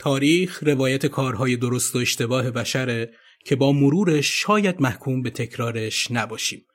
تاریخ 0.00 0.62
روایت 0.62 1.06
کارهای 1.06 1.56
درست 1.56 1.96
و 1.96 1.98
اشتباه 1.98 2.50
بشره 2.50 3.10
که 3.44 3.56
با 3.56 3.72
مرورش 3.72 4.42
شاید 4.42 4.82
محکوم 4.82 5.22
به 5.22 5.30
تکرارش 5.30 6.10
نباشیم. 6.10 6.66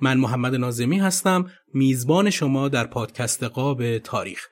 من 0.00 0.18
محمد 0.18 0.54
نازمی 0.54 0.98
هستم 0.98 1.50
میزبان 1.74 2.30
شما 2.30 2.68
در 2.68 2.86
پادکست 2.86 3.42
قاب 3.42 3.98
تاریخ. 3.98 4.46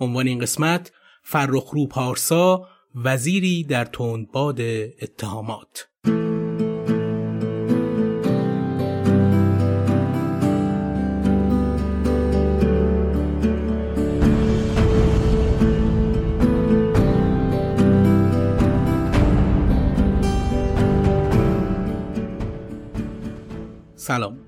عنوان 0.00 0.26
این 0.26 0.38
قسمت 0.38 0.92
فرخرو 1.22 1.86
پارسا 1.86 2.68
وزیری 2.94 3.64
در 3.64 3.84
تندباد 3.84 4.60
اتهامات 5.02 5.89
سلام 24.10 24.38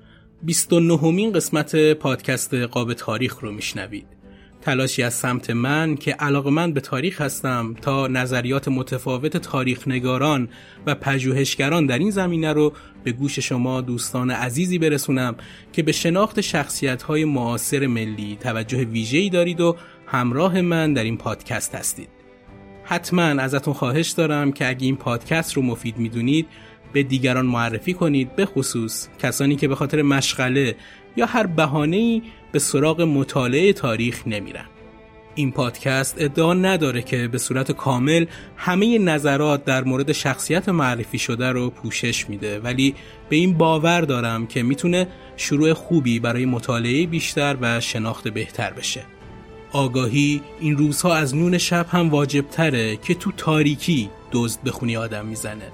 29 0.41 0.97
همین 0.97 1.31
قسمت 1.31 1.93
پادکست 1.93 2.53
قاب 2.53 2.93
تاریخ 2.93 3.39
رو 3.39 3.51
میشنوید 3.51 4.07
تلاشی 4.61 5.03
از 5.03 5.13
سمت 5.13 5.49
من 5.49 5.95
که 5.95 6.11
علاقه 6.11 6.49
من 6.49 6.73
به 6.73 6.81
تاریخ 6.81 7.21
هستم 7.21 7.75
تا 7.81 8.07
نظریات 8.07 8.67
متفاوت 8.67 9.37
تاریخ 9.37 9.87
نگاران 9.87 10.49
و 10.85 10.95
پژوهشگران 10.95 11.85
در 11.85 11.99
این 11.99 12.11
زمینه 12.11 12.53
رو 12.53 12.73
به 13.03 13.11
گوش 13.11 13.39
شما 13.39 13.81
دوستان 13.81 14.31
عزیزی 14.31 14.79
برسونم 14.79 15.35
که 15.73 15.83
به 15.83 15.91
شناخت 15.91 16.41
شخصیت 16.41 17.03
های 17.03 17.25
معاصر 17.25 17.87
ملی 17.87 18.37
توجه 18.39 18.77
ویژه‌ای 18.77 19.29
دارید 19.29 19.61
و 19.61 19.75
همراه 20.07 20.61
من 20.61 20.93
در 20.93 21.03
این 21.03 21.17
پادکست 21.17 21.75
هستید. 21.75 22.09
حتما 22.83 23.21
ازتون 23.23 23.73
خواهش 23.73 24.09
دارم 24.09 24.51
که 24.51 24.69
اگه 24.69 24.85
این 24.85 24.95
پادکست 24.95 25.53
رو 25.53 25.61
مفید 25.61 25.97
می‌دونید 25.97 26.47
به 26.93 27.03
دیگران 27.03 27.45
معرفی 27.45 27.93
کنید 27.93 28.35
به 28.35 28.45
خصوص 28.45 29.07
کسانی 29.19 29.55
که 29.55 29.67
به 29.67 29.75
خاطر 29.75 30.01
مشغله 30.01 30.75
یا 31.15 31.25
هر 31.25 31.47
بهانه‌ای 31.47 32.21
به 32.51 32.59
سراغ 32.59 33.01
مطالعه 33.01 33.73
تاریخ 33.73 34.27
نمیرن. 34.27 34.65
این 35.35 35.51
پادکست 35.51 36.15
ادعا 36.17 36.53
نداره 36.53 37.01
که 37.01 37.27
به 37.27 37.37
صورت 37.37 37.71
کامل 37.71 38.25
همه 38.57 38.99
نظرات 38.99 39.65
در 39.65 39.83
مورد 39.83 40.11
شخصیت 40.11 40.69
معرفی 40.69 41.19
شده 41.19 41.49
رو 41.49 41.69
پوشش 41.69 42.29
میده 42.29 42.59
ولی 42.59 42.95
به 43.29 43.35
این 43.35 43.57
باور 43.57 44.01
دارم 44.01 44.47
که 44.47 44.63
می‌تونه 44.63 45.07
شروع 45.37 45.73
خوبی 45.73 46.19
برای 46.19 46.45
مطالعه 46.45 47.07
بیشتر 47.07 47.57
و 47.61 47.79
شناخت 47.79 48.27
بهتر 48.27 48.73
بشه. 48.73 49.01
آگاهی 49.71 50.41
این 50.59 50.77
روزها 50.77 51.15
از 51.15 51.35
نون 51.35 51.57
شب 51.57 51.85
هم 51.89 52.09
واجب 52.09 52.49
تره 52.49 52.95
که 52.95 53.13
تو 53.13 53.31
تاریکی 53.31 54.09
دزد 54.31 54.63
بخونی 54.63 54.97
آدم 54.97 55.25
می‌زنه. 55.25 55.71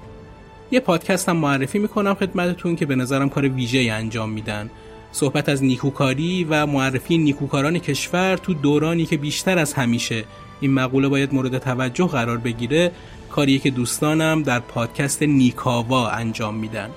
یه 0.70 0.80
پادکست 0.80 1.28
هم 1.28 1.36
معرفی 1.36 1.78
می‌کنم 1.78 2.14
خدمتتون 2.14 2.76
که 2.76 2.86
به 2.86 2.96
نظرم 2.96 3.28
کار 3.28 3.48
ویژه 3.48 3.92
انجام 3.92 4.30
میدن. 4.30 4.70
صحبت 5.12 5.48
از 5.48 5.64
نیکوکاری 5.64 6.46
و 6.50 6.66
معرفی 6.66 7.18
نیکوکاران 7.18 7.78
کشور 7.78 8.36
تو 8.36 8.54
دورانی 8.54 9.06
که 9.06 9.16
بیشتر 9.16 9.58
از 9.58 9.72
همیشه 9.74 10.24
این 10.60 10.74
مقوله 10.74 11.08
باید 11.08 11.34
مورد 11.34 11.58
توجه 11.58 12.06
قرار 12.06 12.38
بگیره 12.38 12.92
کاریه 13.30 13.58
که 13.58 13.70
دوستانم 13.70 14.42
در 14.42 14.60
پادکست 14.60 15.22
نیکاوا 15.22 16.08
انجام 16.08 16.54
میدن. 16.54 16.90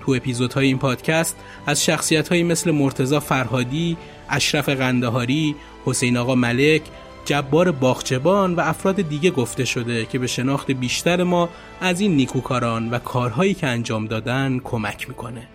تو 0.00 0.12
اپیزودهای 0.12 0.66
این 0.66 0.78
پادکست 0.78 1.36
از 1.66 1.84
شخصیت 1.84 2.32
مثل 2.32 2.70
مرتزا 2.70 3.20
فرهادی، 3.20 3.96
اشرف 4.30 4.68
قندهاری، 4.68 5.54
حسین 5.84 6.16
آقا 6.16 6.34
ملک، 6.34 6.82
جبار 7.24 7.70
باغچبان 7.70 8.54
و 8.54 8.60
افراد 8.60 9.02
دیگه 9.02 9.30
گفته 9.30 9.64
شده 9.64 10.06
که 10.06 10.18
به 10.18 10.26
شناخت 10.26 10.70
بیشتر 10.70 11.22
ما 11.22 11.48
از 11.80 12.00
این 12.00 12.16
نیکوکاران 12.16 12.90
و 12.90 12.98
کارهایی 12.98 13.54
که 13.54 13.66
انجام 13.66 14.06
دادن 14.06 14.60
کمک 14.64 15.08
می‌کنه. 15.08 15.48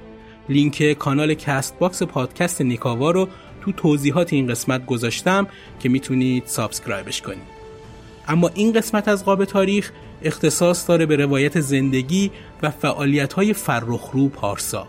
لینک 0.49 0.93
کانال 0.93 1.33
Castbox 1.33 2.03
پادکست 2.03 2.61
نیکاوا 2.61 3.11
رو 3.11 3.29
تو 3.61 3.71
توضیحات 3.71 4.33
این 4.33 4.47
قسمت 4.47 4.85
گذاشتم 4.85 5.47
که 5.79 5.89
می‌تونید 5.89 6.43
subscribe 6.45 7.07
ش 7.07 7.21
کنید. 7.21 7.59
اما 8.27 8.49
این 8.53 8.73
قسمت 8.73 9.07
از 9.07 9.25
قاب 9.25 9.45
تاریخ 9.45 9.91
اختصاص 10.23 10.89
داره 10.89 11.05
به 11.05 11.15
روایت 11.15 11.59
زندگی 11.59 12.31
و 12.63 12.69
فعالیت 12.69 13.33
های 13.33 13.53
فرخرو 13.53 14.29
پارسا. 14.29 14.87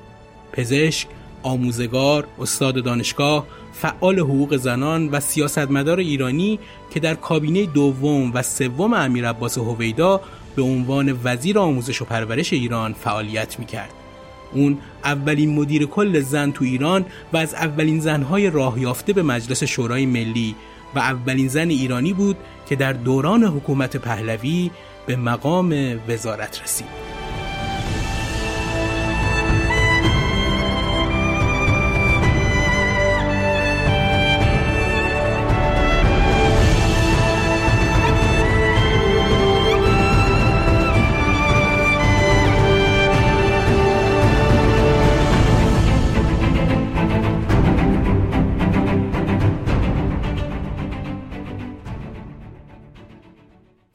پزشک، 0.53 1.09
آموزگار، 1.43 2.27
استاد 2.41 2.85
دانشگاه، 2.85 3.47
فعال 3.73 4.19
حقوق 4.19 4.57
زنان 4.57 5.09
و 5.09 5.21
سیاستمدار 5.21 5.99
ایرانی 5.99 6.59
که 6.91 7.01
در 7.01 7.15
کابینه 7.15 7.67
دوم 7.67 8.31
و 8.35 8.43
سوم 8.43 8.95
امیر 8.95 9.29
عباس 9.29 9.59
هویدا 9.59 10.21
به 10.57 10.63
عنوان 10.63 11.19
وزیر 11.25 11.59
آموزش 11.59 12.03
و 12.03 12.05
پرورش 12.05 12.53
ایران 12.53 12.93
فعالیت 12.93 13.59
می‌کرد. 13.59 13.91
اون 14.53 14.79
اولین 15.05 15.55
مدیر 15.55 15.87
کل 15.87 16.21
زن 16.21 16.51
تو 16.51 16.65
ایران 16.65 17.07
و 17.33 17.37
از 17.37 17.55
اولین 17.55 18.01
زنهای 18.01 18.51
راه 18.51 18.81
یافته 18.81 19.13
به 19.13 19.23
مجلس 19.23 19.65
شورای 19.65 20.07
ملی 20.07 20.55
و 20.95 20.99
اولین 20.99 21.49
زن 21.49 21.69
ایرانی 21.69 22.13
بود 22.13 22.37
که 22.69 22.77
در 22.77 22.93
دوران 22.93 23.45
حکومت 23.45 23.97
پهلوی 23.97 24.71
به 25.07 25.17
مقام 25.17 26.01
وزارت 26.09 26.63
رسید. 26.63 27.10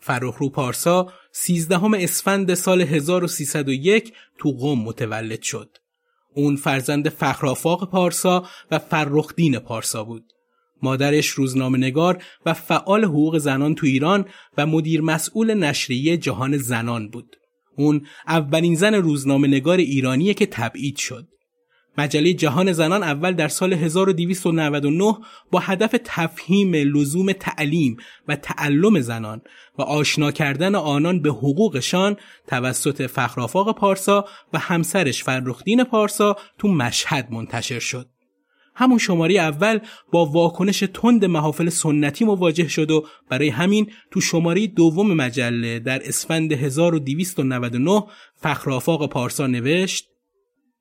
فرخرو 0.05 0.49
پارسا 0.49 1.13
13 1.31 2.03
اسفند 2.03 2.53
سال 2.53 2.81
1301 2.81 4.13
تو 4.39 4.51
قم 4.51 4.79
متولد 4.79 5.41
شد. 5.41 5.77
اون 6.35 6.55
فرزند 6.55 7.09
فخرافاق 7.09 7.91
پارسا 7.91 8.45
و 8.71 8.79
فرخدین 8.79 9.59
پارسا 9.59 10.03
بود. 10.03 10.23
مادرش 10.81 11.27
روزنامه 11.27 11.77
نگار 11.77 12.23
و 12.45 12.53
فعال 12.53 13.05
حقوق 13.05 13.37
زنان 13.37 13.75
تو 13.75 13.85
ایران 13.85 14.25
و 14.57 14.65
مدیر 14.65 15.01
مسئول 15.01 15.53
نشریه 15.53 16.17
جهان 16.17 16.57
زنان 16.57 17.09
بود. 17.09 17.35
اون 17.77 18.05
اولین 18.27 18.75
زن 18.75 18.93
روزنامه 18.93 19.47
نگار 19.47 19.77
ایرانیه 19.77 20.33
که 20.33 20.45
تبعید 20.45 20.97
شد. 20.97 21.27
مجله 21.97 22.33
جهان 22.33 22.71
زنان 22.71 23.03
اول 23.03 23.33
در 23.33 23.47
سال 23.47 23.73
1299 23.73 25.17
با 25.51 25.59
هدف 25.59 25.95
تفهیم 26.05 26.75
لزوم 26.75 27.31
تعلیم 27.31 27.97
و 28.27 28.35
تعلم 28.35 28.99
زنان 28.99 29.41
و 29.77 29.81
آشنا 29.81 30.31
کردن 30.31 30.75
آنان 30.75 31.21
به 31.21 31.29
حقوقشان 31.29 32.17
توسط 32.47 33.01
فخرافاق 33.01 33.77
پارسا 33.77 34.25
و 34.53 34.59
همسرش 34.59 35.23
فرخدین 35.23 35.83
پارسا 35.83 36.35
تو 36.57 36.67
مشهد 36.67 37.31
منتشر 37.31 37.79
شد. 37.79 38.09
همون 38.75 38.97
شماره 38.97 39.33
اول 39.33 39.79
با 40.11 40.25
واکنش 40.25 40.83
تند 40.93 41.25
محافل 41.25 41.69
سنتی 41.69 42.25
مواجه 42.25 42.67
شد 42.67 42.91
و 42.91 43.05
برای 43.29 43.49
همین 43.49 43.91
تو 44.11 44.21
شماره 44.21 44.67
دوم 44.67 45.13
مجله 45.13 45.79
در 45.79 46.07
اسفند 46.07 46.51
1299 46.51 48.03
فخرافاق 48.35 49.09
پارسا 49.09 49.47
نوشت 49.47 50.14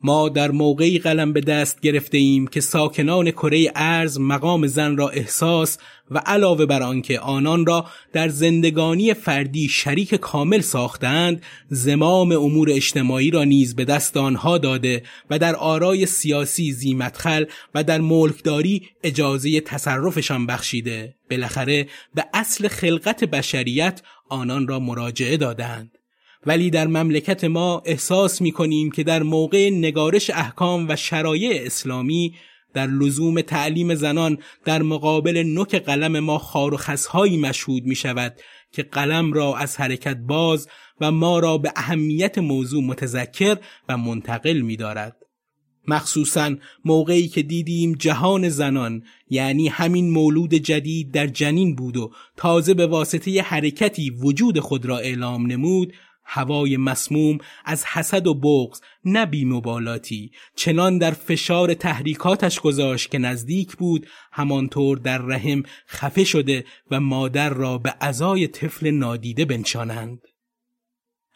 ما 0.04 0.28
در 0.28 0.50
موقعی 0.50 0.98
قلم 0.98 1.32
به 1.32 1.40
دست 1.40 1.80
گرفته 1.80 2.18
ایم 2.18 2.46
که 2.46 2.60
ساکنان 2.60 3.30
کره 3.30 3.72
ارز 3.74 4.20
مقام 4.20 4.66
زن 4.66 4.96
را 4.96 5.08
احساس 5.08 5.78
و 6.10 6.18
علاوه 6.18 6.66
بر 6.66 6.82
آنکه 6.82 7.20
آنان 7.20 7.66
را 7.66 7.86
در 8.12 8.28
زندگانی 8.28 9.14
فردی 9.14 9.68
شریک 9.68 10.14
کامل 10.14 10.60
ساختند 10.60 11.42
زمام 11.68 12.32
امور 12.32 12.70
اجتماعی 12.70 13.30
را 13.30 13.44
نیز 13.44 13.76
به 13.76 13.84
دست 13.84 14.16
آنها 14.16 14.58
داده 14.58 15.02
و 15.30 15.38
در 15.38 15.56
آرای 15.56 16.06
سیاسی 16.06 16.72
زیمتخل 16.72 17.44
و 17.74 17.84
در 17.84 18.00
ملکداری 18.00 18.82
اجازه 19.02 19.60
تصرفشان 19.60 20.46
بخشیده. 20.46 21.14
بالاخره 21.30 21.86
به 22.14 22.24
اصل 22.34 22.68
خلقت 22.68 23.24
بشریت 23.24 24.02
آنان 24.28 24.68
را 24.68 24.78
مراجعه 24.78 25.36
دادند. 25.36 25.93
ولی 26.46 26.70
در 26.70 26.86
مملکت 26.86 27.44
ما 27.44 27.82
احساس 27.84 28.40
می 28.40 28.52
کنیم 28.52 28.90
که 28.90 29.02
در 29.02 29.22
موقع 29.22 29.70
نگارش 29.70 30.30
احکام 30.30 30.88
و 30.88 30.96
شرایع 30.96 31.62
اسلامی 31.66 32.34
در 32.74 32.86
لزوم 32.86 33.40
تعلیم 33.40 33.94
زنان 33.94 34.38
در 34.64 34.82
مقابل 34.82 35.42
نوک 35.46 35.74
قلم 35.74 36.20
ما 36.20 36.38
خار 36.38 36.74
و 36.74 36.76
خسهایی 36.76 37.36
مشهود 37.36 37.84
می 37.84 37.94
شود 37.94 38.34
که 38.72 38.82
قلم 38.82 39.32
را 39.32 39.56
از 39.56 39.76
حرکت 39.76 40.16
باز 40.16 40.68
و 41.00 41.10
ما 41.12 41.38
را 41.38 41.58
به 41.58 41.72
اهمیت 41.76 42.38
موضوع 42.38 42.82
متذکر 42.82 43.56
و 43.88 43.96
منتقل 43.96 44.60
می 44.60 44.76
دارد. 44.76 45.16
مخصوصا 45.88 46.56
موقعی 46.84 47.28
که 47.28 47.42
دیدیم 47.42 47.92
جهان 47.92 48.48
زنان 48.48 49.02
یعنی 49.30 49.68
همین 49.68 50.10
مولود 50.10 50.54
جدید 50.54 51.12
در 51.12 51.26
جنین 51.26 51.74
بود 51.74 51.96
و 51.96 52.12
تازه 52.36 52.74
به 52.74 52.86
واسطه 52.86 53.42
حرکتی 53.42 54.10
وجود 54.10 54.60
خود 54.60 54.86
را 54.86 54.98
اعلام 54.98 55.46
نمود 55.46 55.92
هوای 56.24 56.76
مسموم 56.76 57.38
از 57.64 57.84
حسد 57.84 58.26
و 58.26 58.34
بغض 58.34 58.80
نه 59.04 59.26
بیمبالاتی 59.26 60.30
چنان 60.56 60.98
در 60.98 61.10
فشار 61.10 61.74
تحریکاتش 61.74 62.60
گذاشت 62.60 63.10
که 63.10 63.18
نزدیک 63.18 63.76
بود 63.76 64.06
همانطور 64.32 64.98
در 64.98 65.18
رحم 65.18 65.62
خفه 65.88 66.24
شده 66.24 66.64
و 66.90 67.00
مادر 67.00 67.50
را 67.50 67.78
به 67.78 67.94
ازای 68.00 68.48
طفل 68.48 68.90
نادیده 68.90 69.44
بنشانند 69.44 70.20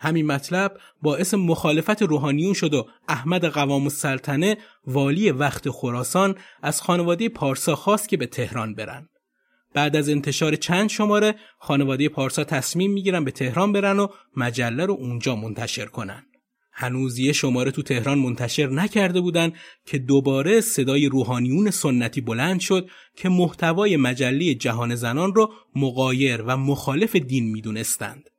همین 0.00 0.26
مطلب 0.26 0.78
باعث 1.02 1.34
مخالفت 1.34 2.02
روحانیون 2.02 2.54
شد 2.54 2.74
و 2.74 2.86
احمد 3.08 3.44
قوام 3.44 3.82
السلطنه 3.82 4.56
والی 4.86 5.30
وقت 5.30 5.70
خراسان 5.70 6.34
از 6.62 6.80
خانواده 6.80 7.28
پارسا 7.28 7.76
خواست 7.76 8.08
که 8.08 8.16
به 8.16 8.26
تهران 8.26 8.74
برند. 8.74 9.17
بعد 9.74 9.96
از 9.96 10.08
انتشار 10.08 10.56
چند 10.56 10.88
شماره 10.88 11.34
خانواده 11.58 12.08
پارسا 12.08 12.44
تصمیم 12.44 12.92
می‌گیرن 12.92 13.24
به 13.24 13.30
تهران 13.30 13.72
برن 13.72 13.98
و 13.98 14.08
مجله 14.36 14.86
رو 14.86 14.94
اونجا 14.94 15.36
منتشر 15.36 15.86
کنن. 15.86 16.24
هنوز 16.72 17.18
یه 17.18 17.32
شماره 17.32 17.70
تو 17.70 17.82
تهران 17.82 18.18
منتشر 18.18 18.66
نکرده 18.66 19.20
بودن 19.20 19.52
که 19.86 19.98
دوباره 19.98 20.60
صدای 20.60 21.06
روحانیون 21.06 21.70
سنتی 21.70 22.20
بلند 22.20 22.60
شد 22.60 22.88
که 23.16 23.28
محتوای 23.28 23.96
مجله 23.96 24.54
جهان 24.54 24.94
زنان 24.94 25.34
رو 25.34 25.52
مقایر 25.76 26.42
و 26.42 26.56
مخالف 26.56 27.16
دین 27.16 27.50
می‌دونستند. 27.50 28.30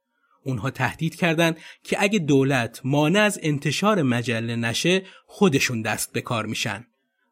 اونها 0.43 0.69
تهدید 0.69 1.15
کردند 1.15 1.57
که 1.83 1.97
اگه 1.99 2.19
دولت 2.19 2.81
مانع 2.83 3.19
از 3.19 3.39
انتشار 3.43 4.01
مجله 4.01 4.55
نشه 4.55 5.03
خودشون 5.25 5.81
دست 5.81 6.13
به 6.13 6.21
کار 6.21 6.45
میشن. 6.45 6.85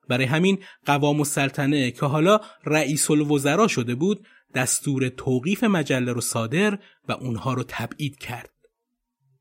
برای 0.09 0.25
همین 0.25 0.59
قوام 0.86 1.18
السلطنه 1.18 1.92
که 1.92 2.06
حالا 2.06 2.39
رئیس 2.65 3.12
الوزرا 3.12 3.68
شده 3.68 3.95
بود 3.95 4.27
دستور 4.56 5.09
توقیف 5.09 5.63
مجله 5.63 6.13
رو 6.13 6.21
صادر 6.21 6.80
و 7.07 7.12
اونها 7.12 7.54
رو 7.54 7.63
تبعید 7.68 8.18
کرد. 8.18 8.50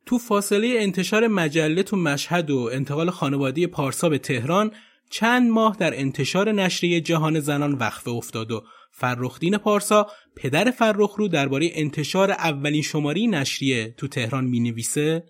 تو 0.07 0.19
فاصله 0.19 0.75
انتشار 0.81 1.27
مجله 1.27 1.83
تو 1.83 1.97
مشهد 1.97 2.51
و 2.51 2.71
انتقال 2.73 3.11
خانواده 3.11 3.67
پارسا 3.67 4.09
به 4.09 4.19
تهران 4.19 4.71
چند 5.11 5.51
ماه 5.51 5.77
در 5.77 6.01
انتشار 6.01 6.53
نشریه 6.53 7.01
جهان 7.01 7.41
زنان 7.41 7.73
وقفه 7.73 8.11
افتاد 8.11 8.51
و 8.53 8.65
فرخدین 8.91 9.59
پارسا 9.59 10.07
پدر 10.37 10.71
فرخ 10.71 11.15
رو 11.19 11.29
درباره 11.29 11.71
انتشار 11.73 12.31
اولین 12.31 12.83
شماری 12.83 13.27
نشریه 13.27 13.95
تو 13.97 14.09
تهران 14.09 14.45
می 14.45 14.61
نویسه 14.61 15.25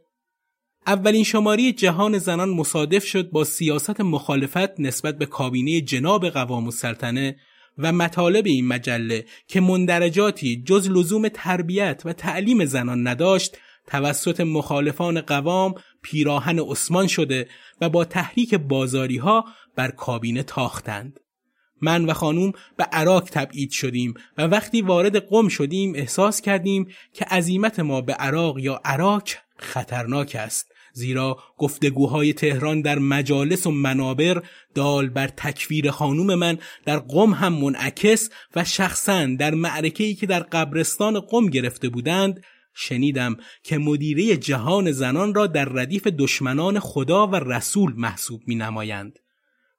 اولین 0.87 1.25
شماری 1.25 1.73
جهان 1.73 2.19
زنان 2.19 2.49
مصادف 2.49 3.05
شد 3.05 3.31
با 3.31 3.45
سیاست 3.45 4.01
مخالفت 4.01 4.81
نسبت 4.81 5.19
به 5.19 5.27
کابینه 5.27 5.81
جناب 5.81 6.29
قوام 6.29 6.65
السلطنه 6.65 7.37
و 7.79 7.93
مطالب 7.93 8.47
این 8.47 8.67
مجله 8.67 9.25
که 9.49 9.61
مندرجاتی 9.61 10.63
جز 10.67 10.91
لزوم 10.91 11.29
تربیت 11.29 12.03
و 12.05 12.13
تعلیم 12.13 12.65
زنان 12.65 13.09
نداشت 13.09 13.57
توسط 13.87 14.41
مخالفان 14.41 15.21
قوام 15.21 15.75
پیراهن 16.03 16.59
عثمان 16.59 17.07
شده 17.07 17.49
و 17.81 17.89
با 17.89 18.05
تحریک 18.05 18.55
بازاری 18.55 19.17
ها 19.17 19.45
بر 19.77 19.91
کابینه 19.91 20.43
تاختند. 20.43 21.21
من 21.83 22.05
و 22.05 22.13
خانوم 22.13 22.53
به 22.77 22.85
عراق 22.85 23.29
تبعید 23.33 23.71
شدیم 23.71 24.15
و 24.39 24.43
وقتی 24.43 24.83
وارد 24.83 25.29
قم 25.29 25.49
شدیم 25.49 25.93
احساس 25.95 26.41
کردیم 26.41 26.89
که 27.13 27.25
عزیمت 27.25 27.81
ما 27.81 28.01
به 28.01 28.13
عراق 28.13 28.59
یا 28.59 28.81
عراق 28.85 29.23
خطرناک 29.59 30.37
است 30.41 30.76
زیرا 30.97 31.39
گفتگوهای 31.59 32.33
تهران 32.33 32.81
در 32.81 32.99
مجالس 32.99 33.67
و 33.67 33.71
منابر 33.71 34.43
دال 34.75 35.09
بر 35.09 35.29
تکفیر 35.29 35.91
خانوم 35.91 36.35
من 36.35 36.59
در 36.85 36.99
قم 36.99 37.35
هم 37.35 37.53
منعکس 37.53 38.31
و 38.57 38.65
شخصا 38.65 39.27
در 39.39 39.55
معرکه‌ای 39.55 40.15
که 40.15 40.27
در 40.27 40.41
قبرستان 40.41 41.21
قم 41.21 41.47
گرفته 41.47 41.89
بودند 41.89 42.45
شنیدم 42.75 43.37
که 43.63 43.79
مدیره 43.79 44.37
جهان 44.37 44.93
زنان 44.93 45.35
را 45.35 45.47
در 45.47 45.65
ردیف 45.65 46.07
دشمنان 46.07 46.79
خدا 46.79 47.27
و 47.27 47.37
رسول 47.37 47.93
محسوب 47.97 48.43
می 48.47 48.55
نمایند. 48.55 49.19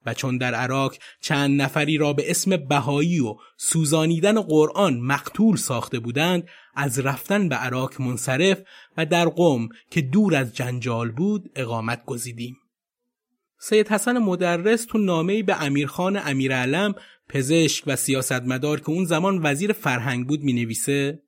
و 0.08 0.14
چون 0.14 0.38
در 0.38 0.54
عراق 0.54 0.96
چند 1.22 1.62
نفری 1.62 1.98
را 1.98 2.14
به 2.14 2.32
اسم 2.32 2.58
بهایی 2.58 3.20
و 3.20 3.36
سوزانیدن 3.58 4.42
قرآن 4.42 5.00
مقتول 5.00 5.56
ساخته 5.56 6.00
بودند 6.00 6.48
از 6.76 7.00
رفتن 7.00 7.50
به 7.50 7.56
عراق 7.56 8.02
منصرف 8.02 8.62
و 8.98 9.06
در 9.06 9.30
قم 9.30 9.70
که 9.92 10.02
دور 10.02 10.36
از 10.36 10.56
جنجال 10.56 11.12
بود 11.12 11.52
اقامت 11.56 12.06
گزیدیم. 12.06 12.58
سید 13.60 13.88
حسن 13.88 14.18
مدرس 14.18 14.86
تو 14.86 14.98
نامه‌ای 14.98 15.44
به 15.44 15.64
امیرخان 15.64 16.20
امیرعلم 16.26 16.96
پزشک 17.30 17.84
و 17.88 17.96
سیاستمدار 17.96 18.80
که 18.80 18.90
اون 18.90 19.06
زمان 19.06 19.40
وزیر 19.44 19.74
فرهنگ 19.74 20.28
بود 20.28 20.42
می 20.44 20.54
نویسه 20.54 21.20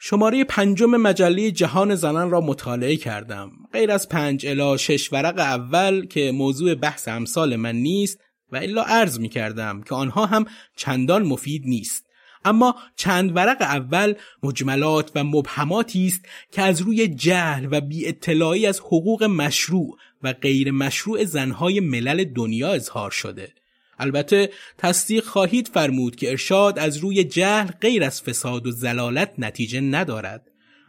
شماره 0.00 0.44
پنجم 0.44 0.90
مجله 0.90 1.50
جهان 1.50 1.94
زنان 1.94 2.30
را 2.30 2.40
مطالعه 2.40 2.96
کردم. 2.96 3.50
غیر 3.72 3.90
از 3.90 4.08
پنج 4.08 4.46
الا 4.46 4.76
شش 4.76 5.12
ورق 5.12 5.38
اول 5.38 6.06
که 6.06 6.32
موضوع 6.32 6.74
بحث 6.74 7.08
امثال 7.08 7.56
من 7.56 7.76
نیست 7.76 8.18
و 8.52 8.56
الا 8.56 8.82
عرض 8.82 9.20
می 9.20 9.28
کردم 9.28 9.82
که 9.82 9.94
آنها 9.94 10.26
هم 10.26 10.44
چندان 10.76 11.22
مفید 11.22 11.62
نیست. 11.66 12.06
اما 12.44 12.74
چند 12.96 13.36
ورق 13.36 13.56
اول 13.60 14.14
مجملات 14.42 15.12
و 15.14 15.24
مبهماتی 15.24 16.06
است 16.06 16.24
که 16.52 16.62
از 16.62 16.80
روی 16.80 17.08
جهل 17.08 17.68
و 17.70 17.80
بی 17.80 18.06
اطلاعی 18.06 18.66
از 18.66 18.80
حقوق 18.80 19.24
مشروع 19.24 19.96
و 20.22 20.32
غیر 20.32 20.70
مشروع 20.70 21.24
زنهای 21.24 21.80
ملل 21.80 22.24
دنیا 22.24 22.72
اظهار 22.72 23.10
شده. 23.10 23.52
البته 23.98 24.50
تصدیق 24.78 25.24
خواهید 25.24 25.68
فرمود 25.68 26.16
که 26.16 26.30
ارشاد 26.30 26.78
از 26.78 26.96
روی 26.96 27.24
جهل 27.24 27.70
غیر 27.80 28.04
از 28.04 28.22
فساد 28.22 28.66
و 28.66 28.70
زلالت 28.70 29.32
نتیجه 29.38 29.80
ندارد. 29.80 30.42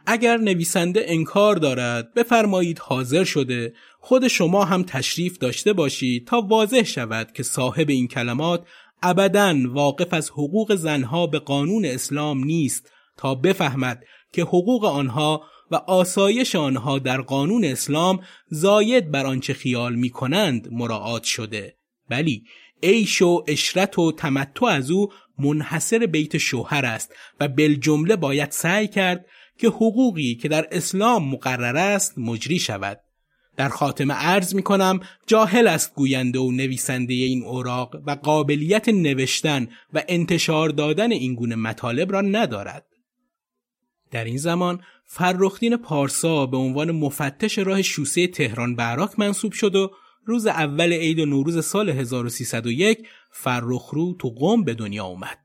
اگر 0.06 0.36
نویسنده 0.36 1.04
انکار 1.06 1.56
دارد 1.56 2.14
بفرمایید 2.14 2.78
حاضر 2.78 3.24
شده 3.24 3.72
خود 4.00 4.28
شما 4.28 4.64
هم 4.64 4.82
تشریف 4.82 5.38
داشته 5.38 5.72
باشید 5.72 6.26
تا 6.26 6.40
واضح 6.40 6.82
شود 6.82 7.32
که 7.32 7.42
صاحب 7.42 7.88
این 7.88 8.08
کلمات 8.08 8.66
ابدا 9.02 9.56
واقف 9.68 10.14
از 10.14 10.30
حقوق 10.30 10.74
زنها 10.74 11.26
به 11.26 11.38
قانون 11.38 11.84
اسلام 11.84 12.44
نیست 12.44 12.92
تا 13.16 13.34
بفهمد 13.34 14.04
که 14.32 14.42
حقوق 14.42 14.84
آنها 14.84 15.42
و 15.70 15.74
آسایش 15.74 16.56
آنها 16.56 16.98
در 16.98 17.20
قانون 17.20 17.64
اسلام 17.64 18.20
زاید 18.50 19.10
بر 19.10 19.26
آنچه 19.26 19.54
خیال 19.54 19.94
می 19.94 20.10
کنند 20.10 20.68
مراعات 20.72 21.24
شده. 21.24 21.76
بلی 22.08 22.44
عیش 22.82 23.22
و 23.22 23.44
اشرت 23.48 23.98
و 23.98 24.12
تمتع 24.12 24.66
از 24.66 24.90
او 24.90 25.08
منحصر 25.38 26.06
بیت 26.06 26.38
شوهر 26.38 26.86
است 26.86 27.14
و 27.40 27.48
بالجمله 27.48 28.16
باید 28.16 28.50
سعی 28.50 28.88
کرد 28.88 29.26
که 29.58 29.68
حقوقی 29.68 30.34
که 30.34 30.48
در 30.48 30.68
اسلام 30.72 31.28
مقرر 31.28 31.76
است 31.76 32.18
مجری 32.18 32.58
شود 32.58 33.00
در 33.56 33.68
خاتمه 33.68 34.14
عرض 34.14 34.54
می 34.54 34.62
کنم 34.62 35.00
جاهل 35.26 35.66
است 35.66 35.94
گوینده 35.94 36.38
و 36.38 36.50
نویسنده 36.50 37.14
این 37.14 37.44
اوراق 37.44 37.96
و 38.06 38.10
قابلیت 38.10 38.88
نوشتن 38.88 39.68
و 39.92 40.02
انتشار 40.08 40.68
دادن 40.68 41.12
این 41.12 41.34
گونه 41.34 41.56
مطالب 41.56 42.12
را 42.12 42.20
ندارد. 42.20 42.86
در 44.10 44.24
این 44.24 44.36
زمان 44.36 44.82
فرخدین 45.06 45.76
پارسا 45.76 46.46
به 46.46 46.56
عنوان 46.56 46.90
مفتش 46.90 47.58
راه 47.58 47.82
شوسه 47.82 48.26
تهران 48.26 48.76
براک 48.76 49.18
منصوب 49.18 49.52
شد 49.52 49.76
و 49.76 49.90
روز 50.24 50.46
اول 50.46 50.92
عید 50.92 51.18
و 51.18 51.26
نوروز 51.26 51.64
سال 51.64 51.90
1301 51.90 53.08
فرخرو 53.32 54.14
تو 54.18 54.28
قم 54.28 54.64
به 54.64 54.74
دنیا 54.74 55.04
اومد. 55.04 55.38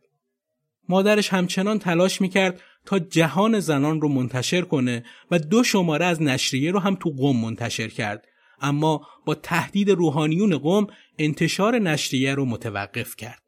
مادرش 0.90 1.30
همچنان 1.30 1.80
تلاش 1.80 2.22
می‌کرد 2.22 2.62
تا 2.86 3.00
جهان 3.00 3.60
زنان 3.60 4.02
رو 4.02 4.10
منتشر 4.10 4.62
کنه 4.62 5.06
و 5.32 5.40
دو 5.40 5.64
شماره 5.64 6.06
از 6.06 6.22
نشریه 6.22 6.72
رو 6.72 6.80
هم 6.80 6.96
تو 6.96 7.10
قم 7.10 7.36
منتشر 7.36 7.88
کرد 7.88 8.26
اما 8.62 9.08
با 9.26 9.36
تهدید 9.36 9.90
روحانیون 9.90 10.58
قم 10.58 10.88
انتشار 11.18 11.80
نشریه 11.80 12.36
رو 12.36 12.46
متوقف 12.46 13.16
کرد. 13.16 13.42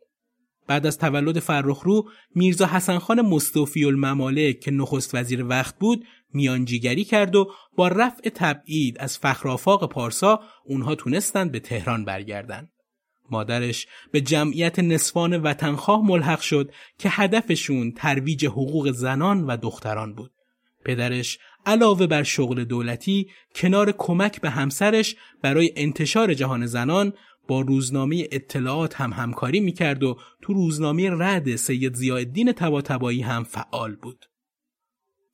بعد 0.67 0.85
از 0.85 0.97
تولد 0.97 1.39
فرخرو 1.39 2.09
میرزا 2.35 2.65
حسن 2.65 2.97
خان 2.97 3.21
مصطفی 3.21 3.85
الممالک 3.85 4.59
که 4.59 4.71
نخست 4.71 5.15
وزیر 5.15 5.45
وقت 5.45 5.79
بود 5.79 6.05
میانجیگری 6.33 7.03
کرد 7.03 7.35
و 7.35 7.51
با 7.75 7.87
رفع 7.87 8.29
تبعید 8.29 8.97
از 8.99 9.17
فخرافاق 9.17 9.89
پارسا 9.89 10.39
اونها 10.65 10.95
تونستند 10.95 11.51
به 11.51 11.59
تهران 11.59 12.05
برگردند. 12.05 12.71
مادرش 13.31 13.87
به 14.11 14.21
جمعیت 14.21 14.79
نصفان 14.79 15.37
وطنخواه 15.37 16.05
ملحق 16.05 16.39
شد 16.39 16.71
که 16.99 17.09
هدفشون 17.09 17.91
ترویج 17.91 18.45
حقوق 18.45 18.91
زنان 18.91 19.43
و 19.43 19.57
دختران 19.57 20.13
بود. 20.13 20.31
پدرش 20.85 21.39
علاوه 21.65 22.07
بر 22.07 22.23
شغل 22.23 22.63
دولتی 22.63 23.29
کنار 23.55 23.91
کمک 23.91 24.41
به 24.41 24.49
همسرش 24.49 25.15
برای 25.41 25.73
انتشار 25.75 26.33
جهان 26.33 26.65
زنان 26.65 27.13
با 27.47 27.61
روزنامه 27.61 28.27
اطلاعات 28.31 28.95
هم 29.01 29.13
همکاری 29.13 29.59
می‌کرد 29.59 30.03
و 30.03 30.17
تو 30.41 30.53
روزنامه 30.53 31.09
رد 31.09 31.55
سید 31.55 31.93
زیاددین 31.93 32.51
تباتبایی 32.51 33.21
هم 33.21 33.43
فعال 33.43 33.95
بود. 33.95 34.25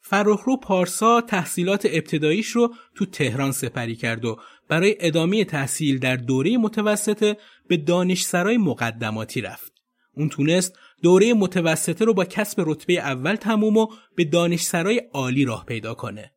فرخرو 0.06 0.58
پارسا 0.58 1.22
تحصیلات 1.22 1.86
ابتداییش 1.92 2.48
رو 2.48 2.74
تو 2.96 3.06
تهران 3.06 3.52
سپری 3.52 3.96
کرد 3.96 4.26
و 4.26 4.40
برای 4.68 4.96
ادامه 5.00 5.46
تحصیل 5.46 6.00
در 6.00 6.16
دوره 6.16 6.58
متوسطه 6.58 7.38
به 7.68 7.78
دانشسرای 7.78 8.58
مقدماتی 8.58 9.42
رفت. 9.42 9.74
اون 10.16 10.30
تونست 10.30 10.80
دوره 11.02 11.34
متوسطه 11.34 12.06
رو 12.06 12.14
با 12.14 12.26
کسب 12.26 12.64
رتبه 12.66 12.94
اول 12.94 13.36
تموم 13.36 13.78
و 13.78 13.88
به 14.16 14.26
دانشسرای 14.26 15.02
عالی 15.14 15.46
راه 15.46 15.66
پیدا 15.66 15.94
کنه. 15.94 16.32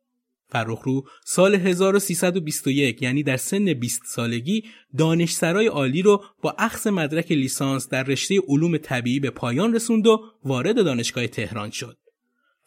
فرخرو 0.49 1.03
سال 1.25 1.55
1321 1.55 3.01
یعنی 3.01 3.23
در 3.23 3.37
سن 3.37 3.73
20 3.73 4.01
سالگی 4.05 4.63
دانشسرای 4.97 5.67
عالی 5.67 6.01
رو 6.01 6.23
با 6.41 6.55
اخذ 6.59 6.87
مدرک 6.87 7.31
لیسانس 7.31 7.89
در 7.89 8.03
رشته 8.03 8.39
علوم 8.47 8.77
طبیعی 8.77 9.19
به 9.19 9.29
پایان 9.29 9.73
رسوند 9.73 10.07
و 10.07 10.19
وارد 10.43 10.85
دانشگاه 10.85 11.27
تهران 11.27 11.71
شد. 11.71 11.97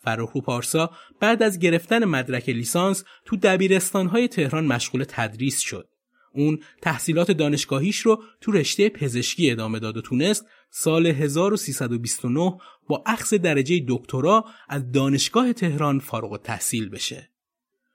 فرخرو 0.00 0.40
پارسا 0.40 0.90
بعد 1.20 1.42
از 1.42 1.58
گرفتن 1.58 2.04
مدرک 2.04 2.48
لیسانس 2.48 3.04
تو 3.24 3.36
دبیرستانهای 3.36 4.28
تهران 4.28 4.66
مشغول 4.66 5.04
تدریس 5.08 5.60
شد. 5.60 5.88
اون 6.32 6.58
تحصیلات 6.82 7.30
دانشگاهیش 7.30 7.98
رو 7.98 8.22
تو 8.40 8.52
رشته 8.52 8.88
پزشکی 8.88 9.50
ادامه 9.50 9.78
داد 9.78 9.96
و 9.96 10.00
تونست 10.00 10.46
سال 10.70 11.06
1329 11.06 12.58
با 12.88 13.02
اخذ 13.06 13.34
درجه 13.34 13.84
دکترا 13.88 14.44
از 14.68 14.92
دانشگاه 14.92 15.52
تهران 15.52 15.98
فارغ 15.98 16.42
تحصیل 16.42 16.88
بشه. 16.88 17.30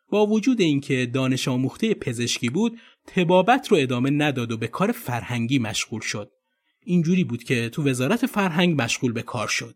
با 0.10 0.26
وجود 0.26 0.62
اینکه 0.62 1.06
دانش 1.14 1.48
آموخته 1.48 1.94
پزشکی 1.94 2.50
بود، 2.50 2.78
تبابت 3.08 3.68
رو 3.68 3.78
ادامه 3.78 4.10
نداد 4.10 4.52
و 4.52 4.58
به 4.58 4.68
کار 4.68 4.92
فرهنگی 4.92 5.60
مشغول 5.60 6.02
شد. 6.02 6.32
اینجوری 6.84 7.24
بود 7.24 7.44
که 7.44 7.70
تو 7.70 7.84
وزارت 7.84 8.26
فرهنگ 8.26 8.82
مشغول 8.82 9.12
به 9.12 9.22
کار 9.22 9.48
شد. 9.48 9.76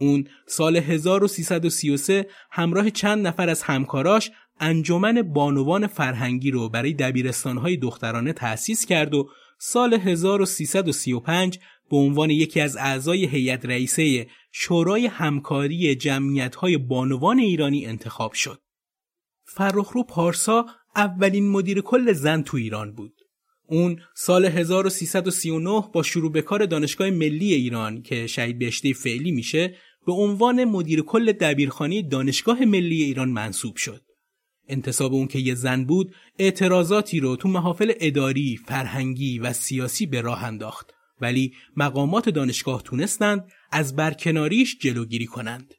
اون 0.00 0.28
سال 0.46 0.76
1333 0.76 2.26
همراه 2.50 2.90
چند 2.90 3.26
نفر 3.26 3.48
از 3.48 3.62
همکاراش 3.62 4.30
انجمن 4.60 5.22
بانوان 5.22 5.86
فرهنگی 5.86 6.50
رو 6.50 6.68
برای 6.68 6.92
دبیرستانهای 6.92 7.76
دخترانه 7.76 8.32
تأسیس 8.32 8.86
کرد 8.86 9.14
و 9.14 9.28
سال 9.58 9.94
1335 9.94 11.58
به 11.90 11.96
عنوان 11.96 12.30
یکی 12.30 12.60
از 12.60 12.76
اعضای 12.76 13.26
هیئت 13.26 13.66
رئیسه 13.66 14.26
شورای 14.52 15.06
همکاری 15.06 15.94
جمعیت‌های 15.94 16.76
بانوان 16.76 17.38
ایرانی 17.38 17.86
انتخاب 17.86 18.32
شد. 18.32 18.60
فرخرو 19.44 20.02
پارسا 20.02 20.66
اولین 20.96 21.50
مدیر 21.50 21.80
کل 21.80 22.12
زن 22.12 22.42
تو 22.42 22.56
ایران 22.56 22.92
بود. 22.92 23.14
اون 23.70 24.00
سال 24.14 24.44
1339 24.44 25.82
با 25.92 26.02
شروع 26.02 26.32
به 26.32 26.42
کار 26.42 26.66
دانشگاه 26.66 27.10
ملی 27.10 27.54
ایران 27.54 28.02
که 28.02 28.26
شهید 28.26 28.58
بهشته 28.58 28.92
فعلی 28.92 29.30
میشه 29.30 29.76
به 30.08 30.14
عنوان 30.14 30.64
مدیر 30.64 31.02
کل 31.02 31.32
دبیرخانه 31.32 32.02
دانشگاه 32.02 32.64
ملی 32.64 33.02
ایران 33.02 33.28
منصوب 33.28 33.76
شد. 33.76 34.02
انتصاب 34.68 35.14
اون 35.14 35.26
که 35.26 35.38
یه 35.38 35.54
زن 35.54 35.84
بود 35.84 36.14
اعتراضاتی 36.38 37.20
رو 37.20 37.36
تو 37.36 37.48
محافل 37.48 37.92
اداری، 38.00 38.60
فرهنگی 38.66 39.38
و 39.38 39.52
سیاسی 39.52 40.06
به 40.06 40.20
راه 40.20 40.44
انداخت 40.44 40.94
ولی 41.20 41.54
مقامات 41.76 42.28
دانشگاه 42.28 42.82
تونستند 42.82 43.52
از 43.72 43.96
برکناریش 43.96 44.78
جلوگیری 44.78 45.26
کنند. 45.26 45.74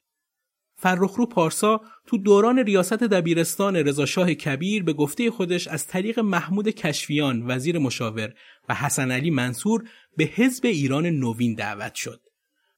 فرخرو 0.75 1.25
پارسا 1.25 1.81
تو 2.07 2.17
دوران 2.17 2.59
ریاست 2.59 2.93
دبیرستان 3.03 3.75
رضاشاه 3.75 4.33
کبیر 4.33 4.83
به 4.83 4.93
گفته 4.93 5.31
خودش 5.31 5.67
از 5.67 5.87
طریق 5.87 6.19
محمود 6.19 6.69
کشفیان 6.69 7.43
وزیر 7.47 7.79
مشاور 7.79 8.33
و 8.69 8.75
حسن 8.75 9.11
علی 9.11 9.29
منصور 9.29 9.83
به 10.17 10.23
حزب 10.23 10.65
ایران 10.65 11.05
نوین 11.05 11.53
دعوت 11.53 11.95
شد. 11.95 12.21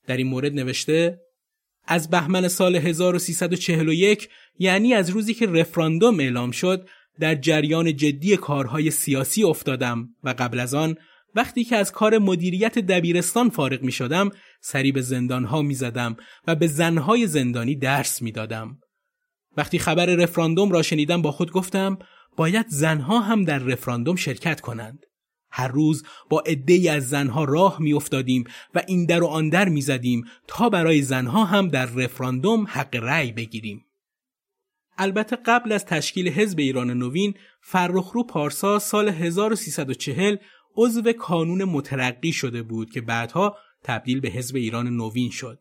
در 0.08 0.18
این 0.18 0.28
مورد 0.28 0.54
نوشته 0.54 1.20
از 1.92 2.10
بهمن 2.10 2.48
سال 2.48 2.76
1341 2.76 4.30
یعنی 4.60 4.94
از 4.94 5.10
روزی 5.10 5.34
که 5.34 5.48
رفراندوم 5.48 6.20
اعلام 6.20 6.52
شد 6.52 6.88
در 7.20 7.36
جریان 7.36 7.96
جدی 7.96 8.38
کارهای 8.38 8.92
سیاسی 8.92 9.44
افتادم 9.44 10.10
و 10.24 10.36
قبل 10.40 10.60
از 10.60 10.74
آن 10.74 10.96
وقتی 11.36 11.64
که 11.64 11.76
از 11.76 11.92
کار 11.92 12.18
مدیریت 12.18 12.80
دبیرستان 12.80 13.50
فارغ 13.50 13.82
می 13.82 13.92
شدم 13.92 14.30
سری 14.62 14.92
به 14.92 15.02
زندانها 15.02 15.62
می 15.62 15.74
زدم 15.74 16.18
و 16.48 16.56
به 16.56 16.68
زنهای 16.68 17.28
زندانی 17.28 17.76
درس 17.76 18.22
می 18.22 18.32
دادم. 18.32 18.78
وقتی 19.58 19.80
خبر 19.80 20.06
رفراندوم 20.06 20.72
را 20.72 20.82
شنیدم 20.82 21.22
با 21.22 21.32
خود 21.32 21.52
گفتم 21.52 22.00
باید 22.38 22.66
زنها 22.70 23.20
هم 23.20 23.44
در 23.44 23.60
رفراندوم 23.60 24.16
شرکت 24.16 24.62
کنند. 24.62 25.06
هر 25.52 25.68
روز 25.68 26.04
با 26.30 26.40
عدهای 26.40 26.90
از 26.90 27.10
زنها 27.10 27.44
راه 27.44 27.82
میافتادیم 27.82 28.44
و 28.76 28.82
این 28.88 29.06
در 29.06 29.24
و 29.24 29.28
آن 29.28 29.50
در 29.50 29.70
می‌زدیم 29.70 30.26
تا 30.48 30.70
برای 30.70 31.02
زنها 31.02 31.46
هم 31.46 31.68
در 31.68 31.86
رفراندوم 31.86 32.66
حق 32.70 32.96
رأی 32.96 33.32
بگیریم. 33.32 33.86
البته 34.98 35.36
قبل 35.36 35.72
از 35.72 35.86
تشکیل 35.86 36.30
حزب 36.30 36.60
ایران 36.60 36.92
نوین 36.92 37.34
فرخرو 37.62 38.24
پارسا 38.24 38.80
سال 38.80 39.10
1340 39.10 40.38
عضو 40.76 41.12
کانون 41.12 41.64
مترقی 41.64 42.32
شده 42.32 42.64
بود 42.64 42.92
که 42.92 43.02
بعدها 43.02 43.58
تبدیل 43.84 44.20
به 44.20 44.30
حزب 44.30 44.56
ایران 44.56 44.88
نوین 44.88 45.30
شد. 45.30 45.60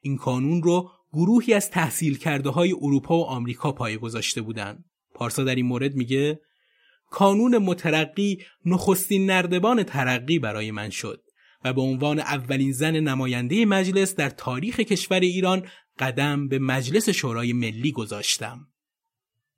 این 0.00 0.16
کانون 0.16 0.62
رو 0.62 0.90
گروهی 1.12 1.54
از 1.54 1.70
تحصیل 1.70 2.18
کرده 2.18 2.50
های 2.50 2.72
اروپا 2.72 3.18
و 3.18 3.24
آمریکا 3.24 3.72
پایه 3.72 3.96
گذاشته 3.98 4.42
بودند. 4.42 4.84
پارسا 5.14 5.44
در 5.44 5.54
این 5.54 5.66
مورد 5.66 5.94
میگه 5.94 6.40
کانون 7.10 7.58
مترقی 7.58 8.38
نخستین 8.66 9.30
نردبان 9.30 9.82
ترقی 9.82 10.38
برای 10.38 10.70
من 10.70 10.90
شد 10.90 11.22
و 11.64 11.72
به 11.72 11.80
عنوان 11.80 12.18
اولین 12.18 12.72
زن 12.72 12.96
نماینده 12.96 13.64
مجلس 13.64 14.14
در 14.14 14.30
تاریخ 14.30 14.80
کشور 14.80 15.20
ایران 15.20 15.66
قدم 15.98 16.48
به 16.48 16.58
مجلس 16.58 17.08
شورای 17.08 17.52
ملی 17.52 17.92
گذاشتم. 17.92 18.66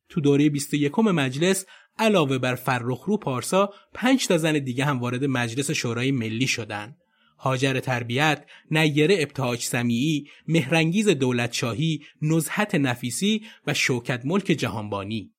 تو 0.09 0.21
دوره 0.21 0.49
21 0.49 0.99
مجلس 0.99 1.67
علاوه 1.99 2.39
بر 2.39 2.55
فرخرو 2.55 3.17
پارسا 3.17 3.73
پنج 3.95 4.27
تا 4.27 4.39
زن 4.39 4.59
دیگه 4.59 4.85
هم 4.85 5.01
وارد 5.01 5.25
مجلس 5.25 5.71
شورای 5.71 6.11
ملی 6.11 6.47
شدند. 6.47 6.97
هاجر 7.39 7.81
تربیت، 7.81 8.47
نیره 8.71 9.17
ابتهاج 9.19 9.61
سمیعی، 9.61 10.27
مهرنگیز 10.49 11.09
دولتشاهی، 11.09 12.01
نزهت 12.23 12.75
نفیسی 12.75 13.43
و 13.67 13.75
شوکت 13.75 14.23
ملک 14.25 14.45
جهانبانی. 14.45 15.33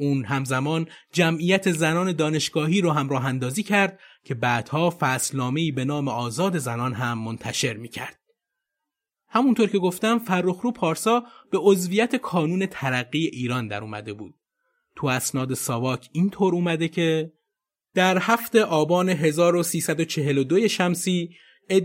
اون 0.00 0.24
همزمان 0.24 0.86
جمعیت 1.12 1.72
زنان 1.72 2.12
دانشگاهی 2.12 2.80
رو 2.80 2.90
هم 2.90 3.08
راه 3.08 3.26
اندازی 3.26 3.62
کرد 3.62 4.00
که 4.24 4.34
بعدها 4.34 4.96
فصلنامه‌ای 5.00 5.72
به 5.72 5.84
نام 5.84 6.08
آزاد 6.08 6.58
زنان 6.58 6.92
هم 6.92 7.18
منتشر 7.18 7.76
می 7.76 7.88
کرد. 7.88 8.18
همونطور 9.28 9.68
که 9.68 9.78
گفتم 9.78 10.18
فرخرو 10.18 10.72
پارسا 10.72 11.24
به 11.50 11.58
عضویت 11.58 12.16
کانون 12.16 12.66
ترقی 12.66 13.26
ایران 13.26 13.68
در 13.68 13.82
اومده 13.82 14.12
بود. 14.12 14.34
تو 14.96 15.06
اسناد 15.06 15.54
ساواک 15.54 16.08
اینطور 16.12 16.54
اومده 16.54 16.88
که 16.88 17.32
در 17.94 18.18
هفت 18.18 18.56
آبان 18.56 19.08
1342 19.08 20.68
شمسی 20.68 21.30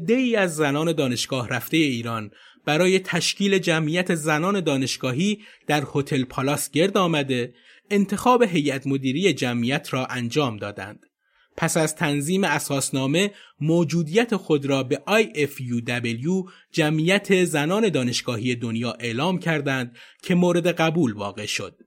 ای 0.07 0.35
از 0.35 0.55
زنان 0.55 0.91
دانشگاه 0.91 1.49
رفته 1.49 1.77
ایران 1.77 2.31
برای 2.65 2.99
تشکیل 2.99 3.57
جمعیت 3.57 4.15
زنان 4.15 4.59
دانشگاهی 4.59 5.41
در 5.67 5.83
هتل 5.95 6.23
پالاس 6.23 6.71
گرد 6.71 6.97
آمده 6.97 7.53
انتخاب 7.89 8.43
هیئت 8.43 8.87
مدیری 8.87 9.33
جمعیت 9.33 9.93
را 9.93 10.05
انجام 10.05 10.57
دادند. 10.57 11.05
پس 11.57 11.77
از 11.77 11.95
تنظیم 11.95 12.43
اساسنامه 12.43 13.31
موجودیت 13.59 14.35
خود 14.35 14.65
را 14.65 14.83
به 14.83 15.01
IFUW 15.07 16.51
جمعیت 16.71 17.45
زنان 17.45 17.89
دانشگاهی 17.89 18.55
دنیا 18.55 18.91
اعلام 18.99 19.39
کردند 19.39 19.95
که 20.23 20.35
مورد 20.35 20.67
قبول 20.67 21.13
واقع 21.13 21.45
شد. 21.45 21.77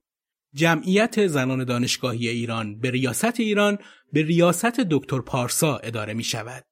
جمعیت 0.54 1.26
زنان 1.26 1.64
دانشگاهی 1.64 2.28
ایران 2.28 2.78
به 2.78 2.90
ریاست 2.90 3.40
ایران 3.40 3.78
به 4.12 4.22
ریاست 4.22 4.80
دکتر 4.80 5.20
پارسا 5.20 5.76
اداره 5.76 6.14
می 6.14 6.24
شود. 6.24 6.64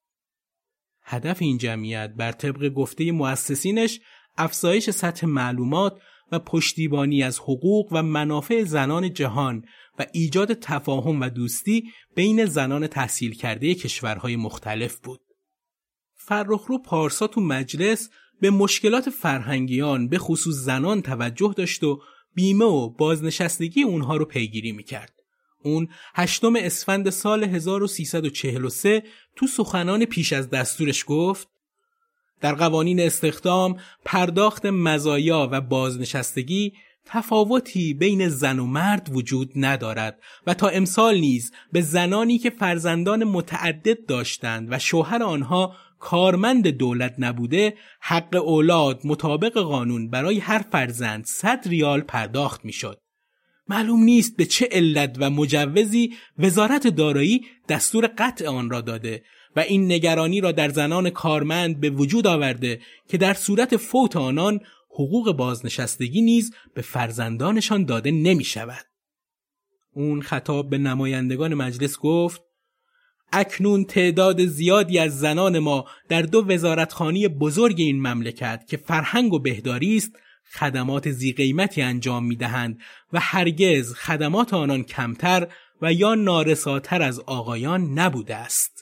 هدف 1.02 1.42
این 1.42 1.58
جمعیت 1.58 2.14
بر 2.16 2.32
طبق 2.32 2.68
گفته 2.68 3.12
مؤسسینش 3.12 4.00
افزایش 4.36 4.90
سطح 4.90 5.26
معلومات 5.26 6.00
و 6.32 6.38
پشتیبانی 6.38 7.22
از 7.22 7.38
حقوق 7.38 7.88
و 7.92 8.02
منافع 8.02 8.64
زنان 8.64 9.12
جهان 9.12 9.64
و 9.98 10.06
ایجاد 10.12 10.52
تفاهم 10.52 11.20
و 11.20 11.28
دوستی 11.28 11.84
بین 12.14 12.44
زنان 12.44 12.86
تحصیل 12.86 13.34
کرده 13.34 13.74
کشورهای 13.74 14.36
مختلف 14.36 14.96
بود. 14.96 15.20
فرخرو 16.14 16.78
پارسا 16.78 17.26
تو 17.26 17.40
مجلس 17.40 18.10
به 18.40 18.50
مشکلات 18.50 19.10
فرهنگیان 19.10 20.08
به 20.08 20.18
خصوص 20.18 20.54
زنان 20.54 21.02
توجه 21.02 21.54
داشت 21.56 21.84
و 21.84 22.02
بیمه 22.34 22.64
و 22.64 22.90
بازنشستگی 22.90 23.82
اونها 23.82 24.16
رو 24.16 24.24
پیگیری 24.24 24.72
می‌کرد. 24.72 25.12
اون 25.62 25.88
هشتم 26.14 26.56
اسفند 26.56 27.10
سال 27.10 27.44
1343 27.44 29.02
تو 29.36 29.46
سخنان 29.46 30.04
پیش 30.04 30.32
از 30.32 30.50
دستورش 30.50 31.04
گفت 31.06 31.48
در 32.40 32.54
قوانین 32.54 33.00
استخدام 33.00 33.76
پرداخت 34.04 34.66
مزایا 34.66 35.48
و 35.52 35.60
بازنشستگی 35.60 36.72
تفاوتی 37.04 37.94
بین 37.94 38.28
زن 38.28 38.58
و 38.58 38.66
مرد 38.66 39.08
وجود 39.12 39.52
ندارد 39.56 40.18
و 40.46 40.54
تا 40.54 40.68
امسال 40.68 41.18
نیز 41.18 41.52
به 41.72 41.80
زنانی 41.80 42.38
که 42.38 42.50
فرزندان 42.50 43.24
متعدد 43.24 44.06
داشتند 44.06 44.68
و 44.70 44.78
شوهر 44.78 45.22
آنها 45.22 45.76
کارمند 45.98 46.68
دولت 46.68 47.14
نبوده 47.18 47.74
حق 48.00 48.34
اولاد 48.44 49.00
مطابق 49.04 49.58
قانون 49.58 50.10
برای 50.10 50.38
هر 50.38 50.64
فرزند 50.72 51.24
100 51.24 51.62
ریال 51.66 52.00
پرداخت 52.00 52.64
می‌شد. 52.64 53.00
معلوم 53.68 54.02
نیست 54.02 54.36
به 54.36 54.44
چه 54.44 54.68
علت 54.72 55.16
و 55.18 55.30
مجوزی 55.30 56.14
وزارت 56.38 56.86
دارایی 56.86 57.46
دستور 57.68 58.10
قطع 58.18 58.48
آن 58.48 58.70
را 58.70 58.80
داده 58.80 59.22
و 59.56 59.60
این 59.60 59.92
نگرانی 59.92 60.40
را 60.40 60.52
در 60.52 60.68
زنان 60.68 61.10
کارمند 61.10 61.80
به 61.80 61.90
وجود 61.90 62.26
آورده 62.26 62.80
که 63.08 63.18
در 63.18 63.34
صورت 63.34 63.76
فوت 63.76 64.16
آنان 64.16 64.60
حقوق 64.90 65.32
بازنشستگی 65.32 66.22
نیز 66.22 66.54
به 66.74 66.82
فرزندانشان 66.82 67.84
داده 67.84 68.10
نمی 68.10 68.44
شود. 68.44 68.86
اون 69.94 70.22
خطاب 70.22 70.70
به 70.70 70.78
نمایندگان 70.78 71.54
مجلس 71.54 71.98
گفت 71.98 72.42
اکنون 73.32 73.84
تعداد 73.84 74.46
زیادی 74.46 74.98
از 74.98 75.18
زنان 75.18 75.58
ما 75.58 75.84
در 76.08 76.22
دو 76.22 76.44
وزارتخانی 76.48 77.28
بزرگ 77.28 77.80
این 77.80 78.06
مملکت 78.06 78.64
که 78.68 78.76
فرهنگ 78.76 79.32
و 79.32 79.38
بهداری 79.38 79.96
است 79.96 80.12
خدمات 80.52 81.10
زیقیمتی 81.10 81.82
انجام 81.82 82.26
می 82.26 82.36
دهند 82.36 82.78
و 83.12 83.20
هرگز 83.20 83.94
خدمات 83.94 84.54
آنان 84.54 84.82
کمتر 84.82 85.48
و 85.82 85.92
یا 85.92 86.14
نارساتر 86.14 87.02
از 87.02 87.20
آقایان 87.20 87.98
نبوده 87.98 88.36
است. 88.36 88.75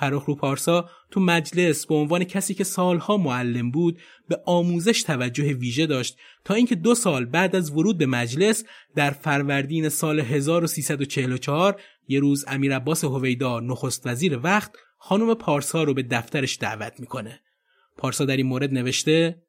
رو 0.00 0.34
پارسا 0.34 0.90
تو 1.10 1.20
مجلس 1.20 1.86
به 1.86 1.94
عنوان 1.94 2.24
کسی 2.24 2.54
که 2.54 2.64
سالها 2.64 3.16
معلم 3.16 3.70
بود 3.70 3.98
به 4.28 4.40
آموزش 4.46 5.02
توجه 5.02 5.52
ویژه 5.52 5.86
داشت 5.86 6.16
تا 6.44 6.54
اینکه 6.54 6.74
دو 6.74 6.94
سال 6.94 7.24
بعد 7.24 7.56
از 7.56 7.70
ورود 7.70 7.98
به 7.98 8.06
مجلس 8.06 8.64
در 8.94 9.10
فروردین 9.10 9.88
سال 9.88 10.20
1344 10.20 11.80
یه 12.08 12.20
روز 12.20 12.44
امیر 12.48 12.76
عباس 12.76 13.04
هویدا 13.04 13.60
نخست 13.60 14.06
وزیر 14.06 14.40
وقت 14.42 14.72
خانم 14.98 15.34
پارسا 15.34 15.82
رو 15.82 15.94
به 15.94 16.02
دفترش 16.02 16.58
دعوت 16.60 17.00
می‌کنه. 17.00 17.40
پارسا 17.96 18.24
در 18.24 18.36
این 18.36 18.46
مورد 18.46 18.74
نوشته 18.74 19.42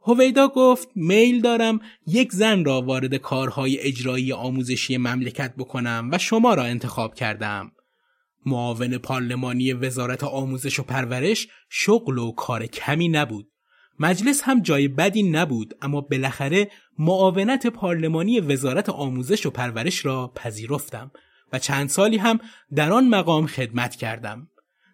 هویدا 0.00 0.48
گفت 0.48 0.88
میل 0.94 1.40
دارم 1.40 1.80
یک 2.06 2.32
زن 2.32 2.64
را 2.64 2.82
وارد 2.82 3.14
کارهای 3.14 3.78
اجرایی 3.78 4.32
آموزشی 4.32 4.96
مملکت 4.96 5.54
بکنم 5.56 6.08
و 6.12 6.18
شما 6.18 6.54
را 6.54 6.64
انتخاب 6.64 7.14
کردم. 7.14 7.72
معاون 8.46 8.98
پارلمانی 8.98 9.72
وزارت 9.72 10.24
آموزش 10.24 10.80
و 10.80 10.82
پرورش 10.82 11.48
شغل 11.70 12.18
و 12.18 12.32
کار 12.32 12.66
کمی 12.66 13.08
نبود. 13.08 13.48
مجلس 14.00 14.42
هم 14.44 14.62
جای 14.62 14.88
بدی 14.88 15.22
نبود 15.22 15.74
اما 15.82 16.00
بالاخره 16.00 16.70
معاونت 16.98 17.66
پارلمانی 17.66 18.40
وزارت 18.40 18.88
آموزش 18.88 19.46
و 19.46 19.50
پرورش 19.50 20.06
را 20.06 20.32
پذیرفتم 20.34 21.10
و 21.52 21.58
چند 21.58 21.88
سالی 21.88 22.16
هم 22.16 22.38
در 22.74 22.92
آن 22.92 23.08
مقام 23.08 23.46
خدمت 23.46 23.96
کردم. 23.96 24.48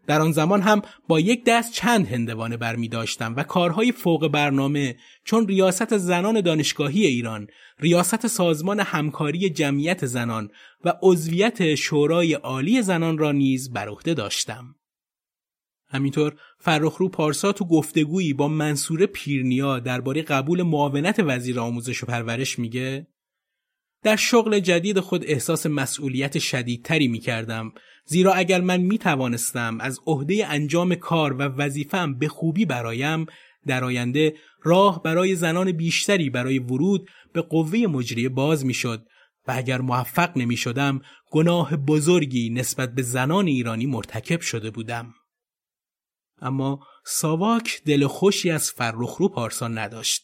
در 0.07 0.21
آن 0.21 0.33
زمان 0.33 0.61
هم 0.61 0.83
با 1.09 1.21
یک 1.21 1.45
دست 1.47 1.73
چند 1.73 2.07
هندوانه 2.07 2.57
بر 2.57 2.77
می 2.77 2.89
داشتم 2.89 3.35
و 3.37 3.43
کارهای 3.43 3.93
فوق 3.93 4.29
برنامه 4.29 4.97
چون 5.25 5.49
ریاست 5.49 5.97
زنان 5.97 6.41
دانشگاهی 6.41 7.07
ایران، 7.07 7.47
ریاست 7.79 8.27
سازمان 8.27 8.81
همکاری 8.81 9.51
جمعیت 9.51 10.07
زنان 10.07 10.51
و 10.85 10.95
عضویت 11.03 11.75
شورای 11.75 12.35
عالی 12.35 12.83
زنان 12.83 13.19
را 13.19 13.33
نیز 13.33 13.73
بر 13.73 13.89
عهده 13.89 14.15
داشتم. 14.15 14.75
همینطور 15.93 16.35
فرخرو 16.59 17.09
پارسا 17.09 17.53
تو 17.53 17.65
گفتگویی 17.65 18.33
با 18.33 18.49
منصور 18.49 19.07
پیرنیا 19.07 19.79
درباره 19.79 20.23
قبول 20.23 20.63
معاونت 20.63 21.21
وزیر 21.27 21.61
آموزش 21.61 22.03
و 22.03 22.07
پرورش 22.07 22.59
میگه 22.59 23.07
در 24.03 24.17
شغل 24.17 24.59
جدید 24.59 25.01
خود 25.01 25.25
احساس 25.25 25.67
مسئولیت 25.67 26.39
شدیدتری 26.39 27.09
می 27.09 27.19
کردم 27.19 27.73
زیرا 28.05 28.33
اگر 28.33 28.61
من 28.61 28.81
می 28.81 28.99
توانستم 28.99 29.81
از 29.81 30.01
عهده 30.07 30.47
انجام 30.47 30.95
کار 30.95 31.33
و 31.33 31.43
وظیفم 31.43 32.15
به 32.15 32.29
خوبی 32.29 32.65
برایم 32.65 33.27
در 33.67 33.85
آینده 33.85 34.35
راه 34.63 35.03
برای 35.03 35.37
زنان 35.37 35.73
بیشتری 35.73 36.31
برای 36.31 36.59
ورود 36.59 37.09
به 37.33 37.43
قوه 37.43 37.79
مجریه 37.79 38.29
باز 38.29 38.67
می 38.67 38.75
شد 38.75 39.07
و 39.49 39.53
اگر 39.57 39.81
موفق 39.81 40.37
نمی 40.37 40.57
شدم 40.57 41.01
گناه 41.31 41.77
بزرگی 41.77 42.51
نسبت 42.51 42.95
به 42.95 43.03
زنان 43.03 43.47
ایرانی 43.47 43.87
مرتکب 43.87 44.41
شده 44.41 44.71
بودم. 44.71 45.15
اما 46.41 46.87
ساواک 47.05 47.83
دل 47.85 48.07
خوشی 48.07 48.51
از 48.51 48.71
فرخرو 48.71 49.29
پارسان 49.29 49.79
نداشت. 49.79 50.23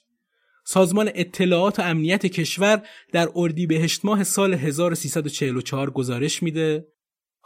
سازمان 0.64 1.10
اطلاعات 1.14 1.78
و 1.78 1.82
امنیت 1.82 2.26
کشور 2.26 2.82
در 3.12 3.28
اردیبهشت 3.34 4.04
ماه 4.04 4.24
سال 4.24 4.54
1344 4.54 5.90
گزارش 5.90 6.42
میده 6.42 6.86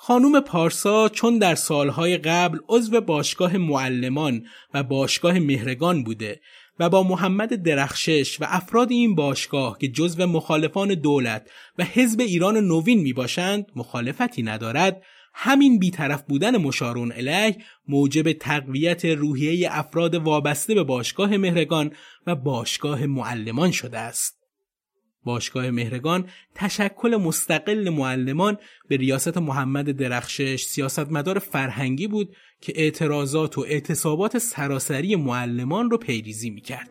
خانوم 0.05 0.41
پارسا 0.41 1.09
چون 1.09 1.38
در 1.38 1.55
سالهای 1.55 2.19
قبل 2.19 2.59
عضو 2.69 3.01
باشگاه 3.01 3.57
معلمان 3.57 4.47
و 4.75 4.83
باشگاه 4.83 5.38
مهرگان 5.38 6.05
بوده 6.05 6.41
و 6.79 6.88
با 6.88 7.03
محمد 7.03 7.55
درخشش 7.55 8.41
و 8.41 8.45
افراد 8.49 8.91
این 8.91 9.15
باشگاه 9.15 9.79
که 9.79 9.88
جزو 9.88 10.27
مخالفان 10.27 10.95
دولت 10.95 11.51
و 11.79 11.85
حزب 11.85 12.21
ایران 12.21 12.57
نوین 12.57 13.01
می 13.01 13.12
باشند 13.12 13.67
مخالفتی 13.77 14.43
ندارد 14.43 15.03
همین 15.35 15.79
بیطرف 15.79 16.23
بودن 16.23 16.57
مشارون 16.57 17.12
الیه 17.12 17.57
موجب 17.88 18.33
تقویت 18.33 19.05
روحیه 19.05 19.69
افراد 19.71 20.15
وابسته 20.15 20.75
به 20.75 20.83
باشگاه 20.85 21.37
مهرگان 21.37 21.93
و 22.27 22.35
باشگاه 22.35 23.07
معلمان 23.07 23.71
شده 23.71 23.99
است. 23.99 24.41
باشگاه 25.25 25.71
مهرگان 25.71 26.29
تشکل 26.55 27.17
مستقل 27.17 27.89
معلمان 27.89 28.59
به 28.89 28.97
ریاست 28.97 29.39
محمد 29.39 29.91
درخشش 29.91 30.65
سیاستمدار 30.65 31.39
فرهنگی 31.39 32.07
بود 32.07 32.37
که 32.61 32.73
اعتراضات 32.77 33.59
و 33.59 33.61
اعتصابات 33.61 34.39
سراسری 34.39 35.17
معلمان 35.17 35.91
رو 35.91 35.99
پیریزی 35.99 36.51
می‌کرد. 36.51 36.91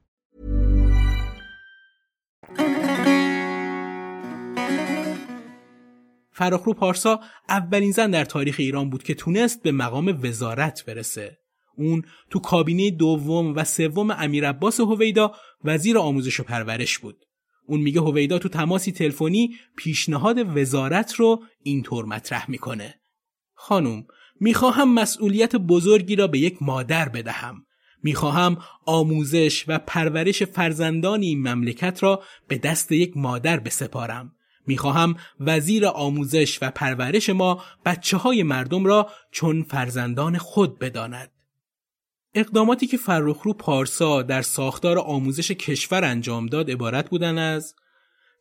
فراخرو 6.41 6.73
پارسا 6.73 7.19
اولین 7.49 7.91
زن 7.91 8.11
در 8.11 8.25
تاریخ 8.25 8.55
ایران 8.59 8.89
بود 8.89 9.03
که 9.03 9.13
تونست 9.13 9.63
به 9.63 9.71
مقام 9.71 10.19
وزارت 10.23 10.85
برسه. 10.85 11.37
اون 11.77 12.03
تو 12.29 12.39
کابینه 12.39 12.91
دوم 12.91 13.55
و 13.55 13.63
سوم 13.63 14.11
امیر 14.11 14.49
عباس 14.49 14.79
هویدا 14.79 15.31
وزیر 15.63 15.97
آموزش 15.97 16.39
و 16.39 16.43
پرورش 16.43 16.99
بود. 16.99 17.25
اون 17.67 17.81
میگه 17.81 18.01
هویدا 18.01 18.39
تو 18.39 18.49
تماسی 18.49 18.91
تلفنی 18.91 19.49
پیشنهاد 19.77 20.57
وزارت 20.57 21.13
رو 21.13 21.43
اینطور 21.63 22.05
مطرح 22.05 22.51
می‌کنه. 22.51 22.95
خانم 23.53 24.03
می‌خواهم 24.39 24.93
مسئولیت 24.93 25.55
بزرگی 25.55 26.15
را 26.15 26.27
به 26.27 26.39
یک 26.39 26.57
مادر 26.61 27.09
بدهم. 27.09 27.65
می‌خواهم 28.03 28.57
آموزش 28.85 29.65
و 29.67 29.79
پرورش 29.79 30.43
فرزندان 30.43 31.21
این 31.21 31.47
مملکت 31.47 32.03
را 32.03 32.23
به 32.47 32.57
دست 32.57 32.91
یک 32.91 33.17
مادر 33.17 33.59
بسپارم. 33.59 34.35
می‌خواهم 34.67 35.15
وزیر 35.39 35.85
آموزش 35.85 36.59
و 36.61 36.71
پرورش 36.71 37.29
ما 37.29 37.63
بچه 37.85 38.17
های 38.17 38.43
مردم 38.43 38.85
را 38.85 39.09
چون 39.31 39.63
فرزندان 39.63 40.37
خود 40.37 40.79
بداند. 40.79 41.31
اقداماتی 42.33 42.87
که 42.87 42.97
فرخرو 42.97 43.53
پارسا 43.53 44.21
در 44.21 44.41
ساختار 44.41 44.99
آموزش 44.99 45.51
کشور 45.51 46.03
انجام 46.03 46.45
داد 46.45 46.71
عبارت 46.71 47.09
بودن 47.09 47.37
از 47.37 47.75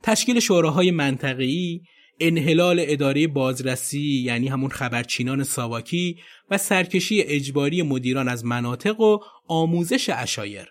تشکیل 0.03 0.41
شوراهای 0.41 0.91
منطقه‌ای، 0.91 1.81
انحلال 2.21 2.85
اداره 2.89 3.27
بازرسی 3.27 4.23
یعنی 4.25 4.49
همون 4.49 4.71
خبرچینان 4.71 5.43
ساواکی 5.45 6.19
و 6.51 6.59
سرکشی 6.59 7.21
اجباری 7.23 7.83
مدیران 7.83 8.29
از 8.29 8.45
مناطق 8.45 9.01
و 9.01 9.19
آموزش 9.49 10.11
اشایر. 10.13 10.69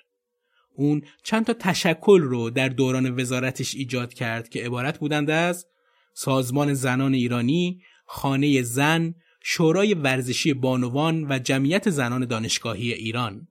اون 0.79 1.01
چند 1.23 1.45
تا 1.45 1.53
تشکل 1.53 2.21
رو 2.21 2.49
در 2.49 2.69
دوران 2.69 3.19
وزارتش 3.19 3.75
ایجاد 3.75 4.13
کرد 4.13 4.49
که 4.49 4.63
عبارت 4.63 4.99
بودند 4.99 5.29
از 5.29 5.65
سازمان 6.13 6.73
زنان 6.73 7.13
ایرانی، 7.13 7.81
خانه 8.05 8.61
زن، 8.61 9.15
شورای 9.43 9.93
ورزشی 9.93 10.53
بانوان 10.53 11.27
و 11.29 11.39
جمعیت 11.39 11.89
زنان 11.89 12.25
دانشگاهی 12.25 12.93
ایران. 12.93 13.47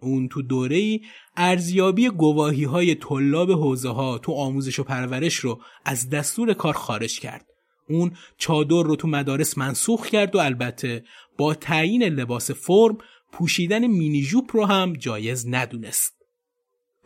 اون 0.00 0.28
تو 0.28 0.42
دوره 0.42 1.00
ارزیابی 1.36 2.08
گواهی 2.08 2.64
های 2.64 2.94
طلاب 2.94 3.50
حوزه 3.50 3.88
ها 3.88 4.18
تو 4.18 4.32
آموزش 4.32 4.78
و 4.78 4.84
پرورش 4.84 5.34
رو 5.34 5.60
از 5.84 6.10
دستور 6.10 6.52
کار 6.52 6.74
خارج 6.74 7.20
کرد. 7.20 7.46
اون 7.88 8.12
چادر 8.38 8.82
رو 8.82 8.96
تو 8.96 9.08
مدارس 9.08 9.58
منسوخ 9.58 10.06
کرد 10.06 10.34
و 10.34 10.38
البته 10.38 11.04
با 11.38 11.54
تعیین 11.54 12.02
لباس 12.02 12.50
فرم 12.50 12.98
پوشیدن 13.32 13.86
مینی 13.86 14.22
جوپ 14.22 14.56
رو 14.56 14.66
هم 14.66 14.92
جایز 14.92 15.46
ندونست. 15.48 16.21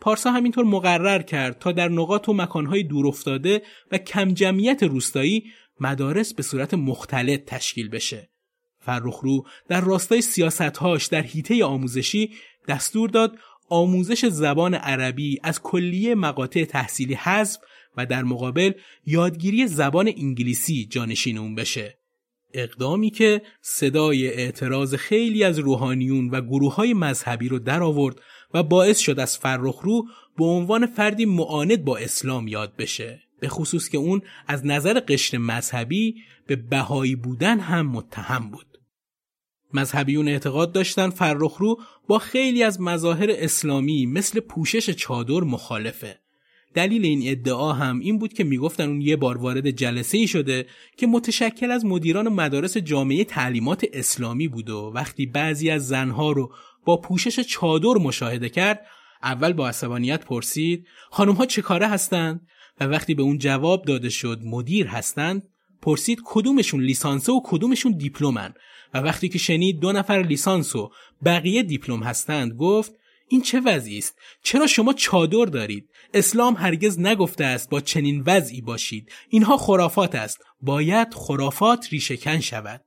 پارسا 0.01 0.31
همینطور 0.31 0.65
مقرر 0.65 1.21
کرد 1.21 1.59
تا 1.59 1.71
در 1.71 1.89
نقاط 1.89 2.29
و 2.29 2.33
مکانهای 2.33 2.83
دورافتاده 2.83 3.61
و 3.91 3.97
کم 3.97 4.33
جمعیت 4.33 4.83
روستایی 4.83 5.43
مدارس 5.79 6.33
به 6.33 6.43
صورت 6.43 6.73
مختلط 6.73 7.45
تشکیل 7.45 7.89
بشه. 7.89 8.29
فرخرو 8.79 9.45
در 9.67 9.81
راستای 9.81 10.21
سیاستهاش 10.21 11.05
در 11.05 11.21
حیطه 11.21 11.65
آموزشی 11.65 12.31
دستور 12.67 13.09
داد 13.09 13.37
آموزش 13.69 14.25
زبان 14.25 14.73
عربی 14.73 15.39
از 15.43 15.61
کلیه 15.61 16.15
مقاطع 16.15 16.65
تحصیلی 16.65 17.13
حذف 17.13 17.59
و 17.97 18.05
در 18.05 18.23
مقابل 18.23 18.71
یادگیری 19.05 19.67
زبان 19.67 20.07
انگلیسی 20.17 20.85
جانشین 20.85 21.37
اون 21.37 21.55
بشه. 21.55 21.97
اقدامی 22.53 23.09
که 23.09 23.41
صدای 23.61 24.27
اعتراض 24.27 24.95
خیلی 24.95 25.43
از 25.43 25.59
روحانیون 25.59 26.29
و 26.29 26.41
گروه 26.41 26.75
های 26.75 26.93
مذهبی 26.93 27.49
رو 27.49 27.59
در 27.59 27.83
آورد 27.83 28.15
و 28.53 28.63
باعث 28.63 28.99
شد 28.99 29.19
از 29.19 29.37
فرخرو 29.37 30.05
به 30.37 30.45
عنوان 30.45 30.85
فردی 30.85 31.25
معاند 31.25 31.85
با 31.85 31.97
اسلام 31.97 32.47
یاد 32.47 32.75
بشه. 32.75 33.21
به 33.39 33.47
خصوص 33.47 33.89
که 33.89 33.97
اون 33.97 34.21
از 34.47 34.65
نظر 34.65 34.99
قشر 34.99 35.37
مذهبی 35.37 36.15
به 36.47 36.55
بهایی 36.55 37.15
بودن 37.15 37.59
هم 37.59 37.87
متهم 37.87 38.49
بود. 38.49 38.67
مذهبیون 39.73 40.27
اعتقاد 40.27 40.71
داشتن 40.71 41.09
فرخرو 41.09 41.79
با 42.07 42.19
خیلی 42.19 42.63
از 42.63 42.81
مظاهر 42.81 43.27
اسلامی 43.31 44.05
مثل 44.05 44.39
پوشش 44.39 44.89
چادر 44.89 45.39
مخالفه. 45.39 46.19
دلیل 46.73 47.05
این 47.05 47.21
ادعا 47.31 47.73
هم 47.73 47.99
این 47.99 48.19
بود 48.19 48.33
که 48.33 48.43
می‌گفتن 48.43 48.87
اون 48.89 49.01
یه 49.01 49.15
بار 49.15 49.37
وارد 49.37 49.69
جلسه 49.69 50.17
ای 50.17 50.27
شده 50.27 50.65
که 50.97 51.07
متشکل 51.07 51.71
از 51.71 51.85
مدیران 51.85 52.29
مدارس 52.29 52.77
جامعه 52.77 53.23
تعلیمات 53.23 53.85
اسلامی 53.93 54.47
بود 54.47 54.69
و 54.69 54.91
وقتی 54.95 55.25
بعضی 55.25 55.69
از 55.69 55.87
زنها 55.87 56.31
رو 56.31 56.51
با 56.87 56.97
پوشش 56.97 57.39
چادر 57.39 57.93
مشاهده 58.01 58.49
کرد. 58.49 58.85
اول 59.23 59.53
با 59.53 59.67
عصبانیت 59.67 60.25
پرسید 60.25 60.87
خانم 61.09 61.33
ها 61.33 61.45
چه 61.45 61.61
کاره 61.61 61.87
هستند؟ 61.87 62.47
و 62.79 62.83
وقتی 62.83 63.13
به 63.13 63.23
اون 63.23 63.37
جواب 63.37 63.85
داده 63.85 64.09
شد 64.09 64.41
مدیر 64.43 64.87
هستند. 64.87 65.43
پرسید 65.81 66.19
کدومشون 66.25 66.81
لیسانسه 66.81 67.31
و 67.31 67.41
کدومشون 67.43 67.91
دیپلمن؟ 67.91 68.53
و 68.93 68.97
وقتی 68.97 69.29
که 69.29 69.37
شنید 69.37 69.79
دو 69.79 69.91
نفر 69.91 70.21
لیسانس 70.21 70.75
و 70.75 70.91
بقیه 71.25 71.63
دیپلم 71.63 72.03
هستند. 72.03 72.53
گفت 72.53 72.91
این 73.27 73.41
چه 73.41 73.59
وضعی 73.59 73.97
است؟ 73.97 74.15
چرا 74.43 74.67
شما 74.67 74.93
چادر 74.93 75.45
دارید؟ 75.45 75.89
اسلام 76.13 76.55
هرگز 76.55 76.99
نگفته 76.99 77.45
است 77.45 77.69
با 77.69 77.81
چنین 77.81 78.23
وضعی 78.25 78.61
باشید. 78.61 79.11
اینها 79.29 79.57
خرافات 79.57 80.15
است. 80.15 80.43
باید 80.61 81.13
خرافات 81.13 81.87
ریشهکن 81.91 82.39
شود. 82.39 82.81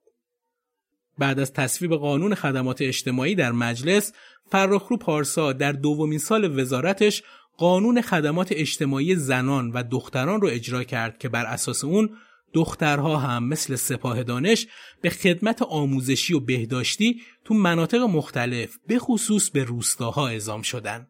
بعد 1.21 1.41
از 1.41 1.53
تصویب 1.53 1.95
قانون 1.95 2.35
خدمات 2.35 2.83
اجتماعی 2.83 3.35
در 3.35 3.53
مجلس 3.53 4.13
فرخرو 4.51 4.97
پارسا 4.97 5.53
در 5.53 5.73
دومین 5.73 6.19
سال 6.19 6.61
وزارتش 6.61 7.23
قانون 7.57 8.01
خدمات 8.01 8.49
اجتماعی 8.53 9.17
زنان 9.17 9.71
و 9.71 9.83
دختران 9.83 10.41
رو 10.41 10.49
اجرا 10.49 10.85
کرد 10.85 11.19
که 11.19 11.29
بر 11.29 11.45
اساس 11.45 11.85
اون 11.85 12.11
دخترها 12.53 13.17
هم 13.17 13.45
مثل 13.45 13.77
سپاه 13.77 14.23
دانش 14.23 14.67
به 15.01 15.11
خدمت 15.11 15.63
آموزشی 15.63 16.35
و 16.35 16.41
بهداشتی 16.41 17.21
تو 17.45 17.55
مناطق 17.55 18.01
مختلف 18.01 18.77
به 18.87 18.99
خصوص 18.99 19.51
به 19.51 19.65
روستاها 19.65 20.29
اعزام 20.29 20.63
شدن. 20.63 21.07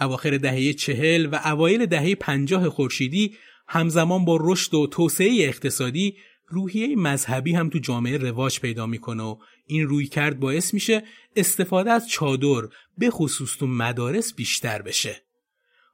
اواخر 0.00 0.38
دهه 0.38 0.72
چهل 0.72 1.28
و 1.32 1.40
اوایل 1.44 1.86
دهه 1.86 2.14
پنجاه 2.14 2.68
خورشیدی 2.68 3.36
همزمان 3.68 4.24
با 4.24 4.38
رشد 4.40 4.74
و 4.74 4.86
توسعه 4.86 5.36
اقتصادی 5.40 6.16
روحیه 6.50 6.96
مذهبی 6.96 7.52
هم 7.52 7.68
تو 7.70 7.78
جامعه 7.78 8.16
رواج 8.16 8.60
پیدا 8.60 8.86
می‌کنه 8.86 9.22
و 9.22 9.36
این 9.66 9.88
روی 9.88 10.06
کرد 10.06 10.40
باعث 10.40 10.74
میشه 10.74 11.02
استفاده 11.36 11.90
از 11.90 12.08
چادر 12.08 12.68
به 12.98 13.10
خصوص 13.10 13.56
تو 13.56 13.66
مدارس 13.66 14.34
بیشتر 14.34 14.82
بشه. 14.82 15.22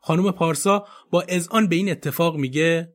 خانم 0.00 0.30
پارسا 0.30 0.86
با 1.10 1.24
اذعان 1.28 1.68
به 1.68 1.76
این 1.76 1.90
اتفاق 1.90 2.36
میگه 2.36 2.92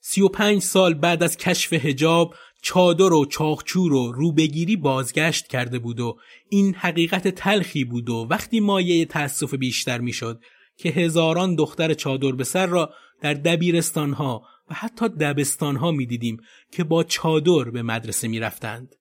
35 0.00 0.62
سال 0.62 0.94
بعد 0.94 1.22
از 1.22 1.36
کشف 1.36 1.72
هجاب 1.72 2.34
چادر 2.62 3.12
و 3.12 3.24
چاخچور 3.24 3.92
و 3.92 4.12
روبگیری 4.12 4.76
بازگشت 4.76 5.46
کرده 5.46 5.78
بود 5.78 6.00
و 6.00 6.18
این 6.48 6.74
حقیقت 6.74 7.28
تلخی 7.28 7.84
بود 7.84 8.10
و 8.10 8.26
وقتی 8.30 8.60
مایه 8.60 9.04
تأسف 9.04 9.54
بیشتر 9.54 9.98
می‌شد 9.98 10.40
که 10.76 10.88
هزاران 10.88 11.54
دختر 11.54 11.94
چادر 11.94 12.32
به 12.32 12.44
سر 12.44 12.66
را 12.66 12.94
در 13.20 13.34
دبیرستان 13.34 14.12
ها 14.12 14.42
و 14.70 14.74
حتی 14.74 15.08
دبستان 15.08 15.76
ها 15.76 15.90
می 15.90 16.06
دیدیم 16.06 16.40
که 16.72 16.84
با 16.84 17.04
چادر 17.04 17.70
به 17.70 17.82
مدرسه 17.82 18.28
می 18.28 18.40
رفتند. 18.40 18.94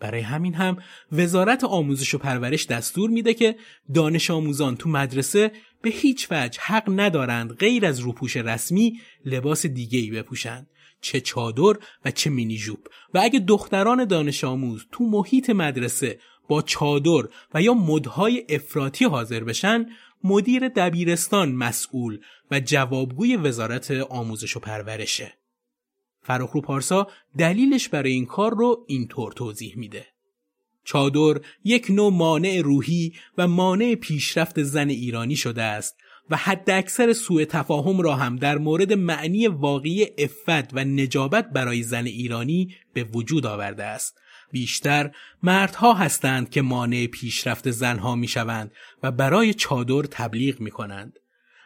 برای 0.00 0.20
همین 0.20 0.54
هم 0.54 0.76
وزارت 1.12 1.64
آموزش 1.64 2.14
و 2.14 2.18
پرورش 2.18 2.66
دستور 2.66 3.10
میده 3.10 3.34
که 3.34 3.56
دانش 3.94 4.30
آموزان 4.30 4.76
تو 4.76 4.88
مدرسه 4.88 5.52
به 5.82 5.90
هیچ 5.90 6.28
وجه 6.30 6.60
حق 6.60 6.84
ندارند 7.00 7.52
غیر 7.52 7.86
از 7.86 7.98
روپوش 7.98 8.36
رسمی 8.36 9.00
لباس 9.24 9.66
دیگه 9.66 9.98
ای 9.98 10.10
بپوشند 10.10 10.66
چه 11.00 11.20
چادر 11.20 11.78
و 12.04 12.10
چه 12.10 12.30
مینی 12.30 12.56
جوب 12.56 12.88
و 13.14 13.20
اگه 13.22 13.38
دختران 13.38 14.04
دانش 14.04 14.44
آموز 14.44 14.86
تو 14.92 15.04
محیط 15.04 15.50
مدرسه 15.50 16.18
با 16.48 16.62
چادر 16.62 17.28
و 17.54 17.62
یا 17.62 17.74
مدهای 17.74 18.46
افراطی 18.48 19.04
حاضر 19.04 19.44
بشن 19.44 19.86
مدیر 20.24 20.68
دبیرستان 20.68 21.52
مسئول 21.52 22.18
و 22.50 22.60
جوابگوی 22.60 23.36
وزارت 23.36 23.90
آموزش 23.90 24.56
و 24.56 24.60
پرورشه. 24.60 25.32
فراخرو 26.22 26.60
پارسا 26.60 27.08
دلیلش 27.38 27.88
برای 27.88 28.12
این 28.12 28.26
کار 28.26 28.54
رو 28.54 28.84
اینطور 28.88 29.32
توضیح 29.32 29.78
میده. 29.78 30.06
چادر 30.84 31.40
یک 31.64 31.86
نوع 31.90 32.12
مانع 32.12 32.60
روحی 32.64 33.12
و 33.38 33.48
مانع 33.48 33.94
پیشرفت 33.94 34.62
زن 34.62 34.88
ایرانی 34.88 35.36
شده 35.36 35.62
است 35.62 35.96
و 36.30 36.36
حد 36.36 36.70
اکثر 36.70 37.12
سوء 37.12 37.44
تفاهم 37.44 38.00
را 38.00 38.14
هم 38.16 38.36
در 38.36 38.58
مورد 38.58 38.92
معنی 38.92 39.46
واقعی 39.46 40.06
افت 40.18 40.74
و 40.74 40.84
نجابت 40.84 41.50
برای 41.50 41.82
زن 41.82 42.06
ایرانی 42.06 42.74
به 42.92 43.04
وجود 43.04 43.46
آورده 43.46 43.84
است. 43.84 44.18
بیشتر 44.54 45.10
مردها 45.42 45.94
هستند 45.94 46.50
که 46.50 46.62
مانع 46.62 47.06
پیشرفت 47.06 47.70
زنها 47.70 48.14
می 48.14 48.28
شوند 48.28 48.72
و 49.02 49.12
برای 49.12 49.54
چادر 49.54 50.02
تبلیغ 50.02 50.60
می 50.60 50.70
کنند. 50.70 51.18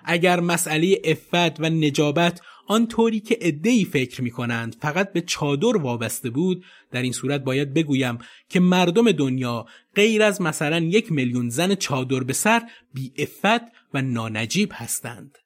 اگر 0.04 0.40
مسئله 0.40 1.00
افت 1.04 1.60
و 1.60 1.68
نجابت 1.68 2.40
آنطوری 2.66 3.20
که 3.20 3.38
ادهی 3.40 3.84
فکر 3.84 4.22
می 4.22 4.30
کنند 4.30 4.76
فقط 4.80 5.12
به 5.12 5.20
چادر 5.20 5.76
وابسته 5.76 6.30
بود 6.30 6.64
در 6.90 7.02
این 7.02 7.12
صورت 7.12 7.40
باید 7.40 7.74
بگویم 7.74 8.18
که 8.48 8.60
مردم 8.60 9.12
دنیا 9.12 9.66
غیر 9.94 10.22
از 10.22 10.42
مثلا 10.42 10.78
یک 10.78 11.12
میلیون 11.12 11.48
زن 11.48 11.74
چادر 11.74 12.20
به 12.20 12.32
سر 12.32 12.62
بی 12.94 13.12
افت 13.18 13.62
و 13.94 14.02
نانجیب 14.02 14.70
هستند. 14.72 15.38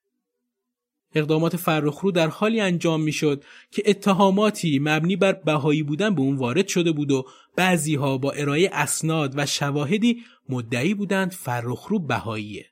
اقدامات 1.14 1.56
فرخرو 1.56 2.10
در 2.10 2.28
حالی 2.28 2.60
انجام 2.60 3.02
می‌شد 3.02 3.44
که 3.70 3.82
اتهاماتی 3.86 4.78
مبنی 4.78 5.16
بر 5.16 5.32
بهایی 5.32 5.82
بودن 5.82 6.14
به 6.14 6.20
اون 6.20 6.36
وارد 6.36 6.68
شده 6.68 6.92
بود 6.92 7.10
و 7.10 7.24
بعضی 7.56 7.94
ها 7.94 8.18
با 8.18 8.30
ارائه 8.30 8.70
اسناد 8.72 9.32
و 9.36 9.46
شواهدی 9.46 10.22
مدعی 10.48 10.94
بودند 10.94 11.32
فرخرو 11.32 11.98
بهاییه. 11.98 12.66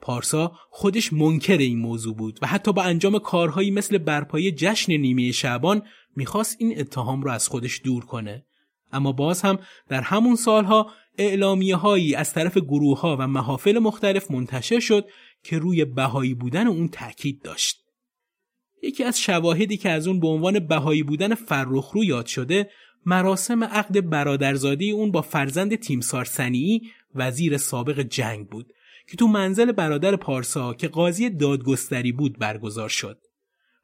پارسا 0.00 0.52
خودش 0.70 1.12
منکر 1.12 1.58
این 1.58 1.78
موضوع 1.78 2.16
بود 2.16 2.38
و 2.42 2.46
حتی 2.46 2.72
با 2.72 2.82
انجام 2.82 3.18
کارهایی 3.18 3.70
مثل 3.70 3.98
برپایی 3.98 4.52
جشن 4.52 4.92
نیمه 4.92 5.32
شعبان 5.32 5.82
می‌خواست 6.16 6.56
این 6.58 6.80
اتهام 6.80 7.22
را 7.22 7.32
از 7.32 7.48
خودش 7.48 7.80
دور 7.84 8.04
کنه. 8.04 8.46
اما 8.92 9.12
باز 9.12 9.42
هم 9.42 9.58
در 9.88 10.00
همون 10.00 10.36
سالها 10.36 10.90
اعلامیه 11.18 11.76
هایی 11.76 12.14
از 12.14 12.32
طرف 12.32 12.58
گروه 12.58 13.00
ها 13.00 13.16
و 13.20 13.26
محافل 13.26 13.78
مختلف 13.78 14.30
منتشر 14.30 14.80
شد 14.80 15.08
که 15.42 15.58
روی 15.58 15.84
بهایی 15.84 16.34
بودن 16.34 16.66
اون 16.66 16.88
تاکید 16.88 17.42
داشت. 17.42 17.82
یکی 18.82 19.04
از 19.04 19.20
شواهدی 19.20 19.76
که 19.76 19.90
از 19.90 20.08
اون 20.08 20.20
به 20.20 20.28
عنوان 20.28 20.58
بهایی 20.58 21.02
بودن 21.02 21.34
فرخرو 21.34 22.04
یاد 22.04 22.26
شده 22.26 22.70
مراسم 23.06 23.64
عقد 23.64 24.08
برادرزادی 24.08 24.90
اون 24.90 25.10
با 25.10 25.22
فرزند 25.22 25.74
تیمسار 25.74 26.24
سنیی 26.24 26.82
وزیر 27.14 27.56
سابق 27.56 28.00
جنگ 28.00 28.48
بود 28.48 28.72
که 29.10 29.16
تو 29.16 29.26
منزل 29.26 29.72
برادر 29.72 30.16
پارسا 30.16 30.74
که 30.74 30.88
قاضی 30.88 31.30
دادگستری 31.30 32.12
بود 32.12 32.38
برگزار 32.38 32.88
شد. 32.88 33.18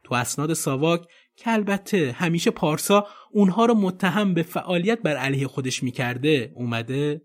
تو 0.08 0.14
اسناد 0.14 0.52
ساواک 0.52 1.08
که 1.36 1.50
البته 1.50 2.14
همیشه 2.18 2.50
پارسا 2.50 3.06
اونها 3.30 3.66
رو 3.66 3.74
متهم 3.74 4.34
به 4.34 4.42
فعالیت 4.42 5.02
بر 5.02 5.16
علیه 5.16 5.46
خودش 5.46 5.82
می‌کرده 5.82 6.52
اومده 6.54 7.22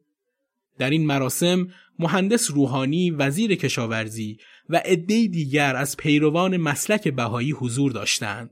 در 0.78 0.90
این 0.90 1.06
مراسم 1.06 1.68
مهندس 2.00 2.52
روحانی 2.52 3.12
وزیر 3.12 3.56
کشاورزی 3.56 4.38
و 4.70 4.78
عده 4.86 5.28
دیگر 5.28 5.76
از 5.76 5.98
پیروان 5.98 6.58
مسلک 6.58 7.08
بهایی 7.08 7.52
حضور 7.52 7.92
داشتند. 7.92 8.50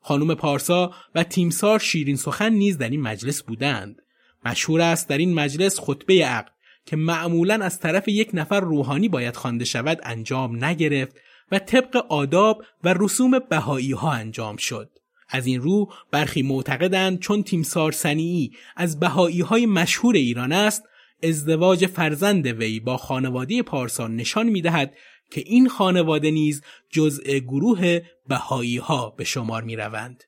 خانم 0.00 0.34
پارسا 0.34 0.94
و 1.14 1.24
تیمسار 1.24 1.78
شیرین 1.78 2.16
سخن 2.16 2.52
نیز 2.52 2.78
در 2.78 2.90
این 2.90 3.00
مجلس 3.00 3.42
بودند. 3.42 4.02
مشهور 4.44 4.80
است 4.80 5.08
در 5.08 5.18
این 5.18 5.34
مجلس 5.34 5.80
خطبه 5.80 6.24
عقل 6.24 6.50
که 6.86 6.96
معمولا 6.96 7.54
از 7.54 7.80
طرف 7.80 8.08
یک 8.08 8.30
نفر 8.34 8.60
روحانی 8.60 9.08
باید 9.08 9.36
خوانده 9.36 9.64
شود 9.64 10.00
انجام 10.02 10.64
نگرفت 10.64 11.16
و 11.54 11.58
طبق 11.58 11.96
آداب 12.08 12.64
و 12.84 12.94
رسوم 12.98 13.38
بهایی 13.38 13.92
ها 13.92 14.12
انجام 14.12 14.56
شد. 14.56 14.90
از 15.28 15.46
این 15.46 15.60
رو 15.60 15.92
برخی 16.10 16.42
معتقدند 16.42 17.18
چون 17.18 17.42
تیمسار 17.42 17.92
سنیعی 17.92 18.52
از 18.76 19.00
بهایی 19.00 19.40
های 19.40 19.66
مشهور 19.66 20.14
ایران 20.14 20.52
است 20.52 20.82
ازدواج 21.22 21.86
فرزند 21.86 22.46
وی 22.46 22.80
با 22.80 22.96
خانواده 22.96 23.62
پارسان 23.62 24.16
نشان 24.16 24.46
می 24.46 24.62
دهد 24.62 24.94
که 25.30 25.42
این 25.46 25.68
خانواده 25.68 26.30
نیز 26.30 26.62
جزء 26.90 27.38
گروه 27.38 28.00
بهایی 28.28 28.76
ها 28.76 29.10
به 29.10 29.24
شمار 29.24 29.62
می 29.62 29.76
روند. 29.76 30.24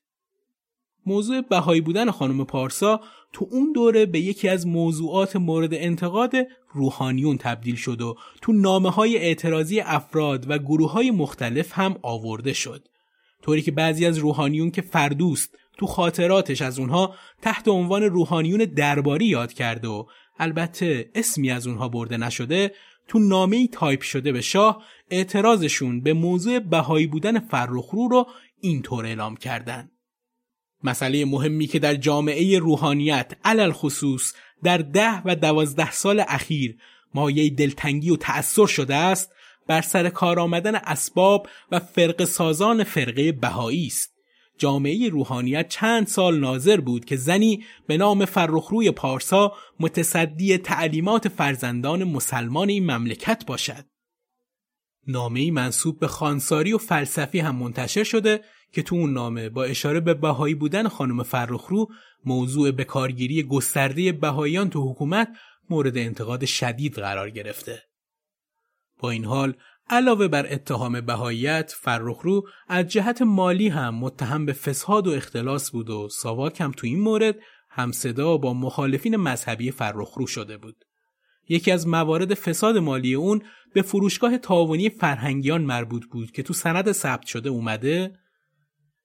موضوع 1.05 1.41
بهایی 1.41 1.81
بودن 1.81 2.11
خانم 2.11 2.45
پارسا 2.45 3.01
تو 3.33 3.47
اون 3.51 3.71
دوره 3.71 4.05
به 4.05 4.19
یکی 4.19 4.49
از 4.49 4.67
موضوعات 4.67 5.35
مورد 5.35 5.73
انتقاد 5.73 6.31
روحانیون 6.73 7.37
تبدیل 7.37 7.75
شد 7.75 8.01
و 8.01 8.15
تو 8.41 8.51
نامه 8.53 8.89
های 8.89 9.17
اعتراضی 9.17 9.79
افراد 9.79 10.49
و 10.49 10.57
گروه 10.57 10.91
های 10.91 11.11
مختلف 11.11 11.71
هم 11.73 11.95
آورده 12.01 12.53
شد. 12.53 12.87
طوری 13.41 13.61
که 13.61 13.71
بعضی 13.71 14.05
از 14.05 14.17
روحانیون 14.17 14.71
که 14.71 14.81
فردوست 14.81 15.55
تو 15.77 15.85
خاطراتش 15.85 16.61
از 16.61 16.79
اونها 16.79 17.15
تحت 17.41 17.67
عنوان 17.67 18.03
روحانیون 18.03 18.65
درباری 18.65 19.25
یاد 19.25 19.53
کرده 19.53 19.87
و 19.87 20.03
البته 20.39 21.11
اسمی 21.15 21.51
از 21.51 21.67
اونها 21.67 21.89
برده 21.89 22.17
نشده 22.17 22.71
تو 23.07 23.19
نامه 23.19 23.67
تایپ 23.67 24.01
شده 24.01 24.31
به 24.31 24.41
شاه 24.41 24.83
اعتراضشون 25.09 26.01
به 26.01 26.13
موضوع 26.13 26.59
بهایی 26.59 27.07
بودن 27.07 27.39
فرخرو 27.39 28.07
رو 28.07 28.27
اینطور 28.61 29.05
اعلام 29.05 29.35
کردن. 29.35 29.91
مسئله 30.83 31.25
مهمی 31.25 31.67
که 31.67 31.79
در 31.79 31.95
جامعه 31.95 32.59
روحانیت 32.59 33.33
علل 33.45 33.71
خصوص 33.71 34.33
در 34.63 34.77
ده 34.77 35.21
و 35.25 35.35
دوازده 35.35 35.91
سال 35.91 36.23
اخیر 36.27 36.77
مایه 37.13 37.49
دلتنگی 37.49 38.09
و 38.09 38.15
تأثیر 38.15 38.65
شده 38.65 38.95
است 38.95 39.31
بر 39.67 39.81
سر 39.81 40.09
کار 40.09 40.39
آمدن 40.39 40.75
اسباب 40.75 41.47
و 41.71 41.79
فرق 41.79 42.23
سازان 42.23 42.83
فرقه 42.83 43.31
بهایی 43.31 43.87
است. 43.87 44.13
جامعه 44.57 45.09
روحانیت 45.09 45.69
چند 45.69 46.07
سال 46.07 46.39
ناظر 46.39 46.79
بود 46.79 47.05
که 47.05 47.15
زنی 47.15 47.63
به 47.87 47.97
نام 47.97 48.25
فرخروی 48.25 48.91
پارسا 48.91 49.53
متصدی 49.79 50.57
تعلیمات 50.57 51.27
فرزندان 51.27 52.03
مسلمان 52.03 52.69
این 52.69 52.91
مملکت 52.91 53.45
باشد. 53.45 53.85
نامه 55.07 55.51
منصوب 55.51 55.99
به 55.99 56.07
خانساری 56.07 56.73
و 56.73 56.77
فلسفی 56.77 57.39
هم 57.39 57.55
منتشر 57.55 58.03
شده 58.03 58.41
که 58.71 58.83
تو 58.83 58.95
اون 58.95 59.13
نامه 59.13 59.49
با 59.49 59.63
اشاره 59.63 59.99
به 59.99 60.13
بهایی 60.13 60.55
بودن 60.55 60.87
خانم 60.87 61.23
فرخرو 61.23 61.87
موضوع 62.25 62.71
به 62.71 62.83
کارگیری 62.83 63.43
گسترده 63.43 64.11
بهاییان 64.11 64.69
تو 64.69 64.91
حکومت 64.91 65.29
مورد 65.69 65.97
انتقاد 65.97 66.45
شدید 66.45 66.95
قرار 66.95 67.29
گرفته. 67.29 67.83
با 68.99 69.09
این 69.09 69.25
حال 69.25 69.53
علاوه 69.89 70.27
بر 70.27 70.53
اتهام 70.53 71.01
بهاییت 71.01 71.75
فرخرو 71.77 72.47
از 72.67 72.87
جهت 72.87 73.21
مالی 73.21 73.67
هم 73.67 73.95
متهم 73.95 74.45
به 74.45 74.53
فساد 74.53 75.07
و 75.07 75.11
اختلاس 75.11 75.71
بود 75.71 75.89
و 75.89 76.09
ساواک 76.09 76.61
هم 76.61 76.71
تو 76.71 76.87
این 76.87 76.99
مورد 76.99 77.35
همصدا 77.69 78.37
با 78.37 78.53
مخالفین 78.53 79.15
مذهبی 79.15 79.71
فرخرو 79.71 80.27
شده 80.27 80.57
بود. 80.57 80.75
یکی 81.49 81.71
از 81.71 81.87
موارد 81.87 82.33
فساد 82.33 82.77
مالی 82.77 83.13
اون 83.13 83.41
به 83.73 83.81
فروشگاه 83.81 84.37
تاوانی 84.37 84.89
فرهنگیان 84.89 85.61
مربوط 85.61 86.05
بود 86.05 86.31
که 86.31 86.43
تو 86.43 86.53
سند 86.53 86.91
ثبت 86.91 87.25
شده 87.25 87.49
اومده 87.49 88.11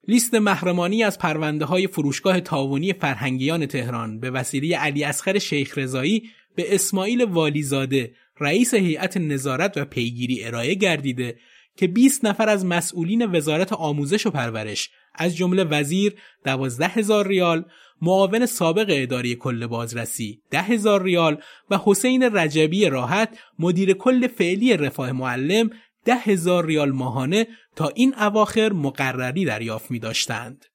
لیست 0.07 0.35
محرمانی 0.35 1.03
از 1.03 1.19
پرونده 1.19 1.65
های 1.65 1.87
فروشگاه 1.87 2.39
تاوانی 2.39 2.93
فرهنگیان 2.93 3.65
تهران 3.65 4.19
به 4.19 4.31
وسیله 4.31 4.77
علی 4.77 5.03
اسخر 5.03 5.39
شیخ 5.39 5.77
رضایی 5.77 6.23
به 6.55 6.75
اسماعیل 6.75 7.23
والیزاده 7.23 8.13
رئیس 8.39 8.73
هیئت 8.73 9.17
نظارت 9.17 9.77
و 9.77 9.85
پیگیری 9.85 10.43
ارائه 10.43 10.75
گردیده 10.75 11.35
که 11.77 11.87
20 11.87 12.25
نفر 12.25 12.49
از 12.49 12.65
مسئولین 12.65 13.35
وزارت 13.35 13.73
آموزش 13.73 14.25
و 14.25 14.31
پرورش 14.31 14.89
از 15.15 15.35
جمله 15.35 15.63
وزیر 15.63 16.13
12 16.43 16.87
هزار 16.87 17.27
ریال، 17.27 17.65
معاون 18.01 18.45
سابق 18.45 18.85
اداره 18.89 19.35
کل 19.35 19.67
بازرسی 19.67 20.41
10 20.51 20.61
هزار 20.61 21.03
ریال 21.03 21.37
و 21.69 21.79
حسین 21.85 22.23
رجبی 22.23 22.85
راحت 22.85 23.37
مدیر 23.59 23.93
کل 23.93 24.27
فعلی 24.27 24.77
رفاه 24.77 25.11
معلم 25.11 25.69
ده 26.05 26.15
هزار 26.15 26.65
ریال 26.65 26.91
ماهانه 26.91 27.47
تا 27.75 27.87
این 27.87 28.15
اواخر 28.15 28.73
مقرری 28.73 29.45
دریافت 29.45 29.91
می 29.91 29.99
داشتند. 29.99 30.65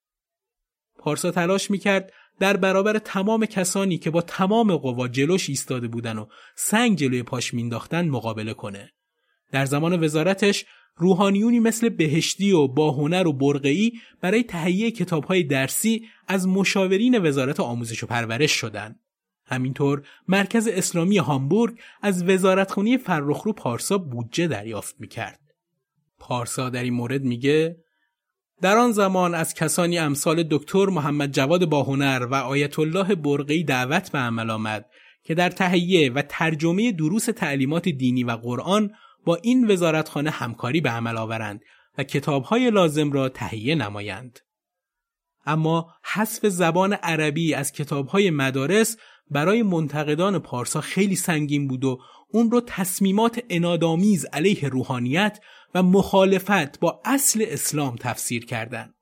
پارسا 0.98 1.30
تلاش 1.30 1.70
می 1.70 1.78
کرد 1.78 2.12
در 2.40 2.56
برابر 2.56 2.98
تمام 2.98 3.46
کسانی 3.46 3.98
که 3.98 4.10
با 4.10 4.22
تمام 4.22 4.76
قوا 4.76 5.08
جلوش 5.08 5.48
ایستاده 5.48 5.88
بودن 5.88 6.18
و 6.18 6.26
سنگ 6.54 6.98
جلوی 6.98 7.22
پاش 7.22 7.54
مینداختن 7.54 8.08
مقابله 8.08 8.54
کنه. 8.54 8.92
در 9.52 9.64
زمان 9.64 10.04
وزارتش 10.04 10.64
روحانیونی 10.96 11.60
مثل 11.60 11.88
بهشتی 11.88 12.52
و 12.52 12.66
باهنر 12.66 13.26
و 13.26 13.32
برقعی 13.32 13.92
برای 14.20 14.42
تهیه 14.42 14.90
کتابهای 14.90 15.42
درسی 15.42 16.08
از 16.28 16.48
مشاورین 16.48 17.26
وزارت 17.26 17.60
آموزش 17.60 18.04
و 18.04 18.06
پرورش 18.06 18.52
شدند. 18.52 19.00
همینطور 19.48 20.02
مرکز 20.28 20.68
اسلامی 20.68 21.18
هامبورگ 21.18 21.78
از 22.02 22.22
وزارتخونه 22.22 22.96
فرخرو 22.96 23.52
پارسا 23.52 23.98
بودجه 23.98 24.46
دریافت 24.46 24.94
می‌کرد. 24.98 25.40
پارسا 26.18 26.70
در 26.70 26.82
این 26.82 26.94
مورد 26.94 27.22
میگه 27.22 27.76
در 28.60 28.76
آن 28.76 28.92
زمان 28.92 29.34
از 29.34 29.54
کسانی 29.54 29.98
امثال 29.98 30.42
دکتر 30.50 30.86
محمد 30.86 31.32
جواد 31.32 31.64
باهنر 31.64 32.26
و 32.30 32.34
آیت 32.34 32.78
الله 32.78 33.14
برقی 33.14 33.64
دعوت 33.64 34.12
به 34.12 34.18
عمل 34.18 34.50
آمد 34.50 34.86
که 35.22 35.34
در 35.34 35.50
تهیه 35.50 36.12
و 36.12 36.22
ترجمه 36.28 36.92
دروس 36.92 37.24
تعلیمات 37.24 37.88
دینی 37.88 38.24
و 38.24 38.30
قرآن 38.30 38.90
با 39.24 39.36
این 39.36 39.70
وزارتخانه 39.70 40.30
همکاری 40.30 40.80
به 40.80 40.90
عمل 40.90 41.16
آورند 41.16 41.60
و 41.98 42.02
کتابهای 42.02 42.70
لازم 42.70 43.12
را 43.12 43.28
تهیه 43.28 43.74
نمایند. 43.74 44.40
اما 45.46 45.94
حذف 46.04 46.46
زبان 46.46 46.92
عربی 46.92 47.54
از 47.54 47.72
کتابهای 47.72 48.30
مدارس 48.30 48.96
برای 49.30 49.62
منتقدان 49.62 50.38
پارسا 50.38 50.80
خیلی 50.80 51.16
سنگین 51.16 51.68
بود 51.68 51.84
و 51.84 51.98
اون 52.30 52.50
رو 52.50 52.60
تصمیمات 52.60 53.40
انادامیز 53.50 54.26
علیه 54.32 54.68
روحانیت 54.68 55.40
و 55.74 55.82
مخالفت 55.82 56.80
با 56.80 57.00
اصل 57.04 57.44
اسلام 57.48 57.96
تفسیر 57.96 58.46
کردند. 58.46 58.94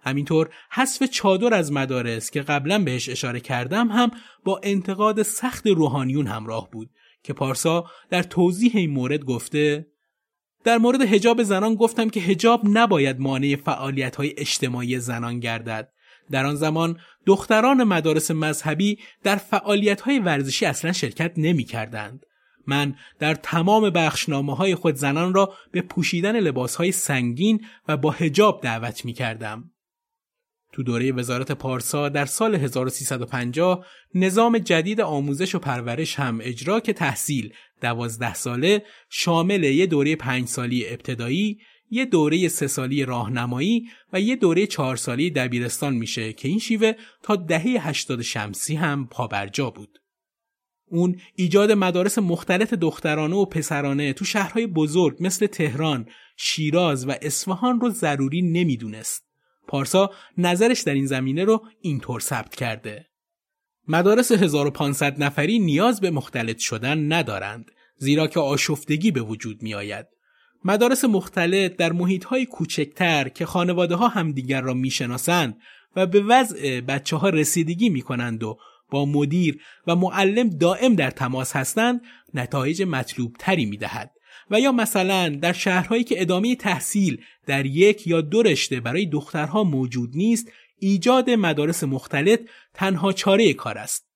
همینطور 0.00 0.48
حذف 0.70 1.02
چادر 1.02 1.54
از 1.54 1.72
مدارس 1.72 2.30
که 2.30 2.42
قبلا 2.42 2.84
بهش 2.84 3.08
اشاره 3.08 3.40
کردم 3.40 3.88
هم 3.88 4.10
با 4.44 4.60
انتقاد 4.62 5.22
سخت 5.22 5.66
روحانیون 5.66 6.26
همراه 6.26 6.70
بود 6.70 6.90
که 7.22 7.32
پارسا 7.32 7.84
در 8.10 8.22
توضیح 8.22 8.72
این 8.74 8.90
مورد 8.90 9.24
گفته 9.24 9.86
در 10.64 10.78
مورد 10.78 11.00
هجاب 11.00 11.42
زنان 11.42 11.74
گفتم 11.74 12.10
که 12.10 12.20
هجاب 12.20 12.60
نباید 12.64 13.20
مانع 13.20 13.56
فعالیت 13.56 14.16
های 14.16 14.34
اجتماعی 14.36 14.98
زنان 14.98 15.40
گردد 15.40 15.92
در 16.30 16.46
آن 16.46 16.54
زمان 16.54 16.98
دختران 17.26 17.84
مدارس 17.84 18.30
مذهبی 18.30 18.98
در 19.22 19.36
فعالیت 19.36 20.00
های 20.00 20.18
ورزشی 20.18 20.66
اصلا 20.66 20.92
شرکت 20.92 21.32
نمی 21.36 21.64
کردند. 21.64 22.26
من 22.66 22.94
در 23.18 23.34
تمام 23.34 23.90
بخشنامه 23.90 24.56
های 24.56 24.74
خود 24.74 24.94
زنان 24.94 25.34
را 25.34 25.54
به 25.72 25.82
پوشیدن 25.82 26.40
لباس 26.40 26.76
های 26.76 26.92
سنگین 26.92 27.64
و 27.88 27.96
با 27.96 28.10
هجاب 28.10 28.60
دعوت 28.62 29.04
می 29.04 29.12
کردم. 29.12 29.70
تو 30.72 30.82
دوره 30.82 31.12
وزارت 31.12 31.52
پارسا 31.52 32.08
در 32.08 32.24
سال 32.24 32.54
1350 32.54 33.86
نظام 34.14 34.58
جدید 34.58 35.00
آموزش 35.00 35.54
و 35.54 35.58
پرورش 35.58 36.18
هم 36.18 36.38
اجرا 36.42 36.80
که 36.80 36.92
تحصیل 36.92 37.52
دوازده 37.80 38.34
ساله 38.34 38.82
شامل 39.10 39.64
یه 39.64 39.86
دوره 39.86 40.16
پنج 40.16 40.48
سالی 40.48 40.88
ابتدایی، 40.88 41.58
یه 41.90 42.04
دوره 42.04 42.48
سه 42.48 42.66
سالی 42.66 43.04
راهنمایی 43.04 43.88
و 44.12 44.20
یه 44.20 44.36
دوره 44.36 44.66
چهار 44.66 44.96
سالی 44.96 45.30
دبیرستان 45.30 45.94
میشه 45.94 46.32
که 46.32 46.48
این 46.48 46.58
شیوه 46.58 46.92
تا 47.22 47.36
دهه 47.36 47.62
80 47.62 48.22
شمسی 48.22 48.74
هم 48.74 49.06
پابرجا 49.06 49.70
بود. 49.70 49.98
اون 50.88 51.20
ایجاد 51.34 51.72
مدارس 51.72 52.18
مختلف 52.18 52.72
دخترانه 52.72 53.36
و 53.36 53.44
پسرانه 53.44 54.12
تو 54.12 54.24
شهرهای 54.24 54.66
بزرگ 54.66 55.16
مثل 55.20 55.46
تهران، 55.46 56.06
شیراز 56.36 57.08
و 57.08 57.14
اصفهان 57.22 57.80
رو 57.80 57.90
ضروری 57.90 58.42
نمی‌دونست. 58.42 59.26
پارسا 59.68 60.10
نظرش 60.38 60.80
در 60.80 60.94
این 60.94 61.06
زمینه 61.06 61.44
رو 61.44 61.64
اینطور 61.80 62.20
ثبت 62.20 62.54
کرده. 62.54 63.06
مدارس 63.88 64.32
1500 64.32 65.22
نفری 65.22 65.58
نیاز 65.58 66.00
به 66.00 66.10
مختلط 66.10 66.58
شدن 66.58 67.12
ندارند 67.12 67.70
زیرا 67.98 68.26
که 68.26 68.40
آشفتگی 68.40 69.10
به 69.10 69.20
وجود 69.20 69.62
می 69.62 69.74
آید. 69.74 70.06
مدارس 70.66 71.04
مختلط 71.04 71.76
در 71.76 71.92
محیط 71.92 72.24
های 72.24 72.46
کوچکتر 72.46 73.28
که 73.28 73.46
خانواده 73.46 73.94
ها 73.94 74.08
همدیگر 74.08 74.60
را 74.60 74.74
می‌شناسند 74.74 75.60
و 75.96 76.06
به 76.06 76.20
وضع 76.20 76.80
بچه 76.80 77.16
ها 77.16 77.28
رسیدگی 77.28 77.88
می 77.88 78.02
کنند 78.02 78.42
و 78.42 78.58
با 78.90 79.04
مدیر 79.04 79.62
و 79.86 79.96
معلم 79.96 80.48
دائم 80.48 80.94
در 80.94 81.10
تماس 81.10 81.56
هستند 81.56 82.00
نتایج 82.34 82.82
مطلوب 82.82 83.36
تری 83.38 83.66
می 83.66 83.76
دهد. 83.76 84.10
و 84.50 84.60
یا 84.60 84.72
مثلا 84.72 85.28
در 85.28 85.52
شهرهایی 85.52 86.04
که 86.04 86.20
ادامه 86.20 86.56
تحصیل 86.56 87.22
در 87.46 87.66
یک 87.66 88.06
یا 88.06 88.20
دو 88.20 88.42
رشته 88.42 88.80
برای 88.80 89.06
دخترها 89.06 89.64
موجود 89.64 90.10
نیست 90.14 90.52
ایجاد 90.78 91.30
مدارس 91.30 91.84
مختلط 91.84 92.40
تنها 92.74 93.12
چاره 93.12 93.52
کار 93.52 93.78
است 93.78 94.06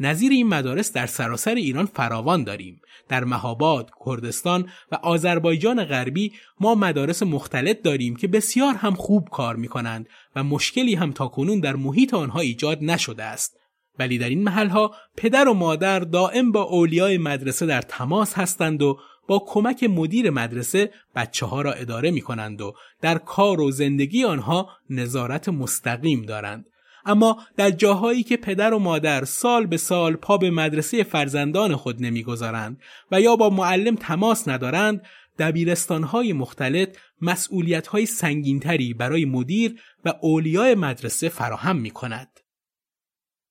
نظیر 0.00 0.32
این 0.32 0.48
مدارس 0.48 0.92
در 0.92 1.06
سراسر 1.06 1.54
ایران 1.54 1.86
فراوان 1.86 2.44
داریم 2.44 2.80
در 3.10 3.24
مهاباد، 3.24 3.90
کردستان 4.06 4.68
و 4.92 4.94
آذربایجان 4.94 5.84
غربی 5.84 6.32
ما 6.60 6.74
مدارس 6.74 7.22
مختلط 7.22 7.82
داریم 7.82 8.16
که 8.16 8.28
بسیار 8.28 8.74
هم 8.74 8.94
خوب 8.94 9.28
کار 9.28 9.56
می 9.56 9.68
کنند 9.68 10.08
و 10.36 10.44
مشکلی 10.44 10.94
هم 10.94 11.12
تاکنون 11.12 11.60
در 11.60 11.76
محیط 11.76 12.14
آنها 12.14 12.40
ایجاد 12.40 12.78
نشده 12.82 13.24
است 13.24 13.60
ولی 13.98 14.18
در 14.18 14.28
این 14.28 14.42
محلها 14.42 14.94
پدر 15.16 15.48
و 15.48 15.54
مادر 15.54 16.00
دائم 16.00 16.52
با 16.52 16.62
اولیای 16.62 17.18
مدرسه 17.18 17.66
در 17.66 17.82
تماس 17.82 18.34
هستند 18.34 18.82
و 18.82 18.98
با 19.26 19.44
کمک 19.46 19.84
مدیر 19.84 20.30
مدرسه 20.30 20.90
بچه 21.16 21.46
ها 21.46 21.62
را 21.62 21.72
اداره 21.72 22.10
می 22.10 22.20
کنند 22.20 22.60
و 22.60 22.74
در 23.00 23.18
کار 23.18 23.60
و 23.60 23.70
زندگی 23.70 24.24
آنها 24.24 24.68
نظارت 24.90 25.48
مستقیم 25.48 26.22
دارند. 26.22 26.69
اما 27.04 27.42
در 27.56 27.70
جاهایی 27.70 28.22
که 28.22 28.36
پدر 28.36 28.74
و 28.74 28.78
مادر 28.78 29.24
سال 29.24 29.66
به 29.66 29.76
سال 29.76 30.16
پا 30.16 30.38
به 30.38 30.50
مدرسه 30.50 31.02
فرزندان 31.02 31.76
خود 31.76 32.02
نمی‌گذارند 32.02 32.80
و 33.12 33.20
یا 33.20 33.36
با 33.36 33.50
معلم 33.50 33.94
تماس 33.94 34.48
ندارند 34.48 35.02
دبیرستانهای 35.38 36.32
مختلط 36.32 36.96
مسئولیتهای 37.20 38.06
سنگینتری 38.06 38.94
برای 38.94 39.24
مدیر 39.24 39.80
و 40.04 40.12
اولیای 40.20 40.74
مدرسه 40.74 41.28
فراهم 41.28 41.76
می 41.76 41.90
کند. 41.90 42.40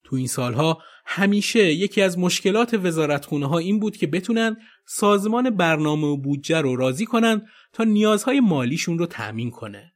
تو 0.04 0.16
این 0.16 0.26
سالها 0.26 0.82
همیشه 1.06 1.72
یکی 1.72 2.02
از 2.02 2.18
مشکلات 2.18 2.74
وزارتخونه 2.74 3.48
ها 3.48 3.58
این 3.58 3.80
بود 3.80 3.96
که 3.96 4.06
بتونن 4.06 4.56
سازمان 4.86 5.50
برنامه 5.50 6.06
و 6.06 6.16
بودجه 6.16 6.60
رو 6.60 6.76
راضی 6.76 7.06
کنن 7.06 7.48
تا 7.72 7.84
نیازهای 7.84 8.40
مالیشون 8.40 8.98
رو 8.98 9.06
تأمین 9.06 9.50
کنه. 9.50 9.92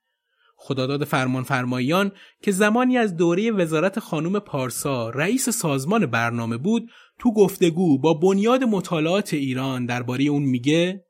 خداداد 0.66 1.04
فرمان 1.04 1.42
فرماییان 1.42 2.12
که 2.42 2.52
زمانی 2.52 2.98
از 2.98 3.16
دوره 3.16 3.50
وزارت 3.50 3.98
خانم 3.98 4.38
پارسا 4.38 5.10
رئیس 5.10 5.48
سازمان 5.48 6.06
برنامه 6.06 6.56
بود 6.56 6.90
تو 7.18 7.34
گفتگو 7.34 7.98
با 7.98 8.14
بنیاد 8.14 8.64
مطالعات 8.64 9.34
ایران 9.34 9.86
درباره 9.86 10.24
اون 10.24 10.42
میگه 10.42 11.04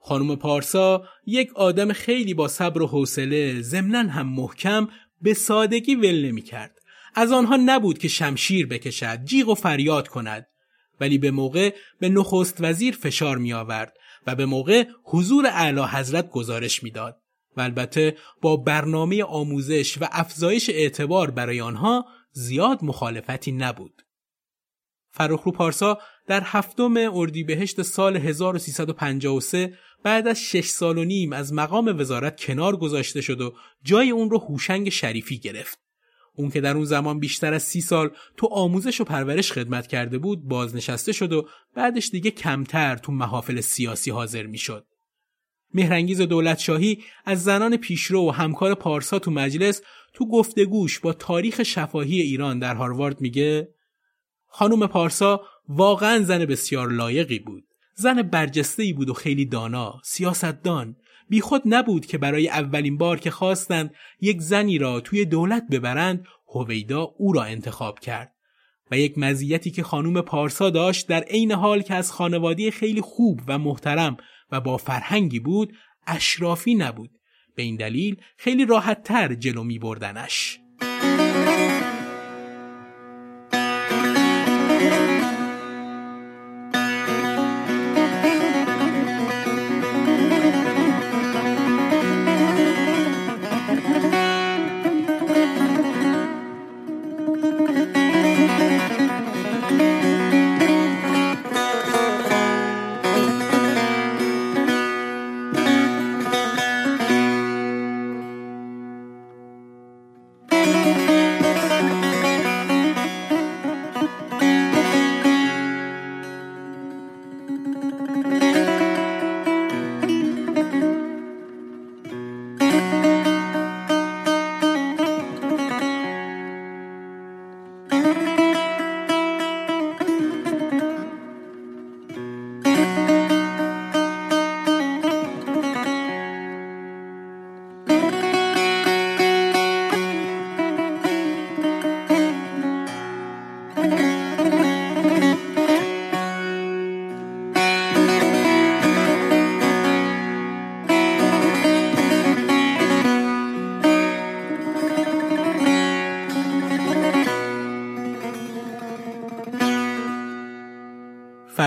خانم 0.00 0.36
پارسا 0.36 1.04
یک 1.26 1.52
آدم 1.54 1.92
خیلی 1.92 2.34
با 2.34 2.48
صبر 2.48 2.82
و 2.82 2.86
حوصله 2.86 3.62
ضمنا 3.62 3.98
هم 3.98 4.28
محکم 4.28 4.88
به 5.22 5.34
سادگی 5.34 5.94
ول 5.94 6.24
نمی‌کرد. 6.24 6.78
از 7.14 7.32
آنها 7.32 7.56
نبود 7.56 7.98
که 7.98 8.08
شمشیر 8.08 8.66
بکشد 8.66 9.24
جیغ 9.24 9.48
و 9.48 9.54
فریاد 9.54 10.08
کند. 10.08 10.46
ولی 11.00 11.18
به 11.18 11.30
موقع 11.30 11.74
به 12.00 12.08
نخست 12.08 12.56
وزیر 12.60 12.94
فشار 12.94 13.38
می 13.38 13.52
آورد 13.52 13.92
و 14.26 14.34
به 14.34 14.46
موقع 14.46 14.84
حضور 15.04 15.46
اعلی 15.46 15.82
حضرت 15.82 16.30
گزارش 16.30 16.82
می‌داد. 16.82 17.20
و 17.56 17.60
البته 17.60 18.16
با 18.42 18.56
برنامه 18.56 19.24
آموزش 19.24 19.98
و 20.00 20.08
افزایش 20.12 20.70
اعتبار 20.70 21.30
برای 21.30 21.60
آنها 21.60 22.06
زیاد 22.32 22.84
مخالفتی 22.84 23.52
نبود. 23.52 24.02
فروخرو 25.10 25.52
پارسا 25.52 25.98
در 26.26 26.42
هفتم 26.44 26.94
اردیبهشت 26.96 27.82
سال 27.82 28.16
1353 28.16 29.78
بعد 30.02 30.28
از 30.28 30.40
شش 30.40 30.68
سال 30.68 30.98
و 30.98 31.04
نیم 31.04 31.32
از 31.32 31.52
مقام 31.52 32.00
وزارت 32.00 32.40
کنار 32.40 32.76
گذاشته 32.76 33.20
شد 33.20 33.40
و 33.40 33.54
جای 33.82 34.10
اون 34.10 34.30
رو 34.30 34.38
هوشنگ 34.38 34.88
شریفی 34.88 35.38
گرفت. 35.38 35.78
اون 36.34 36.50
که 36.50 36.60
در 36.60 36.74
اون 36.74 36.84
زمان 36.84 37.18
بیشتر 37.18 37.54
از 37.54 37.62
سی 37.62 37.80
سال 37.80 38.10
تو 38.36 38.46
آموزش 38.46 39.00
و 39.00 39.04
پرورش 39.04 39.52
خدمت 39.52 39.86
کرده 39.86 40.18
بود 40.18 40.44
بازنشسته 40.44 41.12
شد 41.12 41.32
و 41.32 41.48
بعدش 41.74 42.08
دیگه 42.08 42.30
کمتر 42.30 42.96
تو 42.96 43.12
محافل 43.12 43.60
سیاسی 43.60 44.10
حاضر 44.10 44.46
می‌شد. 44.46 44.86
مهرنگیز 45.74 46.20
دولت 46.20 46.58
شاهی 46.58 47.02
از 47.24 47.44
زنان 47.44 47.76
پیشرو 47.76 48.28
و 48.28 48.30
همکار 48.30 48.74
پارسا 48.74 49.18
تو 49.18 49.30
مجلس 49.30 49.82
تو 50.14 50.28
گفتگوش 50.28 51.00
با 51.00 51.12
تاریخ 51.12 51.62
شفاهی 51.62 52.20
ایران 52.20 52.58
در 52.58 52.74
هاروارد 52.74 53.20
میگه 53.20 53.68
خانم 54.46 54.86
پارسا 54.86 55.40
واقعا 55.68 56.22
زن 56.22 56.44
بسیار 56.44 56.92
لایقی 56.92 57.38
بود. 57.38 57.64
زن 57.94 58.22
برجسته 58.22 58.82
ای 58.82 58.92
بود 58.92 59.10
و 59.10 59.14
خیلی 59.14 59.44
دانا، 59.44 60.00
سیاستدان، 60.04 60.96
بیخود 61.28 61.62
نبود 61.64 62.06
که 62.06 62.18
برای 62.18 62.48
اولین 62.48 62.98
بار 62.98 63.20
که 63.20 63.30
خواستند 63.30 63.94
یک 64.20 64.40
زنی 64.40 64.78
را 64.78 65.00
توی 65.00 65.24
دولت 65.24 65.64
ببرند 65.70 66.26
هویدا 66.54 67.02
او 67.02 67.32
را 67.32 67.42
انتخاب 67.42 68.00
کرد 68.00 68.32
و 68.90 68.98
یک 68.98 69.18
مزیتی 69.18 69.70
که 69.70 69.82
خانوم 69.82 70.20
پارسا 70.20 70.70
داشت 70.70 71.08
در 71.08 71.20
عین 71.20 71.52
حال 71.52 71.82
که 71.82 71.94
از 71.94 72.12
خانواده 72.12 72.70
خیلی 72.70 73.00
خوب 73.00 73.40
و 73.46 73.58
محترم 73.58 74.16
و 74.50 74.60
با 74.60 74.76
فرهنگی 74.76 75.40
بود 75.40 75.76
اشرافی 76.06 76.74
نبود. 76.74 77.10
به 77.54 77.62
این 77.62 77.76
دلیل 77.76 78.16
خیلی 78.36 78.66
راحت 78.66 79.02
تر 79.02 79.34
جلو 79.34 79.64
می 79.64 79.78
بردنش 79.78 80.60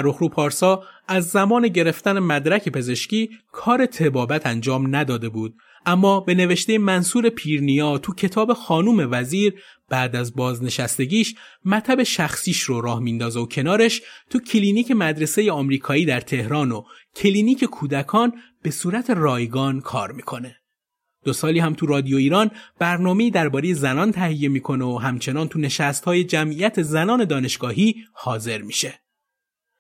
فرخرو 0.02 0.30
پارسا 0.30 0.84
از 1.08 1.28
زمان 1.28 1.68
گرفتن 1.68 2.20
مدرک 2.20 2.70
پزشکی 2.70 3.30
کار 3.52 3.86
طبابت 3.86 4.48
انجام 4.48 4.96
نداده 4.96 5.30
بود 5.30 5.56
اما 5.86 6.20
به 6.20 6.34
نوشته 6.34 6.78
منصور 6.78 7.30
پیرنیا 7.30 7.98
تو 7.98 8.14
کتاب 8.14 8.54
خانوم 8.54 9.08
وزیر 9.12 9.54
بعد 9.90 10.16
از 10.16 10.36
بازنشستگیش 10.36 11.36
مطب 11.66 12.04
شخصیش 12.04 12.62
رو 12.62 12.82
راه 12.82 13.00
میندازه 13.00 13.40
و 13.40 13.46
کنارش 13.46 14.02
تو 14.30 14.40
کلینیک 14.40 14.92
مدرسه 14.92 15.52
آمریکایی 15.52 16.06
در 16.06 16.22
تهران 16.22 16.72
و 16.72 16.84
کلینیک 17.16 17.64
کودکان 17.64 18.34
به 18.62 18.72
صورت 18.72 19.10
رایگان 19.10 19.82
کار 19.82 20.12
می‌کنه. 20.12 20.56
دو 21.24 21.34
سالی 21.34 21.60
هم 21.60 21.74
تو 21.74 21.86
رادیو 21.86 22.18
ایران 22.18 22.52
برنامه 22.80 23.30
درباره 23.30 23.74
زنان 23.74 24.12
تهیه 24.12 24.50
می‌کنه 24.50 24.86
و 24.86 24.98
همچنان 24.98 25.48
تو 25.48 25.60
نشست 25.60 26.06
های 26.06 26.24
جمعیت 26.24 26.82
زنان 26.82 27.26
دانشگاهی 27.26 27.96
حاضر 28.14 28.62
میشه. 28.62 29.02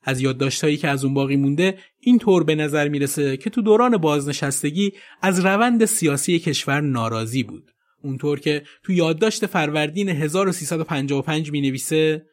از 0.03 0.21
یادداشتهایی 0.21 0.77
که 0.77 0.87
از 0.87 1.05
اون 1.05 1.13
باقی 1.13 1.35
مونده 1.35 1.77
این 1.99 2.17
طور 2.17 2.43
به 2.43 2.55
نظر 2.55 2.87
می‌رسه 2.87 3.37
که 3.37 3.49
تو 3.49 3.61
دوران 3.61 3.97
بازنشستگی 3.97 4.91
از 5.21 5.45
روند 5.45 5.85
سیاسی 5.85 6.39
کشور 6.39 6.81
ناراضی 6.81 7.43
بود. 7.43 7.71
اونطور 8.03 8.39
که 8.39 8.63
تو 8.83 8.93
یادداشت 8.93 9.45
فروردین 9.45 10.09
1355 10.09 11.51
می 11.51 11.61
نویسه 11.61 12.25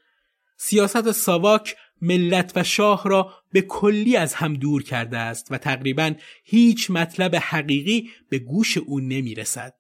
سیاست 0.57 1.13
ساواک 1.13 1.77
ملت 2.03 2.53
و 2.57 2.65
شاه 2.65 3.03
را 3.09 3.33
به 3.53 3.61
کلی 3.61 4.17
از 4.17 4.35
هم 4.35 4.55
دور 4.55 4.83
کرده 4.83 5.19
است 5.19 5.53
و 5.53 5.59
تقریبا 5.59 6.15
هیچ 6.45 6.91
مطلب 6.91 7.37
حقیقی 7.37 8.11
به 8.31 8.39
گوش 8.39 8.77
او 8.79 9.01
نمی 9.01 9.35
رسد. 9.35 9.75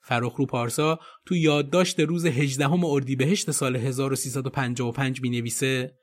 فرخرو 0.00 0.46
پارسا 0.46 1.00
تو 1.26 1.36
یادداشت 1.36 2.00
روز 2.00 2.26
18 2.26 2.70
اردیبهشت 2.84 3.50
سال 3.50 3.76
1355 3.76 5.22
می 5.22 5.30
نویسه 5.30 5.94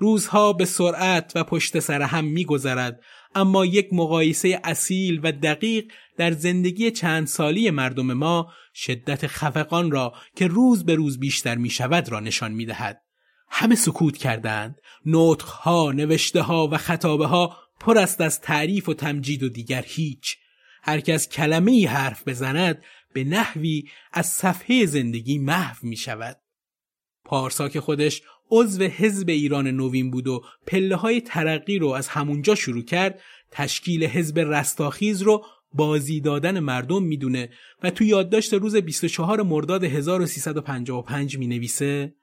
روزها 0.00 0.52
به 0.52 0.64
سرعت 0.64 1.32
و 1.34 1.44
پشت 1.44 1.78
سر 1.78 2.02
هم 2.02 2.24
میگذرد 2.24 3.00
اما 3.34 3.64
یک 3.64 3.88
مقایسه 3.92 4.60
اصیل 4.64 5.20
و 5.22 5.32
دقیق 5.32 5.92
در 6.16 6.30
زندگی 6.32 6.90
چند 6.90 7.26
سالی 7.26 7.70
مردم 7.70 8.12
ما 8.12 8.52
شدت 8.74 9.26
خفقان 9.26 9.90
را 9.90 10.14
که 10.36 10.46
روز 10.46 10.84
به 10.84 10.94
روز 10.94 11.18
بیشتر 11.18 11.54
می 11.54 11.70
شود 11.70 12.08
را 12.08 12.20
نشان 12.20 12.52
می 12.52 12.66
دهد. 12.66 13.02
همه 13.50 13.74
سکوت 13.74 14.16
کردند. 14.16 14.76
نطخها، 15.06 15.92
نوشته 15.92 16.42
ها 16.42 16.68
و 16.72 16.76
خطابه 16.76 17.26
ها 17.26 17.56
پر 17.80 17.98
است 17.98 18.20
از 18.20 18.40
تعریف 18.40 18.88
و 18.88 18.94
تمجید 18.94 19.42
و 19.42 19.48
دیگر 19.48 19.84
هیچ. 19.86 20.36
هر 20.82 21.00
کس 21.00 21.28
کلمه 21.28 21.72
ای 21.72 21.86
حرف 21.86 22.28
بزند 22.28 22.82
به 23.12 23.24
نحوی 23.24 23.84
از 24.12 24.26
صفحه 24.26 24.86
زندگی 24.86 25.38
محو 25.38 25.76
می 25.82 25.96
شود. 25.96 26.36
پارسا 27.24 27.68
که 27.68 27.80
خودش 27.80 28.22
عضو 28.50 28.84
حزب 28.84 29.28
ایران 29.28 29.68
نوین 29.68 30.10
بود 30.10 30.28
و 30.28 30.42
پله 30.66 30.96
های 30.96 31.20
ترقی 31.20 31.78
رو 31.78 31.88
از 31.88 32.08
همونجا 32.08 32.54
شروع 32.54 32.82
کرد 32.82 33.20
تشکیل 33.50 34.04
حزب 34.04 34.38
رستاخیز 34.38 35.22
رو 35.22 35.44
بازی 35.72 36.20
دادن 36.20 36.60
مردم 36.60 37.02
می‌دونه 37.02 37.50
و 37.82 37.90
تو 37.90 38.04
یادداشت 38.04 38.54
روز 38.54 38.76
24 38.76 39.42
مرداد 39.42 39.84
1355 39.84 41.38
می 41.38 41.46
نویسه 41.46 42.14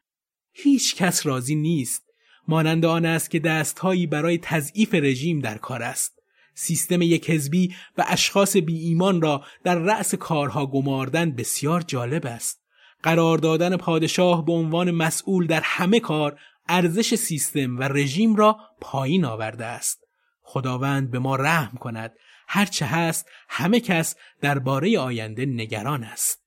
هیچ 0.53 0.95
کس 0.95 1.25
راضی 1.25 1.55
نیست. 1.55 2.03
مانند 2.47 2.85
آن 2.85 3.05
است 3.05 3.31
که 3.31 3.39
دستهایی 3.39 4.07
برای 4.07 4.37
تضعیف 4.37 4.93
رژیم 4.93 5.39
در 5.39 5.57
کار 5.57 5.83
است. 5.83 6.19
سیستم 6.53 7.01
یک 7.01 7.29
حزبی 7.29 7.75
و 7.97 8.05
اشخاص 8.07 8.57
بی 8.57 8.79
ایمان 8.79 9.21
را 9.21 9.43
در 9.63 9.75
رأس 9.75 10.15
کارها 10.15 10.65
گماردن 10.65 11.31
بسیار 11.31 11.81
جالب 11.81 12.25
است. 12.25 12.66
قرار 13.03 13.37
دادن 13.37 13.77
پادشاه 13.77 14.45
به 14.45 14.51
عنوان 14.51 14.91
مسئول 14.91 15.47
در 15.47 15.61
همه 15.63 15.99
کار 15.99 16.39
ارزش 16.69 17.15
سیستم 17.15 17.77
و 17.77 17.83
رژیم 17.83 18.35
را 18.35 18.59
پایین 18.81 19.25
آورده 19.25 19.65
است. 19.65 20.03
خداوند 20.41 21.11
به 21.11 21.19
ما 21.19 21.35
رحم 21.35 21.77
کند. 21.77 22.13
هرچه 22.47 22.85
هست 22.85 23.29
همه 23.49 23.79
کس 23.79 24.15
درباره 24.41 24.99
آینده 24.99 25.45
نگران 25.45 26.03
است. 26.03 26.43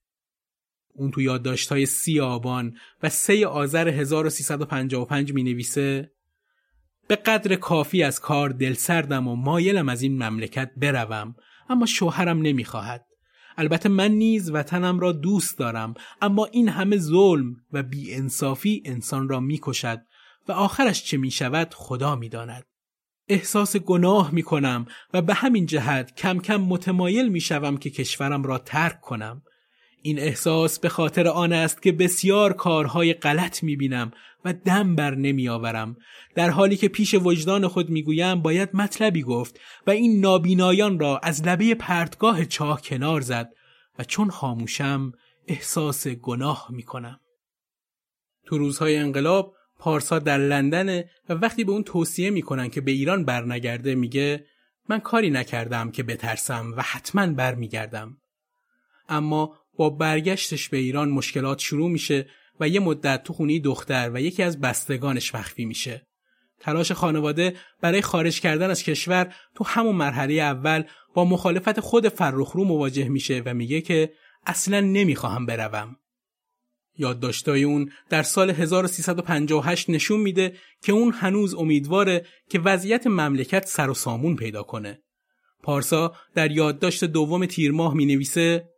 اون 0.95 1.11
تو 1.11 1.21
یادداشت‌های 1.21 1.87
سی 1.87 2.21
آبان 2.21 2.77
و 3.03 3.09
سه 3.09 3.47
آذر 3.47 3.89
1355 3.89 5.33
می 5.33 5.43
نویسه 5.43 6.13
به 7.09 7.17
قدر 7.17 7.57
کافی 7.57 8.03
از 8.03 8.21
کار 8.21 8.51
دلسردم 8.51 9.29
و 9.29 9.37
مایلم 9.37 9.89
از 9.89 10.03
این 10.03 10.23
مملکت 10.23 10.71
بروم 10.77 11.35
اما 11.69 11.87
شوهرم 11.87 12.43
نمی‌خواهد. 12.43 13.07
البته 13.61 13.89
من 13.89 14.11
نیز 14.11 14.51
وطنم 14.51 15.01
را 15.01 15.13
دوست 15.13 15.59
دارم 15.59 15.95
اما 16.23 16.45
این 16.45 16.69
همه 16.69 16.97
ظلم 16.97 17.57
و 17.73 17.85
انصافی 18.09 18.83
انسان 18.85 19.29
را 19.29 19.41
می‌کشد 19.41 20.01
و 20.49 20.53
آخرش 20.53 21.05
چه 21.05 21.17
می 21.17 21.31
شود 21.31 21.75
خدا 21.75 22.17
می 22.17 22.29
داند. 22.29 22.65
احساس 23.29 23.77
گناه 23.77 24.31
می 24.31 24.43
کنم 24.43 24.87
و 25.15 25.23
به 25.23 25.35
همین 25.35 25.67
جهت 25.67 26.15
کم 26.15 26.39
کم 26.39 26.57
متمایل 26.57 27.29
می 27.29 27.41
شوم 27.41 27.77
که 27.77 27.91
کشورم 27.91 28.43
را 28.43 28.59
ترک 28.59 29.01
کنم. 29.01 29.43
این 30.03 30.19
احساس 30.19 30.79
به 30.79 30.89
خاطر 30.89 31.29
آن 31.29 31.53
است 31.53 31.83
که 31.83 31.93
بسیار 31.93 32.53
کارهای 32.53 33.15
غلط 33.15 33.63
می 33.63 33.77
بینم 33.77 34.11
و 34.45 34.53
دم 34.53 34.97
بر 34.97 35.15
نمی 35.15 35.49
آورم 35.49 35.97
در 36.35 36.51
حالی 36.51 36.77
که 36.77 36.89
پیش 36.89 37.15
وجدان 37.15 37.69
خود 37.69 37.91
می 37.91 38.03
گویم 38.03 38.43
باید 38.43 38.69
مطلبی 38.75 39.23
گفت 39.23 39.61
و 39.87 39.91
این 39.91 40.21
نابینایان 40.21 40.99
را 40.99 41.19
از 41.19 41.43
لبه 41.43 41.75
پرتگاه 41.75 42.45
چاه 42.45 42.83
کنار 42.83 43.21
زد 43.21 43.51
و 43.99 44.05
چون 44.05 44.31
خاموشم 44.31 45.13
احساس 45.47 46.09
گناه 46.09 46.67
می 46.71 46.83
کنم. 46.83 47.21
تو 48.47 48.59
روزهای 48.59 48.97
انقلاب 48.97 49.55
پارسا 49.79 50.19
در 50.19 50.39
لندن 50.39 50.99
و 50.99 51.35
وقتی 51.35 51.65
به 51.65 51.73
اون 51.73 51.83
توصیه 51.83 52.31
می‌کنن 52.31 52.71
که 52.71 52.81
به 52.81 52.91
ایران 52.91 53.25
برنگرده 53.25 53.95
میگه 53.95 54.47
من 54.89 54.99
کاری 54.99 55.31
نکردم 55.31 55.91
که 55.91 56.03
بترسم 56.03 56.75
و 56.77 56.83
حتما 56.83 57.27
برمیگردم 57.27 58.17
اما 59.09 59.59
با 59.77 59.91
برگشتش 59.91 60.69
به 60.69 60.77
ایران 60.77 61.09
مشکلات 61.09 61.59
شروع 61.59 61.91
میشه 61.91 62.27
و 62.61 62.69
یه 62.69 62.81
مدت 62.81 63.23
تو 63.23 63.33
خونی 63.33 63.61
دختر 63.61 64.11
و 64.15 64.21
یکی 64.21 64.43
از 64.43 64.61
بستگانش 64.61 65.35
مخفی 65.35 65.65
میشه 65.65 66.07
تلاش 66.61 66.93
خانواده 66.93 67.57
برای 67.81 68.03
خارج 68.03 68.41
کردن 68.41 68.71
از 68.71 68.83
کشور 68.83 69.35
تو 69.55 69.65
همون 69.65 69.97
مرحله 69.97 70.35
اول 70.35 70.85
با 71.15 71.25
مخالفت 71.25 71.81
خود 71.81 72.09
فرخرو 72.09 72.65
مواجه 72.65 73.09
میشه 73.09 73.43
و 73.47 73.55
میگه 73.55 73.81
که 73.81 74.13
اصلا 74.47 74.81
نمی‌خواهم 74.81 75.47
بروم 75.47 75.97
یادداشتای 76.99 77.65
اون 77.65 77.93
در 78.09 78.23
سال 78.23 78.51
1358 78.51 79.91
نشون 79.91 80.21
میده 80.21 80.55
که 80.83 80.93
اون 80.93 81.13
هنوز 81.13 81.55
امیدواره 81.55 82.27
که 82.51 82.59
وضعیت 82.59 83.07
مملکت 83.07 83.67
سر 83.67 83.91
و 83.91 83.95
سامون 83.95 84.37
پیدا 84.37 84.63
کنه. 84.63 85.03
پارسا 85.63 86.15
در 86.35 86.51
یادداشت 86.51 87.05
دوم 87.05 87.47
تیر 87.47 87.73
ماه 87.73 87.95
می 87.95 88.07
نویسه 88.07 88.69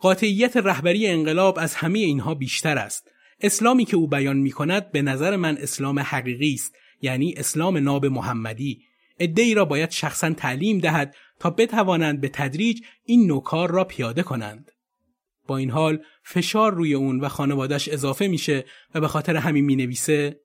قاطعیت 0.00 0.56
رهبری 0.56 1.06
انقلاب 1.06 1.58
از 1.58 1.74
همه 1.74 1.98
اینها 1.98 2.34
بیشتر 2.34 2.78
است. 2.78 3.10
اسلامی 3.40 3.84
که 3.84 3.96
او 3.96 4.08
بیان 4.08 4.36
می 4.36 4.50
کند 4.50 4.92
به 4.92 5.02
نظر 5.02 5.36
من 5.36 5.56
اسلام 5.58 5.98
حقیقی 5.98 6.54
است 6.54 6.74
یعنی 7.02 7.34
اسلام 7.36 7.76
ناب 7.76 8.06
محمدی 8.06 8.82
ای 9.18 9.54
را 9.54 9.64
باید 9.64 9.90
شخصا 9.90 10.30
تعلیم 10.30 10.78
دهد 10.78 11.14
تا 11.38 11.50
بتوانند 11.50 12.20
به 12.20 12.28
تدریج 12.28 12.80
این 13.04 13.26
نوکار 13.26 13.70
را 13.70 13.84
پیاده 13.84 14.22
کنند. 14.22 14.70
با 15.46 15.56
این 15.56 15.70
حال 15.70 15.98
فشار 16.22 16.74
روی 16.74 16.94
اون 16.94 17.20
و 17.20 17.28
خانوادش 17.28 17.88
اضافه 17.88 18.26
میشه 18.26 18.64
و 18.94 19.00
به 19.00 19.08
خاطر 19.08 19.36
همین 19.36 19.64
می 19.64 19.76
نویسه 19.76 20.40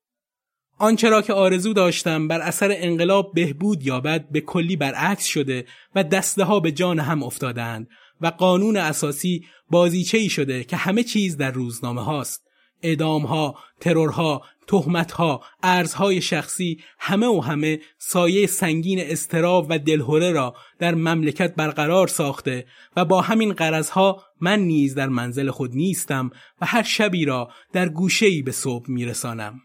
آنچه 0.78 1.10
را 1.10 1.22
که 1.22 1.34
آرزو 1.34 1.74
داشتم 1.74 2.28
بر 2.28 2.42
اثر 2.42 2.76
انقلاب 2.78 3.34
بهبود 3.34 3.84
یابد 3.84 4.30
به 4.30 4.42
کلی 4.42 4.76
برعکس 4.76 5.26
شده 5.26 5.66
و 5.96 6.04
دسته 6.04 6.44
ها 6.44 6.60
به 6.60 6.72
جان 6.72 7.00
هم 7.00 7.24
افتادند 7.24 7.88
و 8.24 8.28
قانون 8.28 8.78
اساسی 8.78 9.46
بازیچه 9.70 10.18
ای 10.18 10.30
شده 10.30 10.64
که 10.64 10.76
همه 10.76 11.04
چیز 11.04 11.38
در 11.38 11.52
روزنامه 11.52 12.04
هاست 12.04 12.44
اعدام 12.84 13.26
ها، 13.26 13.56
ترورها، 13.80 14.42
تهمت 14.68 15.12
ها، 15.12 15.42
ارزهای 15.64 16.22
شخصی 16.22 16.80
همه 17.00 17.28
و 17.28 17.40
همه 17.40 17.80
سایه 17.98 18.48
سنگین 18.48 19.00
استراب 19.00 19.68
و 19.70 19.80
دلهوره 19.80 20.32
را 20.32 20.56
در 20.80 20.96
مملکت 20.96 21.56
برقرار 21.56 22.08
ساخته 22.08 22.66
و 22.96 23.06
با 23.06 23.22
همین 23.22 23.54
قرضها 23.54 24.24
من 24.42 24.60
نیز 24.60 24.96
در 24.96 25.10
منزل 25.10 25.52
خود 25.52 25.76
نیستم 25.76 26.30
و 26.62 26.66
هر 26.66 26.84
شبی 26.84 27.26
را 27.26 27.50
در 27.74 27.90
گوشه‌ای 27.90 28.42
به 28.42 28.52
صبح 28.52 28.92
میرسانم. 28.92 29.62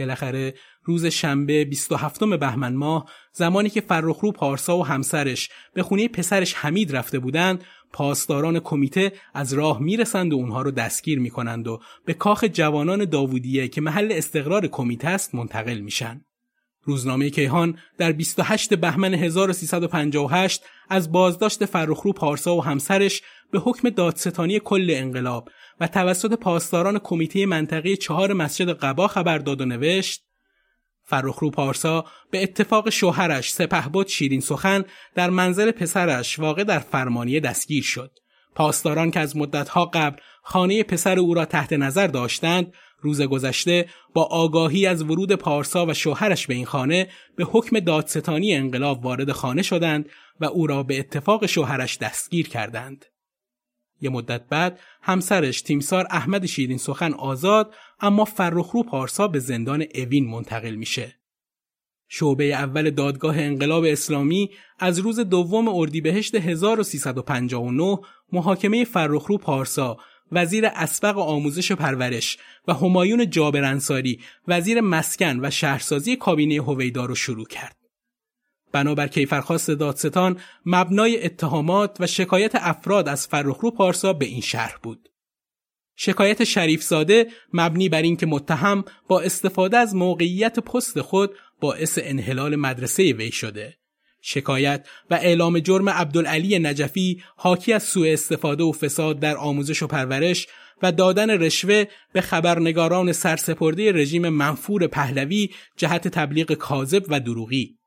بالاخره 0.00 0.54
روز 0.84 1.06
شنبه 1.06 1.64
27 1.64 2.24
بهمن 2.24 2.74
ماه 2.74 3.10
زمانی 3.32 3.70
که 3.70 3.80
فرخرو 3.80 4.32
پارسا 4.32 4.78
و 4.78 4.86
همسرش 4.86 5.48
به 5.74 5.82
خونه 5.82 6.08
پسرش 6.08 6.54
حمید 6.54 6.96
رفته 6.96 7.18
بودند 7.18 7.64
پاسداران 7.92 8.60
کمیته 8.60 9.12
از 9.34 9.52
راه 9.52 9.82
می‌رسند 9.82 10.32
و 10.32 10.36
اونها 10.36 10.62
رو 10.62 10.70
دستگیر 10.70 11.18
می‌کنند 11.18 11.68
و 11.68 11.80
به 12.04 12.14
کاخ 12.14 12.44
جوانان 12.44 13.04
داوودیه 13.04 13.68
که 13.68 13.80
محل 13.80 14.12
استقرار 14.12 14.66
کمیته 14.66 15.08
است 15.08 15.34
منتقل 15.34 15.78
میشن. 15.78 16.24
روزنامه 16.84 17.30
کیهان 17.30 17.78
در 17.98 18.12
28 18.12 18.74
بهمن 18.74 19.14
1358 19.14 20.62
از 20.88 21.12
بازداشت 21.12 21.64
فرخرو 21.64 22.12
پارسا 22.12 22.56
و 22.56 22.64
همسرش 22.64 23.22
به 23.50 23.58
حکم 23.58 23.90
دادستانی 23.90 24.60
کل 24.60 24.86
انقلاب 24.90 25.48
و 25.80 25.86
توسط 25.86 26.32
پاسداران 26.38 26.98
کمیته 26.98 27.46
منطقه 27.46 27.96
چهار 27.96 28.32
مسجد 28.32 28.72
قبا 28.72 29.08
خبر 29.08 29.38
داد 29.38 29.60
و 29.60 29.64
نوشت 29.64 30.22
فرخرو 31.04 31.50
پارسا 31.50 32.04
به 32.30 32.42
اتفاق 32.42 32.90
شوهرش 32.90 33.52
سپهبد 33.52 34.06
شیرین 34.06 34.40
سخن 34.40 34.84
در 35.14 35.30
منزل 35.30 35.70
پسرش 35.70 36.38
واقع 36.38 36.64
در 36.64 36.78
فرمانیه 36.78 37.40
دستگیر 37.40 37.82
شد. 37.82 38.10
پاسداران 38.54 39.10
که 39.10 39.20
از 39.20 39.36
مدتها 39.36 39.84
قبل 39.84 40.16
خانه 40.42 40.82
پسر 40.82 41.18
او 41.18 41.34
را 41.34 41.44
تحت 41.44 41.72
نظر 41.72 42.06
داشتند 42.06 42.72
روز 43.00 43.22
گذشته 43.22 43.88
با 44.14 44.22
آگاهی 44.22 44.86
از 44.86 45.02
ورود 45.02 45.32
پارسا 45.32 45.86
و 45.86 45.94
شوهرش 45.94 46.46
به 46.46 46.54
این 46.54 46.66
خانه 46.66 47.08
به 47.36 47.44
حکم 47.44 47.80
دادستانی 47.80 48.54
انقلاب 48.54 49.04
وارد 49.04 49.32
خانه 49.32 49.62
شدند 49.62 50.08
و 50.40 50.44
او 50.44 50.66
را 50.66 50.82
به 50.82 50.98
اتفاق 50.98 51.46
شوهرش 51.46 51.98
دستگیر 51.98 52.48
کردند. 52.48 53.04
یه 54.00 54.10
مدت 54.10 54.48
بعد 54.48 54.80
همسرش 55.02 55.62
تیمسار 55.62 56.06
احمد 56.10 56.46
شیرین 56.46 56.78
سخن 56.78 57.12
آزاد 57.12 57.74
اما 58.00 58.24
فرخرو 58.24 58.82
پارسا 58.82 59.28
به 59.28 59.38
زندان 59.38 59.84
اوین 59.94 60.26
منتقل 60.26 60.74
میشه. 60.74 61.16
شعبه 62.08 62.44
اول 62.44 62.90
دادگاه 62.90 63.38
انقلاب 63.38 63.84
اسلامی 63.84 64.50
از 64.78 64.98
روز 64.98 65.20
دوم 65.20 65.68
اردیبهشت 65.68 66.34
1359 66.34 67.98
محاکمه 68.32 68.84
فرخرو 68.84 69.38
پارسا 69.38 69.96
وزیر 70.32 70.66
اسبق 70.66 71.18
آموزش 71.18 71.70
و 71.70 71.76
پرورش 71.76 72.38
و 72.68 72.74
همایون 72.74 73.30
جابر 73.30 73.64
انصاری 73.64 74.20
وزیر 74.48 74.80
مسکن 74.80 75.40
و 75.46 75.50
شهرسازی 75.50 76.16
کابینه 76.16 76.54
هویدا 76.62 77.04
رو 77.04 77.14
شروع 77.14 77.46
کرد. 77.46 77.76
بنابر 78.72 79.06
کیفرخواست 79.06 79.70
دادستان 79.70 80.40
مبنای 80.66 81.24
اتهامات 81.24 81.96
و 82.00 82.06
شکایت 82.06 82.52
افراد 82.54 83.08
از 83.08 83.26
فرخرو 83.26 83.70
پارسا 83.70 84.12
به 84.12 84.26
این 84.26 84.40
شرح 84.40 84.76
بود. 84.82 85.08
شکایت 85.96 86.44
شریف 86.44 86.82
زاده 86.82 87.26
مبنی 87.52 87.88
بر 87.88 88.02
اینکه 88.02 88.26
متهم 88.26 88.84
با 89.08 89.20
استفاده 89.20 89.76
از 89.78 89.94
موقعیت 89.94 90.58
پست 90.58 91.00
خود 91.00 91.34
باعث 91.60 91.98
انحلال 92.02 92.56
مدرسه 92.56 93.12
وی 93.12 93.32
شده. 93.32 93.79
شکایت 94.20 94.86
و 95.10 95.14
اعلام 95.14 95.58
جرم 95.58 95.88
عبدالعلی 95.88 96.58
نجفی 96.58 97.22
حاکی 97.36 97.72
از 97.72 97.82
سوء 97.82 98.12
استفاده 98.12 98.64
و 98.64 98.72
فساد 98.72 99.20
در 99.20 99.36
آموزش 99.36 99.82
و 99.82 99.86
پرورش 99.86 100.46
و 100.82 100.92
دادن 100.92 101.30
رشوه 101.30 101.84
به 102.12 102.20
خبرنگاران 102.20 103.12
سرسپرده 103.12 103.92
رژیم 103.92 104.28
منفور 104.28 104.86
پهلوی 104.86 105.50
جهت 105.76 106.08
تبلیغ 106.08 106.52
کاذب 106.52 107.04
و 107.08 107.20
دروغی. 107.20 107.78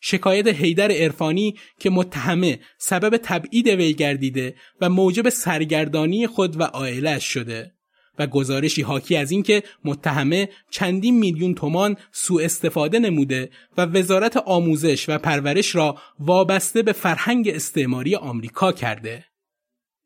شکایت 0.00 0.46
حیدر 0.48 0.92
عرفانی 0.92 1.54
که 1.80 1.90
متهمه 1.90 2.60
سبب 2.78 3.16
تبعید 3.16 3.68
وی 3.68 3.94
گردیده 3.94 4.54
و 4.80 4.88
موجب 4.88 5.28
سرگردانی 5.28 6.26
خود 6.26 6.60
و 6.60 6.62
عائلش 6.62 7.24
شده. 7.24 7.74
و 8.18 8.26
گزارشی 8.26 8.82
حاکی 8.82 9.16
از 9.16 9.30
اینکه 9.30 9.62
متهمه 9.84 10.48
چندین 10.70 11.18
میلیون 11.18 11.54
تومان 11.54 11.96
سوء 12.12 12.44
استفاده 12.44 12.98
نموده 12.98 13.50
و 13.76 13.86
وزارت 13.86 14.36
آموزش 14.36 15.08
و 15.08 15.18
پرورش 15.18 15.74
را 15.74 15.96
وابسته 16.18 16.82
به 16.82 16.92
فرهنگ 16.92 17.48
استعماری 17.48 18.14
آمریکا 18.14 18.72
کرده. 18.72 19.24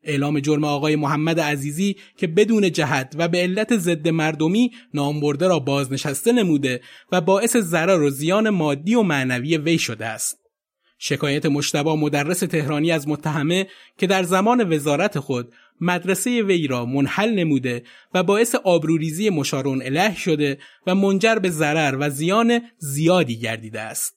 اعلام 0.07 0.41
جرم 0.41 0.65
آقای 0.65 0.97
محمد 0.97 1.41
عزیزی 1.41 1.97
که 2.17 2.27
بدون 2.27 2.73
جهت 2.73 3.15
و 3.19 3.29
به 3.29 3.39
علت 3.39 3.77
ضد 3.77 4.09
مردمی 4.09 4.71
نامبرده 4.95 5.49
را 5.49 5.59
بازنشسته 5.59 6.33
نموده 6.33 6.81
و 7.13 7.21
باعث 7.21 7.57
ضرر 7.57 8.03
و 8.03 8.11
زیان 8.11 8.51
مادی 8.51 8.95
و 8.95 9.03
معنوی 9.03 9.57
وی 9.57 9.79
شده 9.79 10.07
است. 10.07 10.46
شکایت 10.99 11.47
مشتبا 11.47 11.97
مدرس 11.97 12.41
تهرانی 12.41 12.93
از 12.93 13.09
متهمه 13.09 13.67
که 13.99 14.07
در 14.07 14.23
زمان 14.23 14.73
وزارت 14.73 15.19
خود 15.19 15.53
مدرسه 15.81 16.43
وی 16.43 16.67
را 16.67 16.85
منحل 16.87 17.35
نموده 17.35 17.83
و 18.15 18.23
باعث 18.23 18.55
آبروریزی 18.55 19.31
مشارون 19.31 19.83
اله 19.83 20.17
شده 20.17 20.59
و 20.87 20.95
منجر 20.95 21.35
به 21.35 21.51
ضرر 21.51 21.97
و 22.01 22.11
زیان 22.11 22.61
زیادی 22.79 23.39
گردیده 23.39 23.81
است. 23.81 24.16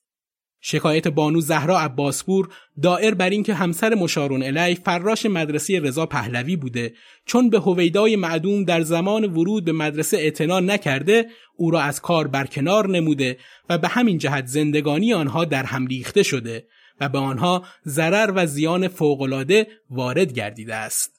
شکایت 0.61 1.07
بانو 1.07 1.41
زهرا 1.41 1.79
عباسپور 1.79 2.49
دائر 2.81 3.13
بر 3.13 3.29
اینکه 3.29 3.53
همسر 3.53 3.95
مشارون 3.95 4.43
الی 4.43 4.75
فراش 4.75 5.25
مدرسه 5.25 5.79
رضا 5.79 6.05
پهلوی 6.05 6.55
بوده 6.55 6.93
چون 7.25 7.49
به 7.49 7.59
هویدای 7.59 8.15
معدوم 8.15 8.63
در 8.63 8.81
زمان 8.81 9.23
ورود 9.23 9.65
به 9.65 9.71
مدرسه 9.71 10.17
اعتنا 10.17 10.59
نکرده 10.59 11.25
او 11.55 11.71
را 11.71 11.81
از 11.81 12.01
کار 12.01 12.27
برکنار 12.27 12.89
نموده 12.89 13.37
و 13.69 13.77
به 13.77 13.87
همین 13.87 14.17
جهت 14.17 14.45
زندگانی 14.45 15.13
آنها 15.13 15.45
در 15.45 15.63
هم 15.63 15.87
ریخته 15.87 16.23
شده 16.23 16.67
و 17.01 17.09
به 17.09 17.17
آنها 17.17 17.65
ضرر 17.87 18.31
و 18.35 18.45
زیان 18.45 18.87
فوقالعاده 18.87 19.67
وارد 19.89 20.33
گردیده 20.33 20.75
است. 20.75 21.18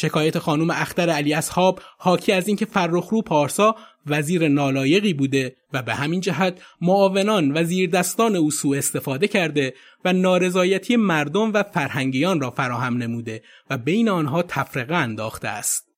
شکایت 0.00 0.38
خانم 0.38 0.70
اختر 0.70 1.10
علی 1.10 1.34
اصحاب 1.34 1.80
حاکی 1.98 2.32
از 2.32 2.48
اینکه 2.48 2.64
فرخرو 2.64 3.22
پارسا 3.22 3.76
وزیر 4.06 4.48
نالایقی 4.48 5.14
بوده 5.14 5.56
و 5.72 5.82
به 5.82 5.94
همین 5.94 6.20
جهت 6.20 6.60
معاونان 6.80 7.58
و 7.58 7.64
زیردستان 7.64 8.36
او 8.36 8.50
سوء 8.50 8.78
استفاده 8.78 9.28
کرده 9.28 9.74
و 10.04 10.12
نارضایتی 10.12 10.96
مردم 10.96 11.52
و 11.52 11.62
فرهنگیان 11.62 12.40
را 12.40 12.50
فراهم 12.50 12.96
نموده 12.96 13.42
و 13.70 13.78
بین 13.78 14.08
آنها 14.08 14.42
تفرقه 14.42 14.94
انداخته 14.94 15.48
است. 15.48 15.88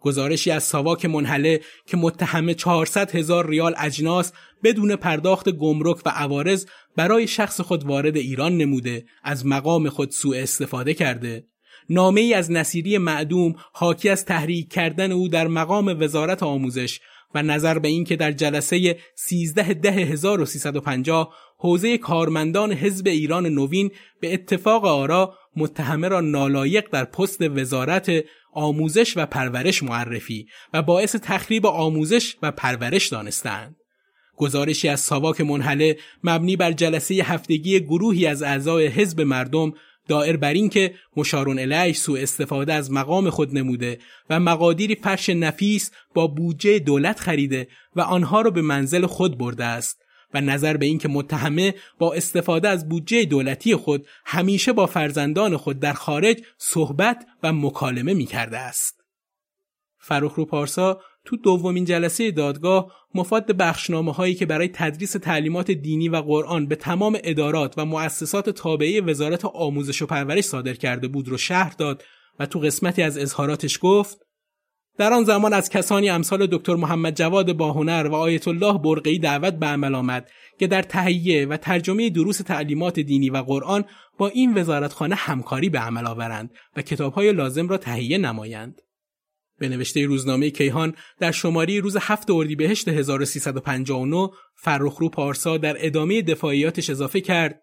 گزارشی 0.00 0.50
از 0.50 0.62
ساواک 0.62 1.04
منحله 1.04 1.60
که 1.86 1.96
متهم 1.96 2.52
400 2.52 3.16
هزار 3.16 3.46
ریال 3.46 3.74
اجناس 3.78 4.32
بدون 4.62 4.96
پرداخت 4.96 5.48
گمرک 5.48 6.06
و 6.06 6.10
عوارض 6.10 6.66
برای 6.96 7.26
شخص 7.26 7.60
خود 7.60 7.84
وارد 7.84 8.16
ایران 8.16 8.56
نموده 8.56 9.04
از 9.22 9.46
مقام 9.46 9.88
خود 9.88 10.10
سوء 10.10 10.42
استفاده 10.42 10.94
کرده 10.94 11.44
نامه 11.88 12.20
ای 12.20 12.34
از 12.34 12.50
نصیری 12.50 12.98
معدوم 12.98 13.54
حاکی 13.72 14.08
از 14.08 14.24
تحریک 14.24 14.72
کردن 14.72 15.12
او 15.12 15.28
در 15.28 15.46
مقام 15.46 15.96
وزارت 16.00 16.42
آموزش 16.42 17.00
و 17.34 17.42
نظر 17.42 17.78
به 17.78 17.88
اینکه 17.88 18.16
در 18.16 18.32
جلسه 18.32 18.98
13 19.14 19.74
ده 19.74 19.90
1350 19.90 21.34
حوزه 21.58 21.98
کارمندان 21.98 22.72
حزب 22.72 23.06
ایران 23.06 23.46
نوین 23.46 23.90
به 24.20 24.34
اتفاق 24.34 24.84
آرا 24.84 25.34
متهمه 25.56 26.08
را 26.08 26.20
نالایق 26.20 26.90
در 26.90 27.04
پست 27.04 27.40
وزارت 27.40 28.10
آموزش 28.52 29.16
و 29.16 29.26
پرورش 29.26 29.82
معرفی 29.82 30.46
و 30.74 30.82
باعث 30.82 31.16
تخریب 31.16 31.66
آموزش 31.66 32.36
و 32.42 32.52
پرورش 32.52 33.08
دانستند. 33.08 33.76
گزارشی 34.36 34.88
از 34.88 35.00
ساواک 35.00 35.40
منحله 35.40 35.98
مبنی 36.24 36.56
بر 36.56 36.72
جلسه 36.72 37.14
هفتگی 37.14 37.80
گروهی 37.80 38.26
از 38.26 38.42
اعضای 38.42 38.86
حزب 38.86 39.20
مردم 39.20 39.72
دائر 40.08 40.36
بر 40.36 40.52
این 40.52 40.68
که 40.68 40.94
مشارون 41.16 41.58
الیش 41.58 41.96
سوء 41.96 42.20
استفاده 42.20 42.72
از 42.72 42.92
مقام 42.92 43.30
خود 43.30 43.58
نموده 43.58 43.98
و 44.30 44.40
مقادیری 44.40 44.94
فرش 44.94 45.28
نفیس 45.28 45.90
با 46.14 46.26
بودجه 46.26 46.78
دولت 46.78 47.20
خریده 47.20 47.68
و 47.96 48.00
آنها 48.00 48.40
را 48.40 48.50
به 48.50 48.62
منزل 48.62 49.06
خود 49.06 49.38
برده 49.38 49.64
است 49.64 50.02
و 50.34 50.40
نظر 50.40 50.76
به 50.76 50.86
اینکه 50.86 51.08
متهمه 51.08 51.74
با 51.98 52.12
استفاده 52.12 52.68
از 52.68 52.88
بودجه 52.88 53.24
دولتی 53.24 53.76
خود 53.76 54.06
همیشه 54.24 54.72
با 54.72 54.86
فرزندان 54.86 55.56
خود 55.56 55.80
در 55.80 55.92
خارج 55.92 56.42
صحبت 56.58 57.26
و 57.42 57.52
مکالمه 57.52 58.14
می 58.14 58.26
کرده 58.26 58.58
است. 58.58 59.04
فروخ 59.98 60.34
رو 60.34 60.44
پارسا 60.44 61.00
تو 61.24 61.36
دومین 61.36 61.84
جلسه 61.84 62.30
دادگاه 62.30 62.92
مفاد 63.14 63.46
بخشنامه 63.46 64.12
هایی 64.12 64.34
که 64.34 64.46
برای 64.46 64.68
تدریس 64.68 65.12
تعلیمات 65.12 65.70
دینی 65.70 66.08
و 66.08 66.16
قرآن 66.16 66.66
به 66.66 66.76
تمام 66.76 67.18
ادارات 67.24 67.74
و 67.76 67.84
مؤسسات 67.84 68.50
تابعه 68.50 69.00
وزارت 69.00 69.44
آموزش 69.44 70.02
و 70.02 70.06
پرورش 70.06 70.44
صادر 70.44 70.74
کرده 70.74 71.08
بود 71.08 71.28
رو 71.28 71.36
شهر 71.36 71.74
داد 71.78 72.04
و 72.38 72.46
تو 72.46 72.58
قسمتی 72.58 73.02
از 73.02 73.18
اظهاراتش 73.18 73.78
گفت 73.82 74.18
در 74.98 75.12
آن 75.12 75.24
زمان 75.24 75.52
از 75.52 75.70
کسانی 75.70 76.10
امثال 76.10 76.46
دکتر 76.46 76.74
محمد 76.74 77.16
جواد 77.16 77.52
باهنر 77.52 78.08
و 78.10 78.14
آیت 78.14 78.48
الله 78.48 78.78
برقی 78.78 79.18
دعوت 79.18 79.54
به 79.54 79.66
عمل 79.66 79.94
آمد 79.94 80.30
که 80.58 80.66
در 80.66 80.82
تهیه 80.82 81.46
و 81.46 81.56
ترجمه 81.56 82.10
دروس 82.10 82.38
تعلیمات 82.38 83.00
دینی 83.00 83.30
و 83.30 83.36
قرآن 83.36 83.84
با 84.18 84.28
این 84.28 84.58
وزارتخانه 84.58 85.14
همکاری 85.14 85.68
به 85.68 85.78
عمل 85.78 86.06
آورند 86.06 86.50
و 86.76 86.82
کتابهای 86.82 87.32
لازم 87.32 87.68
را 87.68 87.76
تهیه 87.76 88.18
نمایند. 88.18 88.80
به 89.58 89.68
نوشته 89.68 90.06
روزنامه 90.06 90.50
کیهان 90.50 90.94
در 91.18 91.30
شماری 91.30 91.80
روز 91.80 91.96
هفت 92.00 92.30
اردیبهشت 92.30 92.88
1359 92.88 94.30
فرخرو 94.54 95.08
پارسا 95.08 95.56
در 95.56 95.76
ادامه 95.78 96.22
دفاعیاتش 96.22 96.90
اضافه 96.90 97.20
کرد 97.20 97.62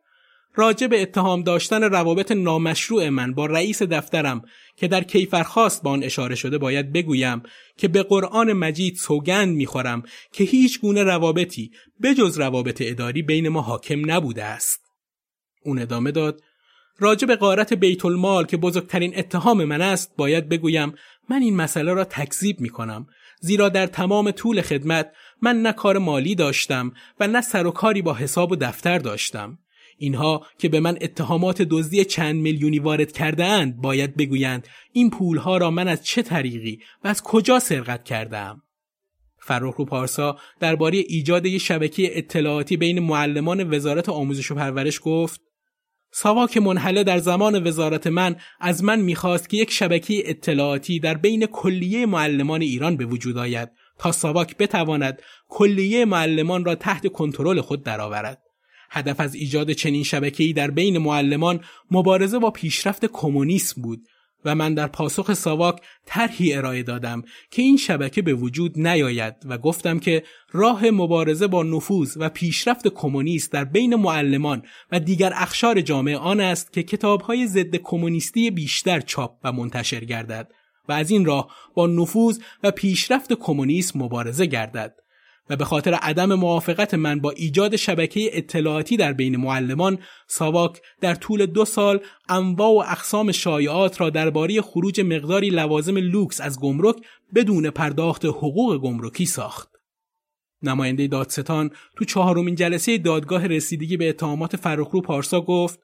راجع 0.55 0.87
به 0.87 1.01
اتهام 1.01 1.43
داشتن 1.43 1.83
روابط 1.83 2.31
نامشروع 2.31 3.09
من 3.09 3.33
با 3.33 3.45
رئیس 3.45 3.81
دفترم 3.83 4.41
که 4.75 4.87
در 4.87 5.03
کیفرخواست 5.03 5.83
با 5.83 5.91
آن 5.91 6.03
اشاره 6.03 6.35
شده 6.35 6.57
باید 6.57 6.93
بگویم 6.93 7.43
که 7.77 7.87
به 7.87 8.03
قرآن 8.03 8.53
مجید 8.53 8.95
سوگند 8.95 9.55
می‌خورم 9.55 10.03
که 10.33 10.43
هیچ 10.43 10.81
گونه 10.81 11.03
روابطی 11.03 11.71
بجز 12.03 12.39
روابط 12.39 12.81
اداری 12.85 13.21
بین 13.21 13.49
ما 13.49 13.61
حاکم 13.61 14.11
نبوده 14.11 14.43
است. 14.43 14.81
اون 15.63 15.79
ادامه 15.79 16.11
داد 16.11 16.41
راجع 16.99 17.27
به 17.27 17.35
قارت 17.35 17.73
بیت 17.73 18.05
المال 18.05 18.45
که 18.45 18.57
بزرگترین 18.57 19.17
اتهام 19.17 19.63
من 19.63 19.81
است 19.81 20.15
باید 20.17 20.49
بگویم 20.49 20.93
من 21.29 21.41
این 21.41 21.55
مسئله 21.55 21.93
را 21.93 22.03
تکذیب 22.03 22.61
می 22.61 22.69
کنم 22.69 23.07
زیرا 23.39 23.69
در 23.69 23.87
تمام 23.87 24.31
طول 24.31 24.61
خدمت 24.61 25.11
من 25.41 25.61
نه 25.61 25.73
کار 25.73 25.97
مالی 25.97 26.35
داشتم 26.35 26.93
و 27.19 27.27
نه 27.27 27.41
سر 27.41 27.67
و 27.67 27.71
کاری 27.71 28.01
با 28.01 28.13
حساب 28.13 28.51
و 28.51 28.55
دفتر 28.55 28.99
داشتم. 28.99 29.57
اینها 29.97 30.45
که 30.57 30.69
به 30.69 30.79
من 30.79 30.97
اتهامات 31.01 31.61
دزدی 31.61 32.05
چند 32.05 32.35
میلیونی 32.35 32.79
وارد 32.79 33.11
کرده 33.11 33.45
اند 33.45 33.77
باید 33.77 34.17
بگویند 34.17 34.67
این 34.91 35.09
پولها 35.09 35.57
را 35.57 35.71
من 35.71 35.87
از 35.87 36.05
چه 36.05 36.21
طریقی 36.21 36.79
و 37.03 37.07
از 37.07 37.23
کجا 37.23 37.59
سرقت 37.59 38.03
کردم 38.03 38.61
فرخرو 39.39 39.85
پارسا 39.85 40.37
درباره 40.59 40.97
ایجاد 40.97 41.45
یک 41.45 41.61
شبکه 41.61 42.17
اطلاعاتی 42.17 42.77
بین 42.77 42.99
معلمان 42.99 43.73
وزارت 43.73 44.09
آموزش 44.09 44.51
و 44.51 44.55
پرورش 44.55 44.99
گفت 45.03 45.41
ساواک 46.17 46.57
منحله 46.57 47.03
در 47.03 47.17
زمان 47.17 47.67
وزارت 47.67 48.07
من 48.07 48.35
از 48.59 48.83
من 48.83 48.99
می‌خواست 49.01 49.49
که 49.49 49.57
یک 49.57 49.71
شبکه 49.71 50.29
اطلاعاتی 50.29 50.99
در 50.99 51.13
بین 51.13 51.45
کلیه 51.45 52.05
معلمان 52.05 52.61
ایران 52.61 52.97
به 52.97 53.05
وجود 53.05 53.37
آید 53.37 53.69
تا 53.99 54.11
ساواک 54.11 54.57
بتواند 54.57 55.21
کلیه 55.47 56.05
معلمان 56.05 56.65
را 56.65 56.75
تحت 56.75 57.07
کنترل 57.07 57.61
خود 57.61 57.83
درآورد. 57.83 58.41
هدف 58.89 59.19
از 59.19 59.35
ایجاد 59.35 59.71
چنین 59.71 60.03
شبکه‌ای 60.03 60.53
در 60.53 60.71
بین 60.71 60.97
معلمان 60.97 61.59
مبارزه 61.91 62.39
با 62.39 62.51
پیشرفت 62.51 63.05
کمونیسم 63.05 63.81
بود 63.81 64.01
و 64.45 64.55
من 64.55 64.73
در 64.73 64.87
پاسخ 64.87 65.33
ساواک 65.33 65.81
طرحی 66.05 66.53
ارائه 66.53 66.83
دادم 66.83 67.23
که 67.51 67.61
این 67.61 67.77
شبکه 67.77 68.21
به 68.21 68.33
وجود 68.33 68.79
نیاید 68.79 69.35
و 69.45 69.57
گفتم 69.57 69.99
که 69.99 70.23
راه 70.51 70.85
مبارزه 70.85 71.47
با 71.47 71.63
نفوذ 71.63 72.17
و 72.19 72.29
پیشرفت 72.29 72.87
کمونیست 72.87 73.51
در 73.51 73.63
بین 73.63 73.95
معلمان 73.95 74.63
و 74.91 74.99
دیگر 74.99 75.33
اخشار 75.35 75.81
جامعه 75.81 76.17
آن 76.17 76.39
است 76.39 76.73
که 76.73 76.83
کتابهای 76.83 77.47
ضد 77.47 77.75
کمونیستی 77.75 78.51
بیشتر 78.51 78.99
چاپ 78.99 79.37
و 79.43 79.51
منتشر 79.51 80.05
گردد 80.05 80.51
و 80.89 80.93
از 80.93 81.11
این 81.11 81.25
راه 81.25 81.55
با 81.73 81.87
نفوذ 81.87 82.39
و 82.63 82.71
پیشرفت 82.71 83.33
کمونیسم 83.33 83.99
مبارزه 83.99 84.45
گردد. 84.45 84.95
و 85.49 85.55
به 85.55 85.65
خاطر 85.65 85.93
عدم 85.93 86.33
موافقت 86.33 86.93
من 86.93 87.19
با 87.19 87.31
ایجاد 87.31 87.75
شبکه 87.75 88.29
اطلاعاتی 88.33 88.97
در 88.97 89.13
بین 89.13 89.35
معلمان 89.35 89.99
ساواک 90.27 90.81
در 91.01 91.15
طول 91.15 91.45
دو 91.45 91.65
سال 91.65 91.99
انواع 92.29 92.69
و 92.69 92.91
اقسام 92.91 93.31
شایعات 93.31 94.01
را 94.01 94.09
درباره 94.09 94.61
خروج 94.61 95.01
مقداری 95.01 95.49
لوازم 95.49 95.97
لوکس 95.97 96.41
از 96.41 96.59
گمرک 96.59 96.95
بدون 97.35 97.69
پرداخت 97.69 98.25
حقوق 98.25 98.77
گمرکی 98.77 99.25
ساخت. 99.25 99.69
نماینده 100.63 101.07
دادستان 101.07 101.71
تو 101.97 102.05
چهارمین 102.05 102.55
جلسه 102.55 102.97
دادگاه 102.97 103.47
رسیدگی 103.47 103.97
به 103.97 104.09
اتهامات 104.09 104.55
فرخرو 104.55 105.01
پارسا 105.01 105.41
گفت 105.41 105.79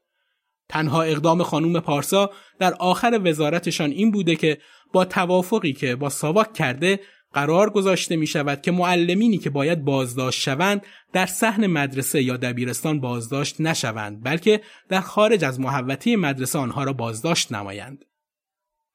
تنها 0.70 1.02
اقدام 1.02 1.44
خانوم 1.44 1.80
پارسا 1.80 2.30
در 2.60 2.74
آخر 2.74 3.22
وزارتشان 3.24 3.92
این 3.92 4.12
بوده 4.12 4.36
که 4.36 4.58
با 4.94 5.06
توافقی 5.06 5.74
که 5.74 5.96
با 5.96 6.10
ساواک 6.10 6.54
کرده 6.54 7.00
قرار 7.34 7.70
گذاشته 7.70 8.16
می 8.16 8.28
شود 8.28 8.62
که 8.62 8.72
معلمینی 8.72 9.38
که 9.38 9.50
باید 9.50 9.84
بازداشت 9.84 10.42
شوند 10.42 10.82
در 11.14 11.26
صحن 11.26 11.68
مدرسه 11.68 12.24
یا 12.24 12.38
دبیرستان 12.38 13.00
بازداشت 13.00 13.62
نشوند 13.62 14.24
بلکه 14.24 14.62
در 14.90 15.02
خارج 15.02 15.44
از 15.44 15.60
محوطه 15.60 16.16
مدرسه 16.16 16.60
آنها 16.60 16.84
را 16.84 16.94
بازداشت 16.94 17.52
نمایند. 17.52 18.06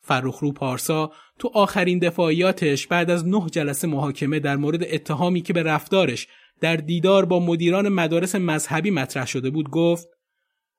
فرخرو 0.01 0.53
پارسا 0.53 1.13
تو 1.39 1.51
آخرین 1.55 1.99
دفاعیاتش 1.99 2.87
بعد 2.87 3.11
از 3.11 3.29
نه 3.29 3.47
جلسه 3.51 3.87
محاکمه 3.87 4.41
در 4.41 4.57
مورد 4.57 4.85
اتهامی 4.85 5.43
که 5.43 5.53
به 5.53 5.63
رفتارش 5.63 6.29
در 6.61 6.77
دیدار 6.77 7.25
با 7.25 7.41
مدیران 7.41 7.89
مدارس 7.89 8.35
مذهبی 8.35 8.91
مطرح 8.91 9.27
شده 9.27 9.51
بود 9.51 9.71
گفت 9.71 10.09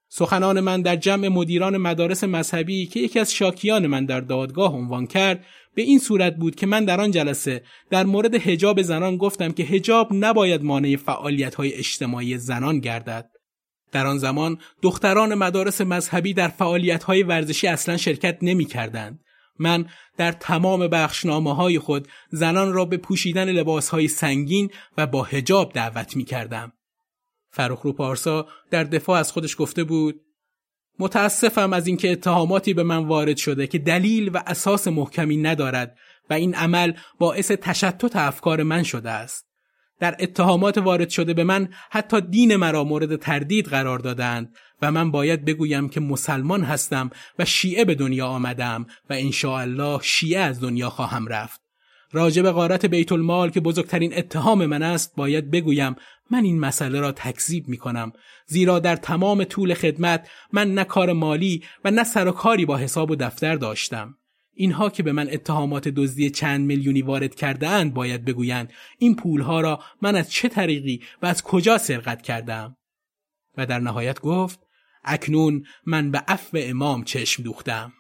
سخنان 0.10 0.60
من 0.60 0.82
در 0.82 0.96
جمع 0.96 1.28
مدیران 1.28 1.78
مدارس 1.78 2.24
مذهبی 2.24 2.86
که 2.86 3.00
یکی 3.00 3.20
از 3.20 3.34
شاکیان 3.34 3.88
من 3.88 4.06
در 4.06 4.20
دادگاه 4.20 4.74
عنوان 4.74 5.08
کرد 5.08 5.46
به 5.78 5.84
این 5.84 6.00
صورت 6.00 6.36
بود 6.36 6.56
که 6.56 6.66
من 6.66 6.86
در 6.86 7.02
آن 7.02 7.12
جلسه 7.12 7.64
در 7.90 8.04
مورد 8.04 8.36
هجاب 8.36 8.82
زنان 8.82 9.18
گفتم 9.18 9.52
که 9.52 9.64
هجاب 9.64 10.10
نباید 10.12 10.64
مانع 10.64 10.96
فعالیت 10.96 11.56
های 11.56 11.74
اجتماعی 11.74 12.38
زنان 12.38 12.80
گردد. 12.80 13.30
در 13.92 14.08
آن 14.08 14.18
زمان 14.18 14.58
دختران 14.82 15.36
مدارس 15.36 15.82
مذهبی 15.82 16.34
در 16.34 16.48
فعالیت 16.48 17.04
های 17.04 17.24
ورزشی 17.24 17.68
اصلا 17.68 17.98
شرکت 17.98 18.38
نمی 18.42 18.66
کردند. 18.66 19.20
من 19.60 19.86
در 20.18 20.32
تمام 20.32 20.88
بخشنامه 20.88 21.56
های 21.56 21.80
خود 21.80 22.08
زنان 22.32 22.74
را 22.74 22.86
به 22.86 22.98
پوشیدن 22.98 23.50
لباس 23.50 23.90
های 23.90 24.08
سنگین 24.08 24.70
و 24.98 25.08
با 25.08 25.24
هجاب 25.24 25.74
دعوت 25.74 26.16
می 26.16 26.26
کردم. 26.26 26.74
فرخرو 27.52 27.94
پارسا 27.94 28.48
در 28.72 28.84
دفاع 28.84 29.20
از 29.20 29.32
خودش 29.32 29.56
گفته 29.60 29.84
بود 29.84 30.22
متاسفم 31.00 31.74
از 31.74 31.88
اینکه 31.88 32.12
اتهاماتی 32.12 32.74
به 32.74 32.84
من 32.84 33.06
وارد 33.06 33.38
شده 33.38 33.68
که 33.68 33.78
دلیل 33.78 34.30
و 34.34 34.44
اساس 34.48 34.88
محکمی 34.88 35.38
ندارد 35.38 35.98
و 36.30 36.34
این 36.34 36.56
عمل 36.56 36.94
باعث 37.20 37.52
تشتت 37.52 38.16
افکار 38.16 38.64
من 38.64 38.84
شده 38.84 39.10
است. 39.10 39.48
در 40.00 40.16
اتهامات 40.20 40.78
وارد 40.78 41.10
شده 41.10 41.34
به 41.34 41.44
من 41.44 41.70
حتی 41.90 42.22
دین 42.22 42.56
مرا 42.56 42.84
مورد 42.84 43.16
تردید 43.16 43.66
قرار 43.66 44.00
دادند 44.00 44.56
و 44.82 44.92
من 44.92 45.12
باید 45.12 45.46
بگویم 45.46 45.90
که 45.90 46.00
مسلمان 46.00 46.64
هستم 46.64 47.10
و 47.40 47.46
شیعه 47.46 47.86
به 47.86 47.96
دنیا 47.96 48.28
آمدم 48.28 48.86
و 49.10 49.14
الله 49.46 50.00
شیعه 50.04 50.42
از 50.42 50.62
دنیا 50.62 50.90
خواهم 50.90 51.28
رفت. 51.28 51.62
راجب 52.12 52.52
غارت 52.52 52.86
بیت 52.86 53.12
المال 53.12 53.50
که 53.50 53.60
بزرگترین 53.60 54.18
اتهام 54.18 54.66
من 54.66 54.84
است 54.84 55.16
باید 55.16 55.52
بگویم 55.52 55.96
من 56.32 56.44
این 56.44 56.60
مسئله 56.60 57.00
را 57.00 57.12
تکذیب 57.12 57.68
می 57.68 57.78
کنم 57.78 58.14
زیرا 58.46 58.80
در 58.80 58.96
تمام 58.96 59.44
طول 59.44 59.74
خدمت 59.74 60.30
من 60.54 60.74
نه 60.74 60.84
کار 60.84 61.14
مالی 61.14 61.64
و 61.86 61.92
نه 61.92 62.04
سر 62.04 62.28
و 62.28 62.32
کاری 62.32 62.66
با 62.66 62.78
حساب 62.78 63.12
و 63.12 63.16
دفتر 63.16 63.56
داشتم. 63.56 64.18
اینها 64.54 64.90
که 64.90 65.04
به 65.04 65.12
من 65.12 65.30
اتهامات 65.32 65.88
دزدی 65.88 66.30
چند 66.30 66.66
میلیونی 66.66 67.02
وارد 67.02 67.36
کرده 67.36 67.68
اند 67.68 67.94
باید 67.94 68.26
بگویند 68.26 68.74
این 68.98 69.16
پولها 69.16 69.62
را 69.62 69.80
من 70.02 70.16
از 70.16 70.32
چه 70.32 70.50
طریقی 70.50 71.02
و 71.22 71.26
از 71.26 71.44
کجا 71.44 71.78
سرقت 71.78 72.22
کردم؟ 72.22 72.78
و 73.58 73.66
در 73.66 73.80
نهایت 73.80 74.20
گفت 74.20 74.60
اکنون 75.04 75.64
من 75.86 76.12
به 76.12 76.24
عفو 76.28 76.58
امام 76.62 77.04
چشم 77.04 77.44
دوختم. 77.44 77.94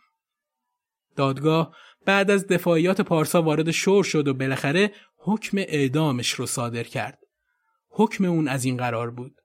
دادگاه 1.15 1.75
بعد 2.05 2.31
از 2.31 2.47
دفاعیات 2.47 3.01
پارسا 3.01 3.41
وارد 3.41 3.71
شور 3.71 4.03
شد 4.03 4.27
و 4.27 4.33
بالاخره 4.33 4.91
حکم 5.17 5.57
اعدامش 5.57 6.29
رو 6.29 6.45
صادر 6.45 6.83
کرد. 6.83 7.19
حکم 7.97 8.25
اون 8.25 8.47
از 8.47 8.65
این 8.65 8.77
قرار 8.77 9.11
بود. 9.11 9.41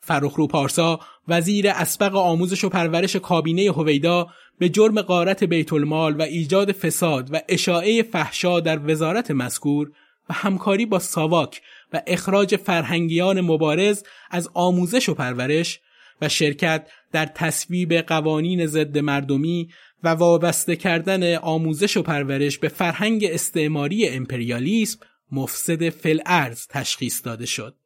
فرخرو 0.00 0.46
پارسا 0.46 1.00
وزیر 1.28 1.68
اسبق 1.68 2.16
آموزش 2.16 2.64
و 2.64 2.68
پرورش 2.68 3.16
کابینه 3.16 3.72
هویدا 3.72 4.26
به 4.58 4.68
جرم 4.68 5.02
قارت 5.02 5.44
بیت 5.44 5.72
المال 5.72 6.16
و 6.16 6.22
ایجاد 6.22 6.72
فساد 6.72 7.28
و 7.32 7.40
اشاعه 7.48 8.02
فحشا 8.02 8.60
در 8.60 8.90
وزارت 8.90 9.30
مذکور 9.30 9.90
و 10.28 10.34
همکاری 10.34 10.86
با 10.86 10.98
ساواک 10.98 11.62
و 11.92 12.02
اخراج 12.06 12.56
فرهنگیان 12.56 13.40
مبارز 13.40 14.02
از 14.30 14.48
آموزش 14.54 15.08
و 15.08 15.14
پرورش 15.14 15.80
و 16.22 16.28
شرکت 16.28 16.88
در 17.12 17.26
تصویب 17.26 17.94
قوانین 17.94 18.66
ضد 18.66 18.98
مردمی 18.98 19.68
و 20.04 20.08
وابسته 20.08 20.76
کردن 20.76 21.34
آموزش 21.34 21.96
و 21.96 22.02
پرورش 22.02 22.58
به 22.58 22.68
فرهنگ 22.68 23.24
استعماری 23.24 24.08
امپریالیسم 24.08 24.98
مفسد 25.32 25.88
فل 25.88 26.20
ارز 26.26 26.66
تشخیص 26.66 27.24
داده 27.24 27.46
شد. 27.46 27.76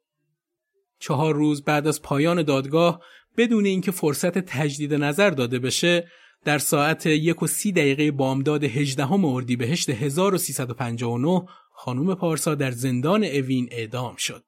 چهار 0.99 1.35
روز 1.35 1.63
بعد 1.63 1.87
از 1.87 2.01
پایان 2.01 2.43
دادگاه 2.43 3.01
بدون 3.37 3.65
اینکه 3.65 3.91
فرصت 3.91 4.37
تجدید 4.37 4.93
نظر 4.93 5.29
داده 5.29 5.59
بشه 5.59 6.07
در 6.45 6.57
ساعت 6.57 7.05
یک 7.05 7.43
و 7.43 7.47
سی 7.47 7.71
دقیقه 7.71 8.11
بامداد 8.11 8.63
18 8.63 9.11
اردیبهشت 9.11 9.89
1359 9.89 11.45
خانوم 11.71 12.15
پارسا 12.15 12.55
در 12.55 12.71
زندان 12.71 13.23
اوین 13.23 13.69
اعدام 13.71 14.15
شد. 14.15 14.43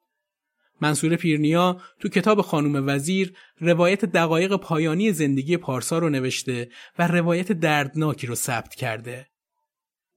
منصور 0.82 1.16
پیرنیا 1.16 1.82
تو 2.00 2.10
کتاب 2.10 2.42
خانوم 2.42 2.88
وزیر 2.88 3.34
روایت 3.60 4.06
دقایق 4.06 4.56
پایانی 4.56 5.12
زندگی 5.12 5.58
پارسا 5.58 5.98
رو 5.98 6.10
نوشته 6.10 6.70
و 7.00 7.08
روایت 7.08 7.52
دردناکی 7.52 8.28
رو 8.28 8.36
ثبت 8.36 8.76
کرده. 8.76 9.28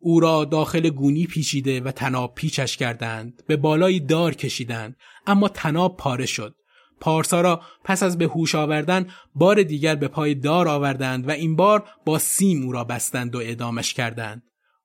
او 0.06 0.20
را 0.20 0.44
داخل 0.44 0.90
گونی 0.90 1.26
پیچیده 1.26 1.80
و 1.80 1.90
تناب 1.90 2.34
پیچش 2.34 2.76
کردند 2.76 3.42
به 3.46 3.56
بالای 3.56 4.00
دار 4.00 4.34
کشیدند 4.34 4.96
اما 5.26 5.48
تناب 5.48 5.96
پاره 5.96 6.26
شد. 6.26 6.54
پارسا 7.00 7.40
را 7.40 7.62
پس 7.84 8.02
از 8.02 8.18
به 8.18 8.24
هوش 8.24 8.54
آوردن 8.54 9.06
بار 9.34 9.62
دیگر 9.62 9.94
به 9.94 10.08
پای 10.08 10.34
دار 10.34 10.68
آوردند 10.68 11.28
و 11.28 11.30
این 11.30 11.56
بار 11.56 11.88
با 12.04 12.18
سیم 12.18 12.64
او 12.64 12.72
را 12.72 12.84
بستند 12.84 13.34
و 13.34 13.38
اعدامش 13.38 13.94
کردند. 13.94 14.42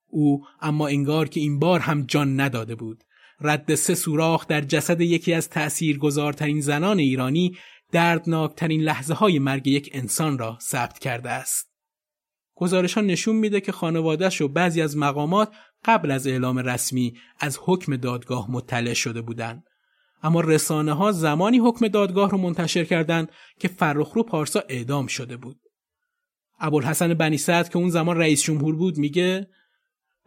او 0.08 0.44
اما 0.60 0.86
انگار 0.86 1.28
که 1.28 1.40
این 1.40 1.58
بار 1.58 1.80
هم 1.80 2.06
جان 2.06 2.40
نداده 2.40 2.74
بود. 2.74 3.04
رد 3.40 3.74
سه 3.74 3.94
سوراخ 3.94 4.46
در 4.46 4.60
جسد 4.60 5.00
یکی 5.00 5.34
از 5.34 5.50
تأثیرگذارترین 5.50 6.60
زنان 6.60 6.98
ایرانی 6.98 7.56
دردناکترین 7.92 8.80
لحظه 8.80 9.14
های 9.14 9.38
مرگ 9.38 9.66
یک 9.66 9.90
انسان 9.92 10.38
را 10.38 10.58
ثبت 10.60 10.98
کرده 10.98 11.30
است. 11.30 11.71
گزارشان 12.54 13.06
نشون 13.06 13.36
میده 13.36 13.60
که 13.60 13.72
خانوادهش 13.72 14.40
و 14.40 14.48
بعضی 14.48 14.82
از 14.82 14.96
مقامات 14.96 15.52
قبل 15.84 16.10
از 16.10 16.26
اعلام 16.26 16.58
رسمی 16.58 17.14
از 17.40 17.58
حکم 17.64 17.96
دادگاه 17.96 18.50
مطلع 18.50 18.94
شده 18.94 19.22
بودند. 19.22 19.62
اما 20.22 20.40
رسانه 20.40 20.92
ها 20.92 21.12
زمانی 21.12 21.58
حکم 21.58 21.88
دادگاه 21.88 22.30
رو 22.30 22.38
منتشر 22.38 22.84
کردند 22.84 23.32
که 23.60 23.68
فرخرو 23.68 24.22
پارسا 24.22 24.62
اعدام 24.68 25.06
شده 25.06 25.36
بود. 25.36 25.60
ابوالحسن 26.60 27.14
بنی 27.14 27.38
سعد 27.38 27.68
که 27.68 27.78
اون 27.78 27.88
زمان 27.88 28.16
رئیس 28.16 28.42
جمهور 28.42 28.76
بود 28.76 28.98
میگه 28.98 29.48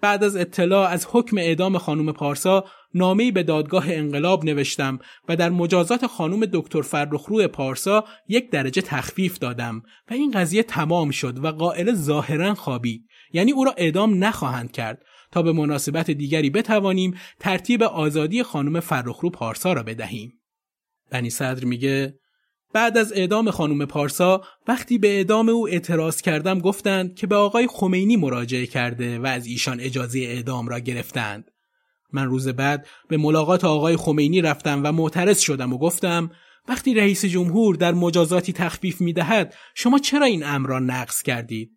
بعد 0.01 0.23
از 0.23 0.35
اطلاع 0.35 0.89
از 0.89 1.07
حکم 1.11 1.37
اعدام 1.37 1.77
خانم 1.77 2.11
پارسا 2.11 2.65
نامه‌ای 2.95 3.31
به 3.31 3.43
دادگاه 3.43 3.93
انقلاب 3.93 4.45
نوشتم 4.45 4.99
و 5.29 5.35
در 5.35 5.49
مجازات 5.49 6.07
خانم 6.07 6.45
دکتر 6.53 6.81
فرخرو 6.81 7.47
پارسا 7.47 8.05
یک 8.27 8.51
درجه 8.51 8.81
تخفیف 8.81 9.39
دادم 9.39 9.83
و 10.09 10.13
این 10.13 10.31
قضیه 10.31 10.63
تمام 10.63 11.11
شد 11.11 11.43
و 11.43 11.51
قائل 11.51 11.93
ظاهرا 11.93 12.53
خوابید 12.53 13.07
یعنی 13.33 13.51
او 13.51 13.63
را 13.63 13.73
اعدام 13.77 14.23
نخواهند 14.23 14.71
کرد 14.71 15.01
تا 15.31 15.41
به 15.41 15.51
مناسبت 15.51 16.11
دیگری 16.11 16.49
بتوانیم 16.49 17.17
ترتیب 17.39 17.83
آزادی 17.83 18.43
خانم 18.43 18.79
فرخرو 18.79 19.29
پارسا 19.29 19.73
را 19.73 19.83
بدهیم. 19.83 20.33
بنی 21.11 21.29
صدر 21.29 21.65
میگه 21.65 22.19
بعد 22.73 22.97
از 22.97 23.13
اعدام 23.13 23.51
خانم 23.51 23.85
پارسا 23.85 24.41
وقتی 24.67 24.97
به 24.97 25.07
اعدام 25.07 25.49
او 25.49 25.67
اعتراض 25.67 26.21
کردم 26.21 26.59
گفتند 26.59 27.15
که 27.15 27.27
به 27.27 27.35
آقای 27.35 27.67
خمینی 27.67 28.15
مراجعه 28.15 28.65
کرده 28.65 29.19
و 29.19 29.25
از 29.25 29.45
ایشان 29.47 29.79
اجازه 29.79 30.19
اعدام 30.19 30.67
را 30.67 30.79
گرفتند. 30.79 31.51
من 32.13 32.25
روز 32.25 32.47
بعد 32.47 32.87
به 33.09 33.17
ملاقات 33.17 33.65
آقای 33.65 33.97
خمینی 33.97 34.41
رفتم 34.41 34.81
و 34.83 34.91
معترض 34.91 35.39
شدم 35.39 35.73
و 35.73 35.77
گفتم 35.77 36.31
وقتی 36.67 36.93
رئیس 36.93 37.25
جمهور 37.25 37.75
در 37.75 37.93
مجازاتی 37.93 38.53
تخفیف 38.53 39.01
می 39.01 39.13
دهد 39.13 39.53
شما 39.75 39.99
چرا 39.99 40.25
این 40.25 40.43
امر 40.43 40.69
را 40.69 40.79
نقض 40.79 41.21
کردید؟ 41.21 41.71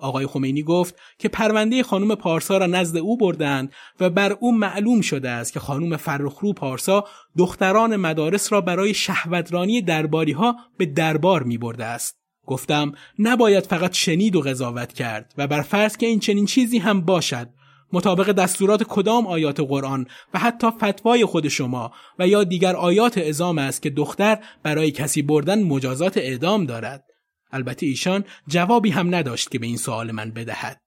آقای 0.00 0.26
خمینی 0.26 0.62
گفت 0.62 0.94
که 1.18 1.28
پرونده 1.28 1.82
خانم 1.82 2.14
پارسا 2.14 2.58
را 2.58 2.66
نزد 2.66 2.96
او 2.96 3.16
بردند 3.16 3.72
و 4.00 4.10
بر 4.10 4.32
او 4.32 4.56
معلوم 4.56 5.00
شده 5.00 5.30
است 5.30 5.52
که 5.52 5.60
خانم 5.60 5.96
فرخرو 5.96 6.52
پارسا 6.52 7.04
دختران 7.38 7.96
مدارس 7.96 8.52
را 8.52 8.60
برای 8.60 8.94
شهوترانی 8.94 9.82
درباری 9.82 10.32
ها 10.32 10.56
به 10.78 10.86
دربار 10.86 11.42
می 11.42 11.58
برده 11.58 11.84
است. 11.84 12.18
گفتم 12.46 12.92
نباید 13.18 13.66
فقط 13.66 13.92
شنید 13.92 14.36
و 14.36 14.40
قضاوت 14.40 14.92
کرد 14.92 15.34
و 15.38 15.46
بر 15.46 15.62
فرض 15.62 15.96
که 15.96 16.06
این 16.06 16.20
چنین 16.20 16.46
چیزی 16.46 16.78
هم 16.78 17.00
باشد 17.00 17.48
مطابق 17.92 18.32
دستورات 18.32 18.82
کدام 18.82 19.26
آیات 19.26 19.60
قرآن 19.60 20.06
و 20.34 20.38
حتی 20.38 20.66
فتوای 20.70 21.24
خود 21.24 21.48
شما 21.48 21.92
و 22.18 22.28
یا 22.28 22.44
دیگر 22.44 22.76
آیات 22.76 23.18
ازام 23.18 23.58
است 23.58 23.82
که 23.82 23.90
دختر 23.90 24.38
برای 24.62 24.90
کسی 24.90 25.22
بردن 25.22 25.62
مجازات 25.62 26.16
اعدام 26.16 26.66
دارد. 26.66 27.04
البته 27.52 27.86
ایشان 27.86 28.24
جوابی 28.48 28.90
هم 28.90 29.14
نداشت 29.14 29.50
که 29.50 29.58
به 29.58 29.66
این 29.66 29.76
سوال 29.76 30.10
من 30.10 30.30
بدهد. 30.30 30.80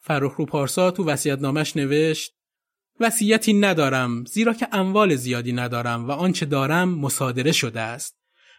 فرخ 0.00 0.34
رو 0.36 0.46
پارسا 0.46 0.90
تو 0.90 1.04
وصیت‌نامش 1.04 1.76
نوشت 1.76 2.32
وصیتی 3.00 3.52
ندارم 3.52 4.24
زیرا 4.24 4.52
که 4.52 4.68
اموال 4.72 5.14
زیادی 5.14 5.52
ندارم 5.52 6.08
و 6.08 6.10
آنچه 6.10 6.46
دارم 6.46 6.88
مصادره 6.88 7.52
شده 7.52 7.80
است. 7.80 8.16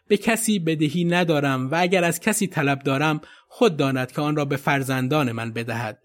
به 0.07 0.17
کسی 0.17 0.59
بدهی 0.59 1.03
ندارم 1.03 1.71
و 1.71 1.75
اگر 1.75 2.03
از 2.03 2.19
کسی 2.19 2.47
طلب 2.47 2.79
دارم 2.79 3.21
خود 3.47 3.77
داند 3.77 4.11
که 4.11 4.21
آن 4.21 4.35
را 4.35 4.45
به 4.45 4.57
فرزندان 4.57 5.31
من 5.31 5.53
بدهد. 5.53 6.04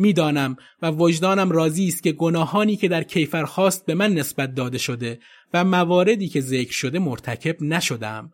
می‌دانم 0.00 0.56
و 0.82 0.90
وجدانم 0.90 1.50
راضی 1.50 1.88
است 1.88 2.02
که 2.02 2.12
گناهانی 2.12 2.76
که 2.76 2.88
در 2.88 3.02
کیفر 3.02 3.44
خواست 3.44 3.86
به 3.86 3.94
من 3.94 4.14
نسبت 4.14 4.54
داده 4.54 4.78
شده 4.78 5.18
و 5.54 5.64
مواردی 5.64 6.28
که 6.28 6.40
ذکر 6.40 6.72
شده 6.72 6.98
مرتکب 6.98 7.62
نشدم. 7.62 8.32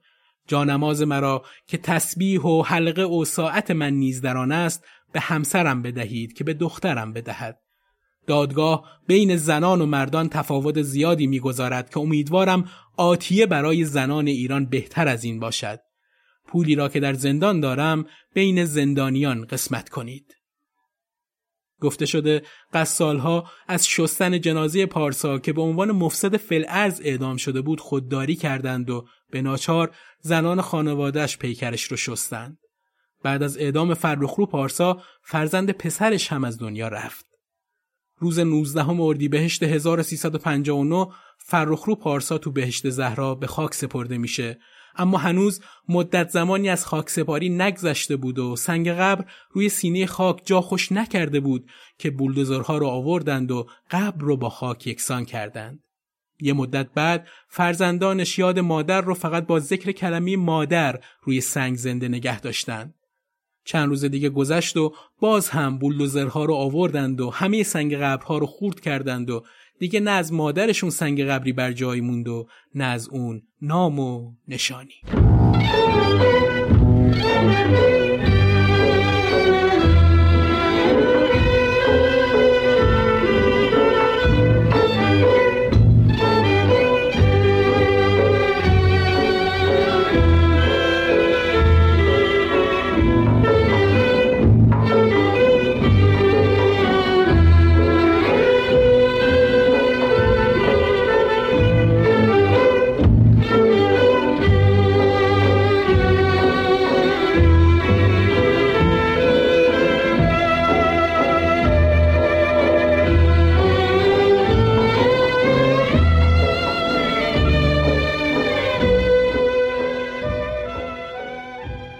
جانماز 0.48 1.02
مرا 1.02 1.44
که 1.66 1.78
تسبیح 1.78 2.40
و 2.40 2.62
حلقه 2.62 3.02
و 3.02 3.24
ساعت 3.24 3.70
من 3.70 3.92
نیز 3.92 4.20
در 4.20 4.36
آن 4.36 4.52
است 4.52 4.84
به 5.12 5.20
همسرم 5.20 5.82
بدهید 5.82 6.32
که 6.32 6.44
به 6.44 6.54
دخترم 6.54 7.12
بدهد. 7.12 7.58
دادگاه 8.26 8.84
بین 9.06 9.36
زنان 9.36 9.80
و 9.80 9.86
مردان 9.86 10.28
تفاوت 10.28 10.82
زیادی 10.82 11.26
می‌گذارد 11.26 11.90
که 11.90 11.98
امیدوارم 11.98 12.68
آتیه 12.96 13.46
برای 13.46 13.84
زنان 13.84 14.26
ایران 14.26 14.66
بهتر 14.66 15.08
از 15.08 15.24
این 15.24 15.40
باشد. 15.40 15.80
پولی 16.46 16.74
را 16.74 16.88
که 16.88 17.00
در 17.00 17.14
زندان 17.14 17.60
دارم 17.60 18.06
بین 18.34 18.64
زندانیان 18.64 19.44
قسمت 19.44 19.88
کنید. 19.88 20.36
گفته 21.80 22.06
شده 22.06 22.42
قصالها 22.72 23.50
از 23.68 23.88
شستن 23.88 24.40
جنازه 24.40 24.86
پارسا 24.86 25.38
که 25.38 25.52
به 25.52 25.62
عنوان 25.62 25.92
مفسد 25.92 26.36
فلعرز 26.36 27.00
اعدام 27.04 27.36
شده 27.36 27.60
بود 27.60 27.80
خودداری 27.80 28.36
کردند 28.36 28.90
و 28.90 29.06
به 29.30 29.42
ناچار 29.42 29.94
زنان 30.20 30.60
خانوادهش 30.60 31.36
پیکرش 31.36 31.82
رو 31.82 31.96
شستند. 31.96 32.58
بعد 33.22 33.42
از 33.42 33.58
اعدام 33.58 33.94
فرخرو 33.94 34.46
پارسا 34.46 35.02
فرزند 35.22 35.70
پسرش 35.70 36.32
هم 36.32 36.44
از 36.44 36.58
دنیا 36.58 36.88
رفت. 36.88 37.26
روز 38.18 38.38
19 38.38 38.88
اردیبهشت 38.88 39.62
1359 39.62 41.06
فرخرو 41.38 41.94
پارسا 41.94 42.38
تو 42.38 42.50
بهشت 42.50 42.90
زهرا 42.90 43.34
به 43.34 43.46
خاک 43.46 43.74
سپرده 43.74 44.18
میشه 44.18 44.58
اما 44.98 45.18
هنوز 45.18 45.60
مدت 45.88 46.30
زمانی 46.30 46.68
از 46.68 46.86
خاک 46.86 47.10
سپاری 47.10 47.48
نگذشته 47.48 48.16
بود 48.16 48.38
و 48.38 48.56
سنگ 48.56 48.90
قبر 48.90 49.24
روی 49.50 49.68
سینه 49.68 50.06
خاک 50.06 50.42
جا 50.44 50.60
خوش 50.60 50.92
نکرده 50.92 51.40
بود 51.40 51.70
که 51.98 52.10
بولدوزرها 52.10 52.78
رو 52.78 52.86
آوردند 52.86 53.50
و 53.50 53.66
قبر 53.90 54.24
رو 54.24 54.36
با 54.36 54.50
خاک 54.50 54.86
یکسان 54.86 55.24
کردند. 55.24 55.82
یه 56.40 56.52
مدت 56.52 56.86
بعد 56.94 57.28
فرزندانش 57.48 58.38
یاد 58.38 58.58
مادر 58.58 59.00
رو 59.00 59.14
فقط 59.14 59.46
با 59.46 59.60
ذکر 59.60 59.92
کلمی 59.92 60.36
مادر 60.36 61.00
روی 61.22 61.40
سنگ 61.40 61.76
زنده 61.76 62.08
نگه 62.08 62.40
داشتند. 62.40 62.94
چند 63.64 63.88
روز 63.88 64.04
دیگه 64.04 64.28
گذشت 64.28 64.76
و 64.76 64.94
باز 65.20 65.48
هم 65.48 65.78
بولدوزرها 65.78 66.44
رو 66.44 66.54
آوردند 66.54 67.20
و 67.20 67.30
همه 67.30 67.62
سنگ 67.62 67.96
قبرها 67.96 68.38
رو 68.38 68.46
خورد 68.46 68.80
کردند 68.80 69.30
و 69.30 69.44
دیگه 69.78 70.00
نه 70.00 70.10
از 70.10 70.32
مادرشون 70.32 70.90
سنگ 70.90 71.24
قبری 71.24 71.52
بر 71.52 71.72
جای 71.72 72.00
موند 72.00 72.28
و 72.28 72.46
نه 72.74 72.84
از 72.84 73.08
اون 73.08 73.42
نام 73.62 73.98
و 73.98 74.32
نشانی. 74.48 74.94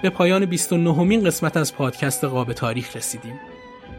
به 0.07 0.11
پایان 0.11 0.47
29 0.47 1.03
مین 1.03 1.25
قسمت 1.25 1.57
از 1.57 1.75
پادکست 1.75 2.25
قاب 2.25 2.53
تاریخ 2.53 2.97
رسیدیم. 2.97 3.41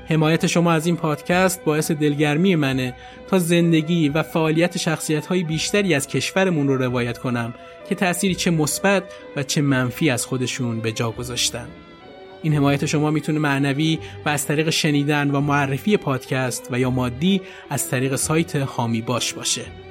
حمایت 0.10 0.48
شما 0.48 0.72
از 0.72 0.86
این 0.86 0.96
پادکست 0.96 1.64
باعث 1.64 1.92
دلگرمی 1.92 2.56
منه 2.56 2.94
تا 3.28 3.40
زندگی 3.40 4.10
و 4.10 4.24
فعالیت 4.24 4.78
شخصیت 4.78 5.26
های 5.26 5.44
بیشتری 5.44 5.94
از 5.94 6.08
کشورمون 6.08 6.68
رو 6.68 6.78
روایت 6.78 7.18
کنم 7.18 7.54
که 7.90 7.96
تأثیری 7.96 8.36
چه 8.36 8.52
مثبت 8.52 9.04
و 9.36 9.44
چه 9.44 9.62
منفی 9.62 10.10
از 10.10 10.26
خودشون 10.26 10.80
به 10.80 10.92
جا 10.92 11.12
گذاشتن. 11.12 11.68
این 12.44 12.54
حمایت 12.54 12.86
شما 12.86 13.12
می‌تونه 13.12 13.40
معنوی 13.40 14.00
و 14.26 14.30
از 14.30 14.46
طریق 14.46 14.70
شنیدن 14.70 15.32
و 15.32 15.40
معرفی 15.40 15.98
پادکست 15.98 16.68
و 16.72 16.80
یا 16.80 16.90
مادی 16.90 17.42
از 17.70 17.90
طریق 17.90 18.16
سایت 18.16 18.56
هامی 18.56 19.02
باش 19.02 19.34
باشه. 19.34 19.87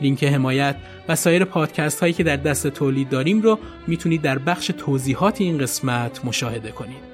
لینک 0.00 0.24
حمایت 0.24 0.76
و 1.08 1.14
سایر 1.14 1.44
پادکست 1.44 2.00
هایی 2.00 2.12
که 2.12 2.22
در 2.24 2.36
دست 2.36 2.66
تولید 2.66 3.08
داریم 3.08 3.42
رو 3.42 3.58
می‌تونید 3.86 4.22
در 4.22 4.38
بخش 4.38 4.70
توضیحات 4.78 5.40
این 5.40 5.58
قسمت 5.58 6.24
مشاهده 6.24 6.70
کنید. 6.70 7.10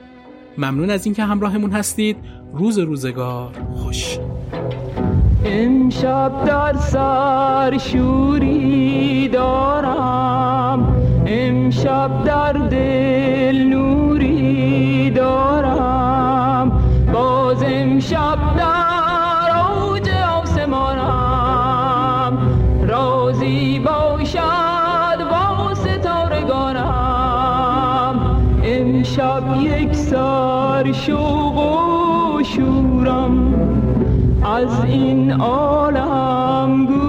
ممنون 0.59 0.91
از 0.91 1.07
اینکه 1.07 1.25
همراهمون 1.25 1.73
هستید. 1.73 2.17
روز 2.53 2.79
روزگار 2.79 3.53
خوش. 3.73 4.19
امشب 5.45 6.45
در 6.45 6.75
سر 6.77 7.79
شوری 7.79 9.29
دارم 9.29 10.97
امشب 11.27 12.25
در 12.25 12.53
دل 12.53 13.57
نوری 13.57 15.11
دارم 15.11 16.83
باز 17.13 17.63
امشب 17.63 18.57
در 18.57 18.96
سر 30.87 30.93
شوق 30.93 31.59
و 32.37 32.43
شورم 32.43 33.55
از 34.45 34.85
این 34.85 35.33
عالم 35.33 36.87
گویی 36.87 37.06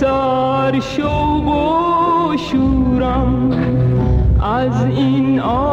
سر 0.00 0.80
شوق 0.80 1.46
و 1.46 2.36
شورم 2.36 3.50
از 4.42 4.84
این 4.84 5.40
عالم 5.40 5.69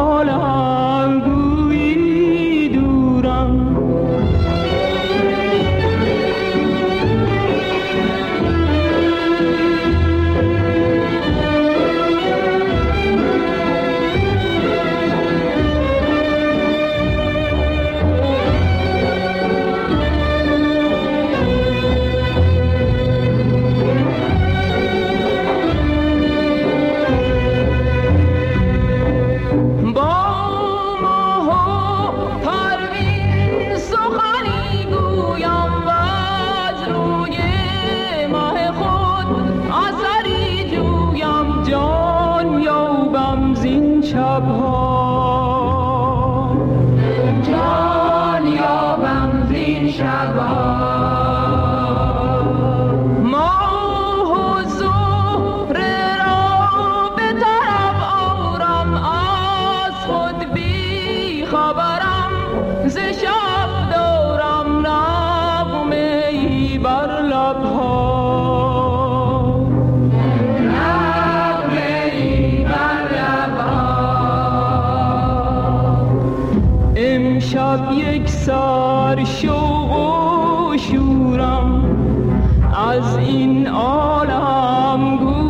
امشب 78.28 78.34
یک 78.34 78.34
سر 78.34 79.24
شوق 79.24 79.92
و 80.72 80.78
شورم 80.78 81.84
از 82.74 83.16
این 83.16 83.66
عالم 83.66 85.16
گویی 85.16 85.47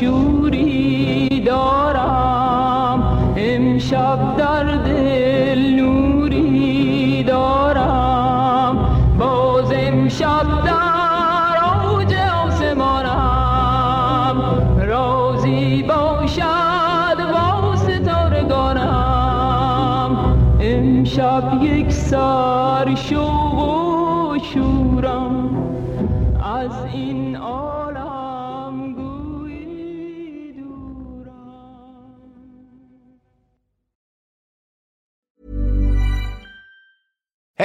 سر 0.00 0.45